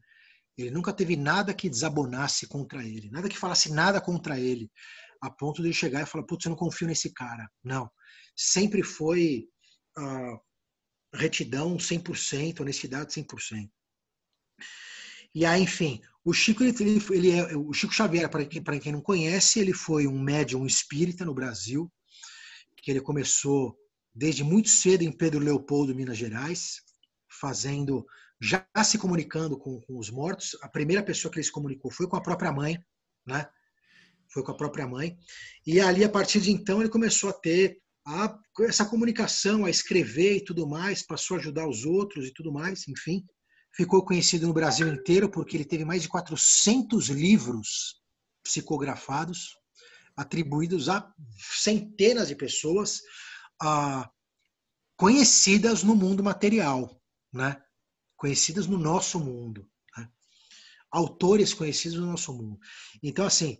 Ele 0.57 0.71
nunca 0.71 0.93
teve 0.93 1.15
nada 1.15 1.53
que 1.53 1.69
desabonasse 1.69 2.47
contra 2.47 2.83
ele, 2.83 3.09
nada 3.09 3.27
que 3.27 3.37
falasse 3.37 3.71
nada 3.71 3.99
contra 3.99 4.39
ele, 4.39 4.71
a 5.21 5.29
ponto 5.29 5.61
de 5.61 5.69
ele 5.69 5.73
chegar 5.73 6.01
e 6.01 6.05
falar: 6.05 6.25
Putz, 6.25 6.45
eu 6.45 6.51
não 6.51 6.57
confio 6.57 6.87
nesse 6.87 7.11
cara. 7.11 7.49
Não. 7.63 7.89
Sempre 8.35 8.83
foi 8.83 9.47
uh, 9.97 10.39
retidão 11.13 11.77
100%, 11.77 12.61
honestidade 12.61 13.13
100%. 13.13 13.69
E 15.35 15.45
aí, 15.45 15.63
enfim, 15.63 15.99
o 16.23 16.31
Chico, 16.31 16.63
ele, 16.63 17.01
ele 17.11 17.31
é, 17.31 17.57
o 17.57 17.73
Chico 17.73 17.93
Xavier, 17.93 18.29
para 18.29 18.45
quem, 18.45 18.61
quem 18.79 18.91
não 18.91 19.01
conhece, 19.01 19.59
ele 19.59 19.73
foi 19.73 20.05
um 20.05 20.19
médium 20.19 20.65
espírita 20.65 21.25
no 21.25 21.33
Brasil, 21.33 21.91
que 22.77 22.91
ele 22.91 23.01
começou 23.01 23.75
desde 24.13 24.43
muito 24.43 24.69
cedo 24.69 25.01
em 25.01 25.11
Pedro 25.11 25.39
Leopoldo, 25.39 25.95
Minas 25.95 26.17
Gerais, 26.17 26.81
fazendo 27.27 28.05
já 28.43 28.67
se 28.83 28.97
comunicando 28.97 29.57
com, 29.57 29.79
com, 29.79 29.97
os 29.97 30.09
mortos. 30.09 30.57
A 30.61 30.67
primeira 30.67 31.01
pessoa 31.01 31.31
que 31.31 31.39
ele 31.39 31.45
se 31.45 31.51
comunicou 31.51 31.89
foi 31.89 32.07
com 32.07 32.17
a 32.17 32.21
própria 32.21 32.51
mãe, 32.51 32.77
né? 33.25 33.47
Foi 34.27 34.43
com 34.43 34.51
a 34.51 34.57
própria 34.57 34.85
mãe. 34.85 35.17
E 35.65 35.79
ali, 35.79 36.03
a 36.03 36.09
partir 36.09 36.41
de 36.41 36.51
então, 36.51 36.81
ele 36.81 36.89
começou 36.89 37.29
a 37.29 37.33
ter 37.33 37.81
a, 38.05 38.37
essa 38.61 38.85
comunicação, 38.85 39.63
a 39.63 39.69
escrever 39.69 40.35
e 40.35 40.43
tudo 40.43 40.67
mais, 40.67 41.01
passou 41.01 41.37
a 41.37 41.39
ajudar 41.39 41.69
os 41.69 41.85
outros 41.85 42.27
e 42.27 42.33
tudo 42.33 42.51
mais, 42.51 42.85
enfim. 42.89 43.25
Ficou 43.71 44.03
conhecido 44.03 44.45
no 44.45 44.53
Brasil 44.53 44.89
inteiro 44.89 45.29
porque 45.29 45.55
ele 45.55 45.65
teve 45.65 45.85
mais 45.85 46.01
de 46.01 46.09
400 46.09 47.07
livros 47.07 48.01
psicografados, 48.43 49.57
atribuídos 50.17 50.89
a 50.89 51.09
centenas 51.37 52.27
de 52.27 52.35
pessoas 52.35 52.99
ah, 53.61 54.09
conhecidas 54.97 55.81
no 55.81 55.95
mundo 55.95 56.21
material, 56.21 57.01
né? 57.31 57.62
Conhecidas 58.23 58.67
no 58.67 58.77
nosso 58.77 59.19
mundo. 59.19 59.69
Né? 59.97 60.09
Autores 60.89 61.53
conhecidos 61.53 61.99
no 61.99 62.05
nosso 62.05 62.31
mundo. 62.31 62.57
Então, 63.03 63.25
assim, 63.25 63.57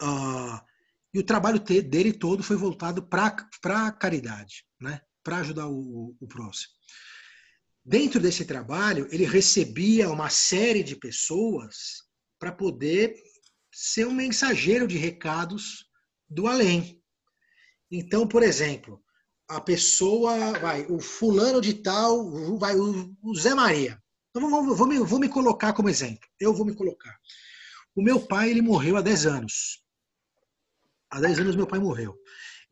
uh, 0.00 0.64
e 1.12 1.18
o 1.18 1.24
trabalho 1.24 1.58
dele 1.58 2.12
todo 2.12 2.44
foi 2.44 2.54
voltado 2.54 3.02
para 3.02 3.48
a 3.64 3.90
caridade, 3.90 4.64
né? 4.80 5.00
para 5.20 5.38
ajudar 5.38 5.66
o, 5.66 6.16
o 6.20 6.28
próximo. 6.28 6.72
Dentro 7.84 8.20
desse 8.20 8.44
trabalho, 8.44 9.08
ele 9.10 9.24
recebia 9.24 10.08
uma 10.08 10.30
série 10.30 10.84
de 10.84 10.94
pessoas 10.94 12.04
para 12.38 12.52
poder 12.52 13.16
ser 13.72 14.06
um 14.06 14.14
mensageiro 14.14 14.86
de 14.86 14.96
recados 14.96 15.90
do 16.30 16.46
além. 16.46 17.02
Então, 17.90 18.28
por 18.28 18.44
exemplo, 18.44 19.02
a 19.56 19.60
pessoa, 19.60 20.58
vai, 20.58 20.86
o 20.86 20.98
fulano 20.98 21.60
de 21.60 21.74
tal, 21.74 22.58
vai, 22.58 22.74
o, 22.74 23.34
Zé 23.34 23.54
Maria. 23.54 24.02
Então, 24.30 24.48
vou, 24.48 24.74
vou, 24.74 24.86
me, 24.86 24.98
vou 24.98 25.18
me 25.18 25.28
colocar 25.28 25.74
como 25.74 25.90
exemplo. 25.90 26.26
Eu 26.40 26.54
vou 26.54 26.64
me 26.64 26.74
colocar. 26.74 27.18
O 27.94 28.02
meu 28.02 28.26
pai, 28.26 28.50
ele 28.50 28.62
morreu 28.62 28.96
há 28.96 29.02
10 29.02 29.26
anos. 29.26 29.84
Há 31.10 31.20
10 31.20 31.40
anos 31.40 31.56
meu 31.56 31.66
pai 31.66 31.78
morreu. 31.78 32.18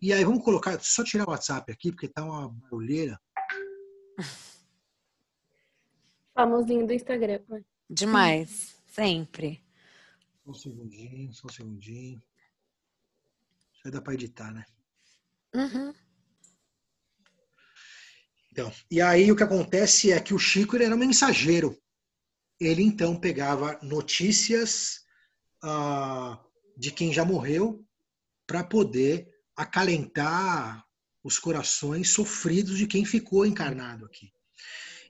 E 0.00 0.12
aí, 0.12 0.24
vamos 0.24 0.42
colocar, 0.42 0.80
só 0.80 1.04
tirar 1.04 1.28
o 1.28 1.30
WhatsApp 1.30 1.70
aqui, 1.70 1.92
porque 1.92 2.08
tá 2.08 2.24
uma 2.24 2.48
barulheira. 2.48 3.20
Famosinho 6.34 6.86
do 6.86 6.94
Instagram. 6.94 7.40
Demais, 7.88 8.76
sempre. 8.86 9.62
Só 10.44 10.50
um 10.50 10.54
segundinho, 10.54 11.34
só 11.34 11.46
um 11.46 11.50
segundinho. 11.50 12.22
Isso 13.74 13.82
aí 13.84 13.90
dá 13.90 14.00
pra 14.00 14.14
editar, 14.14 14.50
né? 14.52 14.64
Uhum. 15.54 15.92
Então, 18.52 18.72
e 18.90 19.00
aí 19.00 19.30
o 19.30 19.36
que 19.36 19.42
acontece 19.42 20.10
é 20.10 20.20
que 20.20 20.34
o 20.34 20.38
Chico 20.38 20.76
ele 20.76 20.84
era 20.84 20.94
um 20.94 20.98
mensageiro. 20.98 21.76
Ele 22.58 22.82
então 22.82 23.18
pegava 23.18 23.78
notícias 23.82 25.04
ah, 25.62 26.38
de 26.76 26.90
quem 26.90 27.12
já 27.12 27.24
morreu 27.24 27.84
para 28.46 28.64
poder 28.64 29.28
acalentar 29.56 30.84
os 31.22 31.38
corações 31.38 32.10
sofridos 32.10 32.78
de 32.78 32.86
quem 32.86 33.04
ficou 33.04 33.46
encarnado 33.46 34.04
aqui. 34.04 34.32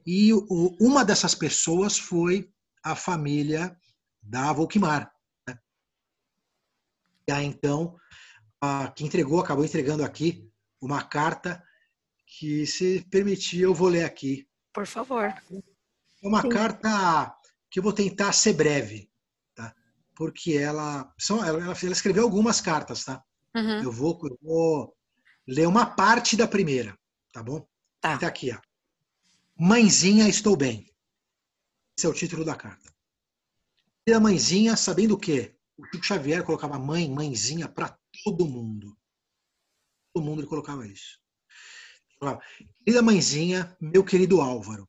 E 0.07 0.33
o, 0.33 0.77
uma 0.81 1.05
dessas 1.05 1.35
pessoas 1.35 1.99
foi 1.99 2.53
a 2.83 2.97
família 2.97 3.77
da 4.23 4.53
Volkmar. 4.53 5.13
Né? 5.49 5.59
E 7.29 7.33
aí, 7.33 7.47
então, 7.47 7.97
que 8.95 9.05
entregou, 9.05 9.41
acabou 9.41 9.65
entregando 9.65 10.05
aqui 10.05 10.51
uma 10.81 11.03
carta 11.03 11.63
que, 12.31 12.65
se 12.65 13.05
permitir, 13.11 13.63
eu 13.63 13.75
vou 13.75 13.89
ler 13.89 14.05
aqui. 14.05 14.49
Por 14.73 14.87
favor. 14.87 15.25
É 15.25 16.29
uma 16.29 16.43
Sim. 16.43 16.49
carta 16.49 17.37
que 17.69 17.81
eu 17.81 17.83
vou 17.83 17.93
tentar 17.93 18.33
ser 18.33 18.53
breve, 18.53 19.11
tá? 19.55 19.75
Porque 20.15 20.53
ela, 20.53 21.13
são, 21.19 21.45
ela, 21.45 21.59
ela 21.63 21.93
escreveu 21.93 22.23
algumas 22.23 22.61
cartas, 22.61 23.05
tá? 23.05 23.23
Uhum. 23.55 23.83
Eu, 23.83 23.91
vou, 23.91 24.19
eu 24.23 24.39
vou 24.41 24.97
ler 25.47 25.67
uma 25.67 25.85
parte 25.85 26.37
da 26.37 26.47
primeira, 26.47 26.97
tá 27.33 27.43
bom? 27.43 27.67
Tá. 28.01 28.15
Até 28.15 28.27
aqui, 28.27 28.53
ó. 28.53 28.61
Mãezinha, 29.59 30.29
estou 30.29 30.57
bem. 30.57 30.89
Esse 31.99 32.07
é 32.07 32.09
o 32.09 32.15
título 32.15 32.45
da 32.45 32.55
carta. 32.55 32.91
E 34.07 34.13
a 34.13 34.21
mãezinha, 34.21 34.77
sabendo 34.77 35.15
o 35.15 35.19
quê? 35.19 35.55
O 35.77 35.85
Chico 35.87 36.07
Xavier 36.07 36.45
colocava 36.45 36.79
mãe, 36.79 37.11
mãezinha 37.11 37.69
para 37.69 37.99
todo 38.25 38.47
mundo. 38.47 38.97
Todo 40.15 40.25
mundo 40.25 40.41
ele 40.41 40.49
colocava 40.49 40.87
isso. 40.87 41.21
Querida 42.85 43.01
mãezinha, 43.01 43.75
meu 43.81 44.05
querido 44.05 44.43
Álvaro, 44.43 44.87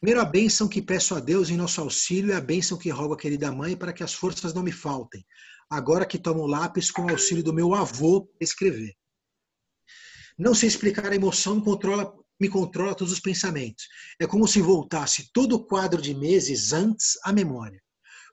primeiro 0.00 0.20
a 0.20 0.24
bênção 0.24 0.68
que 0.68 0.80
peço 0.80 1.12
a 1.12 1.18
Deus 1.18 1.50
em 1.50 1.56
nosso 1.56 1.80
auxílio 1.80 2.30
e 2.30 2.34
a 2.34 2.40
bênção 2.40 2.78
que 2.78 2.88
rogo 2.88 3.14
a 3.14 3.18
querida 3.18 3.50
mãe 3.50 3.76
para 3.76 3.92
que 3.92 4.04
as 4.04 4.14
forças 4.14 4.54
não 4.54 4.62
me 4.62 4.70
faltem, 4.70 5.26
agora 5.68 6.06
que 6.06 6.18
tomo 6.18 6.46
lápis 6.46 6.88
com 6.88 7.06
o 7.06 7.10
auxílio 7.10 7.42
do 7.42 7.52
meu 7.52 7.74
avô 7.74 8.32
escrever. 8.40 8.94
Não 10.38 10.54
sei 10.54 10.68
explicar 10.68 11.10
a 11.10 11.16
emoção 11.16 11.60
controla, 11.60 12.14
me 12.40 12.48
controla 12.48 12.94
todos 12.94 13.12
os 13.12 13.20
pensamentos. 13.20 13.88
É 14.20 14.26
como 14.26 14.46
se 14.46 14.62
voltasse 14.62 15.32
todo 15.32 15.56
o 15.56 15.66
quadro 15.66 16.00
de 16.00 16.14
meses 16.14 16.72
antes 16.72 17.18
à 17.24 17.32
memória. 17.32 17.82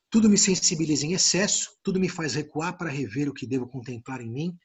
Tudo 0.08 0.30
me 0.30 0.38
sensibiliza 0.38 1.04
em 1.04 1.14
excesso, 1.14 1.72
tudo 1.82 2.00
me 2.00 2.08
faz 2.08 2.36
recuar 2.36 2.78
para 2.78 2.92
rever 2.92 3.28
o 3.28 3.34
que 3.34 3.48
devo 3.48 3.68
contemplar 3.68 4.22
em 4.22 4.32
mim, 4.32 4.58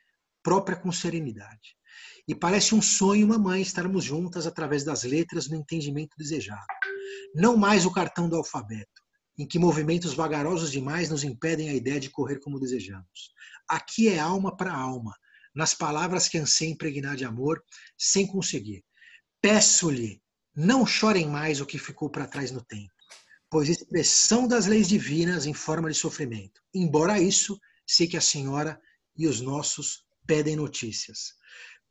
própria 0.42 0.76
com 0.76 0.92
serenidade. 0.92 1.74
E 2.26 2.34
parece 2.34 2.74
um 2.74 2.82
sonho, 2.82 3.26
mamãe, 3.26 3.62
estarmos 3.62 4.04
juntas 4.04 4.46
através 4.46 4.84
das 4.84 5.02
letras 5.02 5.48
no 5.48 5.56
entendimento 5.56 6.16
desejado. 6.16 6.64
Não 7.34 7.56
mais 7.56 7.84
o 7.84 7.92
cartão 7.92 8.28
do 8.28 8.36
alfabeto, 8.36 9.02
em 9.38 9.46
que 9.46 9.58
movimentos 9.58 10.14
vagarosos 10.14 10.70
demais 10.70 11.10
nos 11.10 11.24
impedem 11.24 11.68
a 11.68 11.74
ideia 11.74 12.00
de 12.00 12.10
correr 12.10 12.38
como 12.40 12.60
desejamos. 12.60 13.32
Aqui 13.68 14.08
é 14.08 14.18
alma 14.18 14.56
para 14.56 14.72
alma, 14.72 15.14
nas 15.54 15.74
palavras 15.74 16.28
que 16.28 16.38
anseiam 16.38 16.72
impregnar 16.72 17.16
de 17.16 17.24
amor, 17.24 17.62
sem 17.96 18.26
conseguir. 18.26 18.84
Peço-lhe, 19.40 20.22
não 20.56 20.86
chorem 20.86 21.28
mais 21.28 21.60
o 21.60 21.66
que 21.66 21.78
ficou 21.78 22.08
para 22.08 22.26
trás 22.26 22.50
no 22.50 22.62
tempo, 22.64 22.92
pois 23.50 23.68
expressão 23.68 24.48
das 24.48 24.66
leis 24.66 24.88
divinas 24.88 25.46
em 25.46 25.54
forma 25.54 25.90
de 25.90 25.96
sofrimento. 25.96 26.60
Embora 26.72 27.20
isso, 27.20 27.58
sei 27.86 28.06
que 28.06 28.16
a 28.16 28.20
senhora 28.20 28.80
e 29.16 29.26
os 29.26 29.40
nossos 29.40 30.04
pedem 30.26 30.56
notícias. 30.56 31.34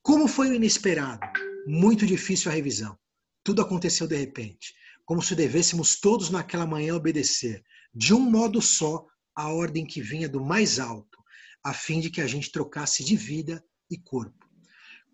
Como 0.03 0.27
foi 0.27 0.49
o 0.49 0.53
inesperado? 0.53 1.25
Muito 1.65 2.05
difícil 2.05 2.51
a 2.51 2.53
revisão. 2.53 2.99
Tudo 3.41 3.61
aconteceu 3.61 4.05
de 4.05 4.17
repente, 4.17 4.73
como 5.05 5.21
se 5.21 5.33
devêssemos 5.33 5.97
todos 5.97 6.29
naquela 6.29 6.67
manhã 6.67 6.93
obedecer, 6.93 7.63
de 7.95 8.13
um 8.13 8.19
modo 8.19 8.61
só, 8.61 9.05
a 9.33 9.47
ordem 9.47 9.85
que 9.85 10.01
vinha 10.01 10.27
do 10.27 10.43
mais 10.43 10.77
alto, 10.77 11.17
a 11.63 11.73
fim 11.73 12.01
de 12.01 12.09
que 12.09 12.19
a 12.19 12.27
gente 12.27 12.51
trocasse 12.51 13.01
de 13.01 13.15
vida 13.15 13.63
e 13.89 13.97
corpo. 13.97 14.45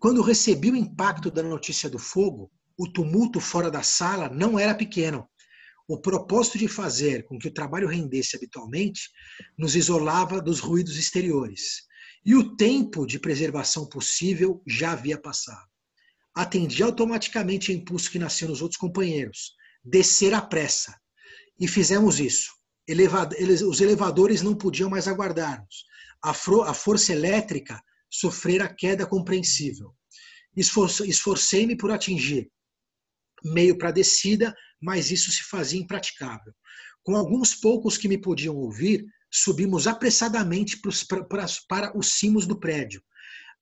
Quando 0.00 0.22
recebi 0.22 0.72
o 0.72 0.76
impacto 0.76 1.30
da 1.30 1.42
notícia 1.44 1.88
do 1.88 1.98
fogo, 1.98 2.50
o 2.76 2.92
tumulto 2.92 3.38
fora 3.38 3.70
da 3.70 3.84
sala 3.84 4.28
não 4.28 4.58
era 4.58 4.74
pequeno. 4.74 5.24
O 5.86 6.00
propósito 6.00 6.58
de 6.58 6.66
fazer 6.66 7.24
com 7.26 7.38
que 7.38 7.46
o 7.46 7.54
trabalho 7.54 7.86
rendesse 7.86 8.34
habitualmente 8.34 9.02
nos 9.56 9.76
isolava 9.76 10.42
dos 10.42 10.58
ruídos 10.58 10.98
exteriores. 10.98 11.88
E 12.24 12.34
o 12.34 12.56
tempo 12.56 13.06
de 13.06 13.18
preservação 13.18 13.88
possível 13.88 14.62
já 14.66 14.92
havia 14.92 15.18
passado. 15.18 15.68
Atendi 16.34 16.82
automaticamente 16.82 17.70
o 17.70 17.74
impulso 17.74 18.10
que 18.10 18.18
nasceu 18.18 18.48
nos 18.48 18.62
outros 18.62 18.78
companheiros, 18.78 19.54
descer 19.84 20.34
à 20.34 20.40
pressa. 20.40 20.94
E 21.58 21.66
fizemos 21.66 22.20
isso. 22.20 22.52
os 23.68 23.80
elevadores 23.80 24.42
não 24.42 24.54
podiam 24.54 24.90
mais 24.90 25.08
aguardar-nos. 25.08 25.84
A, 26.22 26.30
a 26.30 26.74
força 26.74 27.12
elétrica 27.12 27.80
sofrera 28.10 28.72
queda 28.72 29.06
compreensível. 29.06 29.94
Esforcei-me 30.56 31.76
por 31.76 31.90
atingir 31.90 32.50
meio 33.44 33.78
para 33.78 33.90
descida, 33.90 34.54
mas 34.80 35.10
isso 35.10 35.30
se 35.30 35.42
fazia 35.44 35.80
impraticável. 35.80 36.52
Com 37.02 37.16
alguns 37.16 37.54
poucos 37.54 37.96
que 37.96 38.08
me 38.08 38.20
podiam 38.20 38.56
ouvir, 38.56 39.04
subimos 39.30 39.86
apressadamente 39.86 40.80
para, 41.68 41.96
os 41.96 42.18
cimos 42.18 42.46
do 42.46 42.58
prédio. 42.58 43.02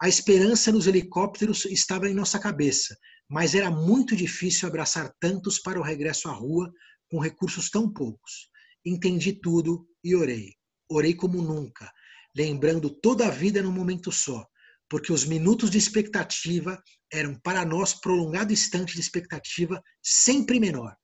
A 0.01 0.09
esperança 0.09 0.73
nos 0.73 0.87
helicópteros 0.87 1.65
estava 1.67 2.09
em 2.09 2.15
nossa 2.15 2.39
cabeça, 2.39 2.97
mas 3.29 3.55
era 3.55 3.71
muito 3.71 4.17
difícil 4.17 4.69
abraçar 4.69 5.13
tantos 5.21 5.59
para 5.59 5.79
o 5.79 5.83
regresso 5.83 6.29
à 6.29 6.33
rua 6.33 6.73
com 7.11 7.19
recursos 7.19 7.69
tão 7.69 7.93
poucos. 7.93 8.49
Entendi 8.85 9.33
tudo 9.33 9.87
e 10.03 10.15
orei. 10.15 10.55
Orei 10.89 11.15
como 11.15 11.43
nunca, 11.43 11.91
lembrando 12.35 12.89
toda 12.89 13.27
a 13.27 13.31
vida 13.31 13.61
num 13.61 13.73
momento 13.73 14.11
só, 14.11 14.47
porque 14.89 15.13
os 15.13 15.27
minutos 15.27 15.71
de 15.71 15.77
expectativa 15.77 16.83
eram 17.13 17.35
para 17.41 17.65
nós 17.65 17.93
prolongado 17.93 18.53
instante 18.53 18.95
de 18.95 19.01
expectativa 19.01 19.83
sempre 20.03 20.59
menor. 20.59 20.97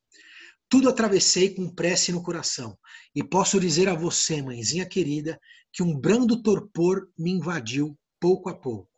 Tudo 0.69 0.89
atravessei 0.89 1.55
com 1.55 1.69
prece 1.69 2.13
no 2.13 2.23
coração. 2.23 2.77
E 3.15 3.23
posso 3.23 3.61
dizer 3.61 3.89
a 3.89 3.95
você, 3.95 4.43
mãezinha 4.43 4.87
querida, 4.87 5.41
que 5.73 5.83
um 5.83 5.99
brando 5.99 6.43
torpor 6.43 7.09
me 7.19 7.31
invadiu 7.31 7.99
pouco 8.21 8.49
a 8.49 8.55
pouco. 8.55 8.91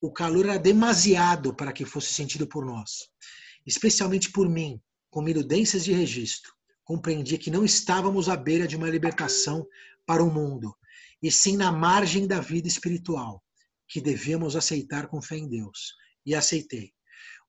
O 0.00 0.12
calor 0.12 0.44
era 0.44 0.58
demasiado 0.58 1.54
para 1.54 1.72
que 1.72 1.84
fosse 1.84 2.12
sentido 2.12 2.46
por 2.46 2.64
nós, 2.64 3.08
especialmente 3.66 4.30
por 4.30 4.48
mim, 4.48 4.80
com 5.10 5.22
minudências 5.22 5.84
de 5.84 5.92
registro. 5.92 6.52
Compreendi 6.84 7.36
que 7.36 7.50
não 7.50 7.64
estávamos 7.64 8.28
à 8.28 8.36
beira 8.36 8.66
de 8.66 8.76
uma 8.76 8.88
libertação 8.88 9.66
para 10.06 10.22
o 10.22 10.32
mundo, 10.32 10.74
e 11.22 11.30
sim 11.30 11.56
na 11.56 11.72
margem 11.72 12.26
da 12.26 12.40
vida 12.40 12.68
espiritual, 12.68 13.42
que 13.88 14.00
devíamos 14.00 14.54
aceitar 14.54 15.08
com 15.08 15.20
fé 15.20 15.36
em 15.36 15.48
Deus. 15.48 15.94
E 16.24 16.34
aceitei. 16.34 16.92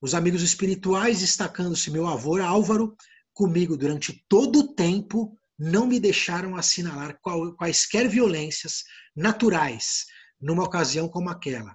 Os 0.01 0.15
amigos 0.15 0.41
espirituais, 0.41 1.19
destacando-se 1.19 1.91
meu 1.91 2.07
avô 2.07 2.41
Álvaro, 2.41 2.95
comigo 3.39 3.77
durante 3.77 4.21
todo 4.27 4.59
o 4.59 4.75
tempo, 4.75 5.33
não 5.57 5.87
me 5.87 5.97
deixaram 5.97 6.57
assinalar 6.57 7.17
quaisquer 7.57 8.09
violências 8.09 8.83
naturais 9.15 10.03
numa 10.41 10.65
ocasião 10.65 11.07
como 11.07 11.29
aquela, 11.29 11.73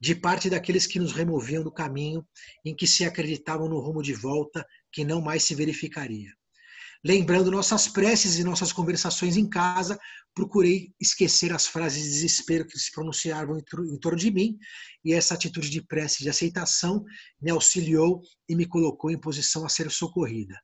de 0.00 0.16
parte 0.16 0.50
daqueles 0.50 0.88
que 0.88 0.98
nos 0.98 1.12
removiam 1.12 1.62
do 1.62 1.70
caminho 1.70 2.26
em 2.64 2.74
que 2.74 2.84
se 2.84 3.04
acreditavam 3.04 3.68
no 3.68 3.78
rumo 3.78 4.02
de 4.02 4.12
volta 4.12 4.66
que 4.90 5.04
não 5.04 5.20
mais 5.20 5.44
se 5.44 5.54
verificaria. 5.54 6.32
Lembrando 7.04 7.48
nossas 7.48 7.86
preces 7.86 8.40
e 8.40 8.42
nossas 8.42 8.72
conversações 8.72 9.36
em 9.36 9.48
casa, 9.48 9.96
procurei 10.34 10.92
esquecer 11.00 11.52
as 11.52 11.64
frases 11.64 12.02
de 12.02 12.10
desespero 12.10 12.66
que 12.66 12.76
se 12.76 12.90
pronunciavam 12.90 13.56
em 13.56 13.98
torno 14.00 14.18
de 14.18 14.32
mim, 14.32 14.58
e 15.04 15.12
essa 15.12 15.34
atitude 15.34 15.70
de 15.70 15.80
prece 15.80 16.24
de 16.24 16.28
aceitação 16.28 17.04
me 17.40 17.52
auxiliou 17.52 18.20
e 18.48 18.56
me 18.56 18.66
colocou 18.66 19.12
em 19.12 19.20
posição 19.20 19.64
a 19.64 19.68
ser 19.68 19.92
socorrida. 19.92 20.58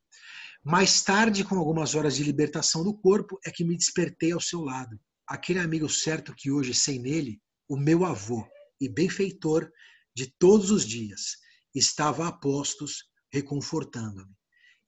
Mais 0.63 1.03
tarde, 1.03 1.43
com 1.43 1.57
algumas 1.57 1.95
horas 1.95 2.17
de 2.17 2.23
libertação 2.23 2.85
do 2.85 2.95
corpo, 2.95 3.39
é 3.45 3.51
que 3.51 3.65
me 3.65 3.77
despertei 3.77 4.33
ao 4.33 4.41
seu 4.41 4.61
lado. 4.61 5.01
Aquele 5.27 5.59
amigo 5.59 5.89
certo 5.89 6.35
que 6.37 6.51
hoje 6.51 6.75
sei 6.75 6.99
nele, 6.99 7.41
o 7.69 7.77
meu 7.77 8.05
avô 8.05 8.47
e 8.81 8.89
benfeitor 8.89 9.71
de 10.15 10.27
todos 10.39 10.71
os 10.71 10.85
dias, 10.85 11.37
estava 11.75 12.27
a 12.29 12.33
postos, 12.33 13.05
reconfortando-me. 13.33 14.35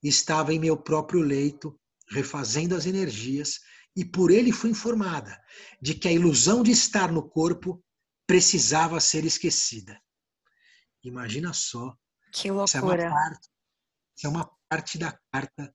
Estava 0.03 0.53
em 0.53 0.59
meu 0.59 0.77
próprio 0.77 1.21
leito, 1.21 1.79
refazendo 2.09 2.75
as 2.75 2.85
energias, 2.85 3.59
e 3.95 4.03
por 4.03 4.31
ele 4.31 4.51
fui 4.51 4.71
informada 4.71 5.39
de 5.81 5.95
que 5.95 6.07
a 6.07 6.11
ilusão 6.11 6.61
de 6.61 6.71
estar 6.71 7.11
no 7.11 7.27
corpo 7.27 7.83
precisava 8.27 8.99
ser 8.99 9.25
esquecida. 9.25 9.99
Imagina 11.03 11.53
só. 11.53 11.95
Que 12.31 12.49
loucura. 12.49 12.67
Isso 12.67 12.77
é 12.77 12.81
uma 12.81 13.09
parte, 13.09 13.49
isso 14.15 14.27
é 14.27 14.29
uma 14.29 14.51
parte 14.73 14.97
da 14.97 15.15
carta 15.31 15.71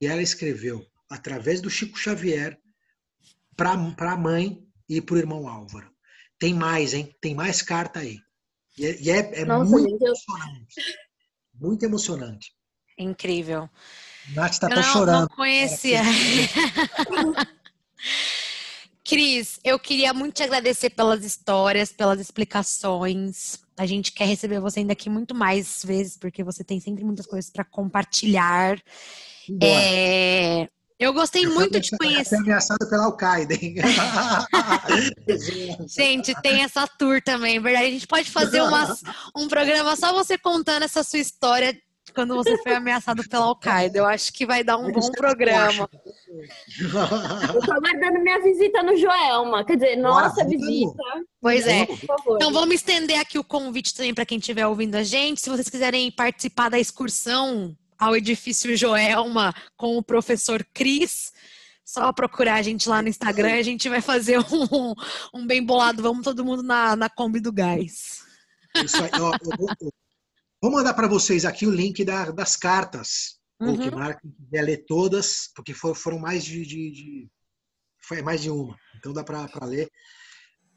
que 0.00 0.06
ela 0.06 0.22
escreveu 0.22 0.82
através 1.10 1.60
do 1.60 1.68
Chico 1.68 1.98
Xavier 1.98 2.58
para 3.54 3.72
a 3.72 4.16
mãe 4.16 4.66
e 4.88 5.02
para 5.02 5.16
o 5.16 5.18
irmão 5.18 5.46
Álvaro. 5.46 5.92
Tem 6.38 6.54
mais, 6.54 6.94
hein? 6.94 7.14
Tem 7.20 7.34
mais 7.34 7.60
carta 7.60 8.00
aí. 8.00 8.18
E 8.78 8.86
é, 8.86 9.00
e 9.02 9.10
é, 9.10 9.40
é 9.40 9.44
Nossa, 9.44 9.70
muito 9.70 9.90
gente, 9.90 10.02
emocionante. 10.02 10.74
muito 11.52 11.84
emocionante. 11.84 12.54
Incrível. 12.96 13.68
Nath 14.34 14.52
está 14.52 14.68
até 14.68 14.82
chorando. 14.82 15.28
Não 15.28 15.36
conhecia. 15.36 16.00
Cris, 19.04 19.60
eu 19.62 19.78
queria 19.78 20.14
muito 20.14 20.36
te 20.36 20.42
agradecer 20.42 20.88
pelas 20.90 21.22
histórias, 21.22 21.92
pelas 21.92 22.18
explicações. 22.18 23.60
A 23.78 23.86
gente 23.86 24.12
quer 24.12 24.26
receber 24.26 24.60
você 24.60 24.80
ainda 24.80 24.92
aqui 24.92 25.08
muito 25.08 25.34
mais 25.34 25.82
vezes, 25.84 26.16
porque 26.16 26.42
você 26.42 26.64
tem 26.64 26.80
sempre 26.80 27.04
muitas 27.04 27.26
coisas 27.26 27.50
para 27.50 27.64
compartilhar. 27.64 28.80
É, 29.62 30.68
eu 30.98 31.12
gostei 31.12 31.46
eu 31.46 31.54
muito 31.54 31.78
de 31.78 31.96
conhecer. 31.96 32.36
Fui 32.36 32.38
ameaçado 32.38 32.88
pela 32.90 33.04
Al-Qaeda, 33.04 33.54
hein? 33.54 33.76
gente, 35.86 36.34
tem 36.42 36.64
essa 36.64 36.88
tour 36.88 37.22
também, 37.22 37.60
verdade? 37.60 37.86
A 37.86 37.90
gente 37.90 38.06
pode 38.06 38.28
fazer 38.28 38.60
uma, 38.62 38.96
um 39.36 39.46
programa 39.46 39.94
só 39.94 40.12
você 40.12 40.36
contando 40.36 40.82
essa 40.82 41.04
sua 41.04 41.20
história 41.20 41.78
quando 42.18 42.34
você 42.34 42.58
foi 42.58 42.74
ameaçado 42.74 43.22
pela 43.28 43.44
Al-Qaeda. 43.44 43.96
Eu 43.96 44.04
acho 44.04 44.32
que 44.32 44.44
vai 44.44 44.64
dar 44.64 44.76
um 44.76 44.90
bom 44.90 45.08
programa. 45.12 45.88
Eu 47.54 47.60
tô 47.62 47.72
aguardando 47.72 48.18
minha 48.18 48.40
visita 48.42 48.82
no 48.82 48.96
Joelma. 48.96 49.64
Quer 49.64 49.76
dizer, 49.76 49.96
nossa 49.96 50.44
visita. 50.44 51.00
Pois 51.40 51.64
é. 51.64 51.86
Então 52.34 52.52
vamos 52.52 52.74
estender 52.74 53.20
aqui 53.20 53.38
o 53.38 53.44
convite 53.44 53.94
também 53.94 54.12
para 54.12 54.26
quem 54.26 54.38
estiver 54.38 54.66
ouvindo 54.66 54.96
a 54.96 55.04
gente. 55.04 55.40
Se 55.40 55.48
vocês 55.48 55.68
quiserem 55.70 56.10
participar 56.10 56.68
da 56.68 56.80
excursão 56.80 57.76
ao 57.96 58.16
edifício 58.16 58.76
Joelma 58.76 59.54
com 59.76 59.96
o 59.96 60.02
professor 60.02 60.66
Cris, 60.74 61.32
só 61.84 62.12
procurar 62.12 62.54
a 62.54 62.62
gente 62.62 62.88
lá 62.88 63.00
no 63.00 63.08
Instagram, 63.08 63.54
a 63.54 63.62
gente 63.62 63.88
vai 63.88 64.00
fazer 64.00 64.40
um, 64.40 64.92
um 65.32 65.46
bem 65.46 65.64
bolado. 65.64 66.02
Vamos 66.02 66.24
todo 66.24 66.44
mundo 66.44 66.64
na, 66.64 66.96
na 66.96 67.08
Kombi 67.08 67.38
do 67.38 67.52
Gás. 67.52 68.24
Isso 68.74 69.04
aí, 69.04 69.10
ó, 69.20 69.32
eu, 69.34 69.68
eu, 69.80 69.92
Vou 70.60 70.72
mandar 70.72 70.94
para 70.94 71.06
vocês 71.06 71.44
aqui 71.44 71.66
o 71.66 71.70
link 71.70 72.04
da, 72.04 72.30
das 72.30 72.56
cartas. 72.56 73.38
Uhum. 73.60 73.70
Ou 73.70 73.78
que 73.78 73.90
marquem, 73.90 74.30
quiser 74.30 74.62
ler 74.62 74.84
todas, 74.86 75.50
porque 75.54 75.74
for, 75.74 75.94
foram 75.94 76.18
mais 76.18 76.44
de, 76.44 76.64
de, 76.64 76.90
de, 76.90 77.28
Foi 78.00 78.22
mais 78.22 78.42
de 78.42 78.50
uma. 78.50 78.76
Então 78.96 79.12
dá 79.12 79.24
para 79.24 79.48
ler. 79.64 79.88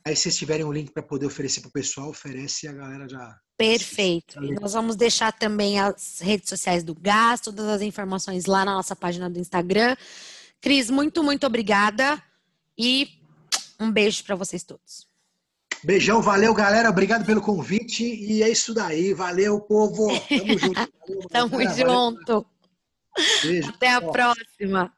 Aí, 0.05 0.15
se 0.15 0.23
vocês 0.23 0.37
tiverem 0.37 0.65
um 0.65 0.71
link 0.71 0.91
para 0.91 1.03
poder 1.03 1.27
oferecer 1.27 1.61
para 1.61 1.69
o 1.69 1.71
pessoal, 1.71 2.09
oferece 2.09 2.65
e 2.65 2.69
a 2.69 2.73
galera 2.73 3.07
já. 3.07 3.37
Perfeito. 3.55 4.43
E 4.43 4.55
nós 4.55 4.73
vamos 4.73 4.95
deixar 4.95 5.31
também 5.31 5.79
as 5.79 6.19
redes 6.19 6.49
sociais 6.49 6.83
do 6.83 6.95
GAS, 6.95 7.41
todas 7.41 7.67
as 7.67 7.81
informações 7.81 8.45
lá 8.47 8.65
na 8.65 8.73
nossa 8.73 8.95
página 8.95 9.29
do 9.29 9.37
Instagram. 9.37 9.95
Cris, 10.59 10.89
muito, 10.89 11.23
muito 11.23 11.45
obrigada. 11.45 12.21
E 12.75 13.09
um 13.79 13.91
beijo 13.91 14.23
para 14.23 14.35
vocês 14.35 14.63
todos. 14.63 15.10
Beijão, 15.83 16.21
valeu, 16.21 16.53
galera. 16.53 16.89
Obrigado 16.89 17.25
pelo 17.25 17.41
convite. 17.41 18.03
E 18.03 18.43
é 18.43 18.49
isso 18.49 18.73
daí. 18.73 19.13
Valeu, 19.13 19.59
povo. 19.59 20.07
Tamo 20.29 20.57
junto. 20.57 20.79
Valeu, 21.07 21.27
Tamo 21.29 21.57
galera. 21.57 21.89
junto. 21.89 22.45
Beijo. 23.43 23.69
Até 23.69 23.91
a 23.91 24.01
próxima. 24.01 24.93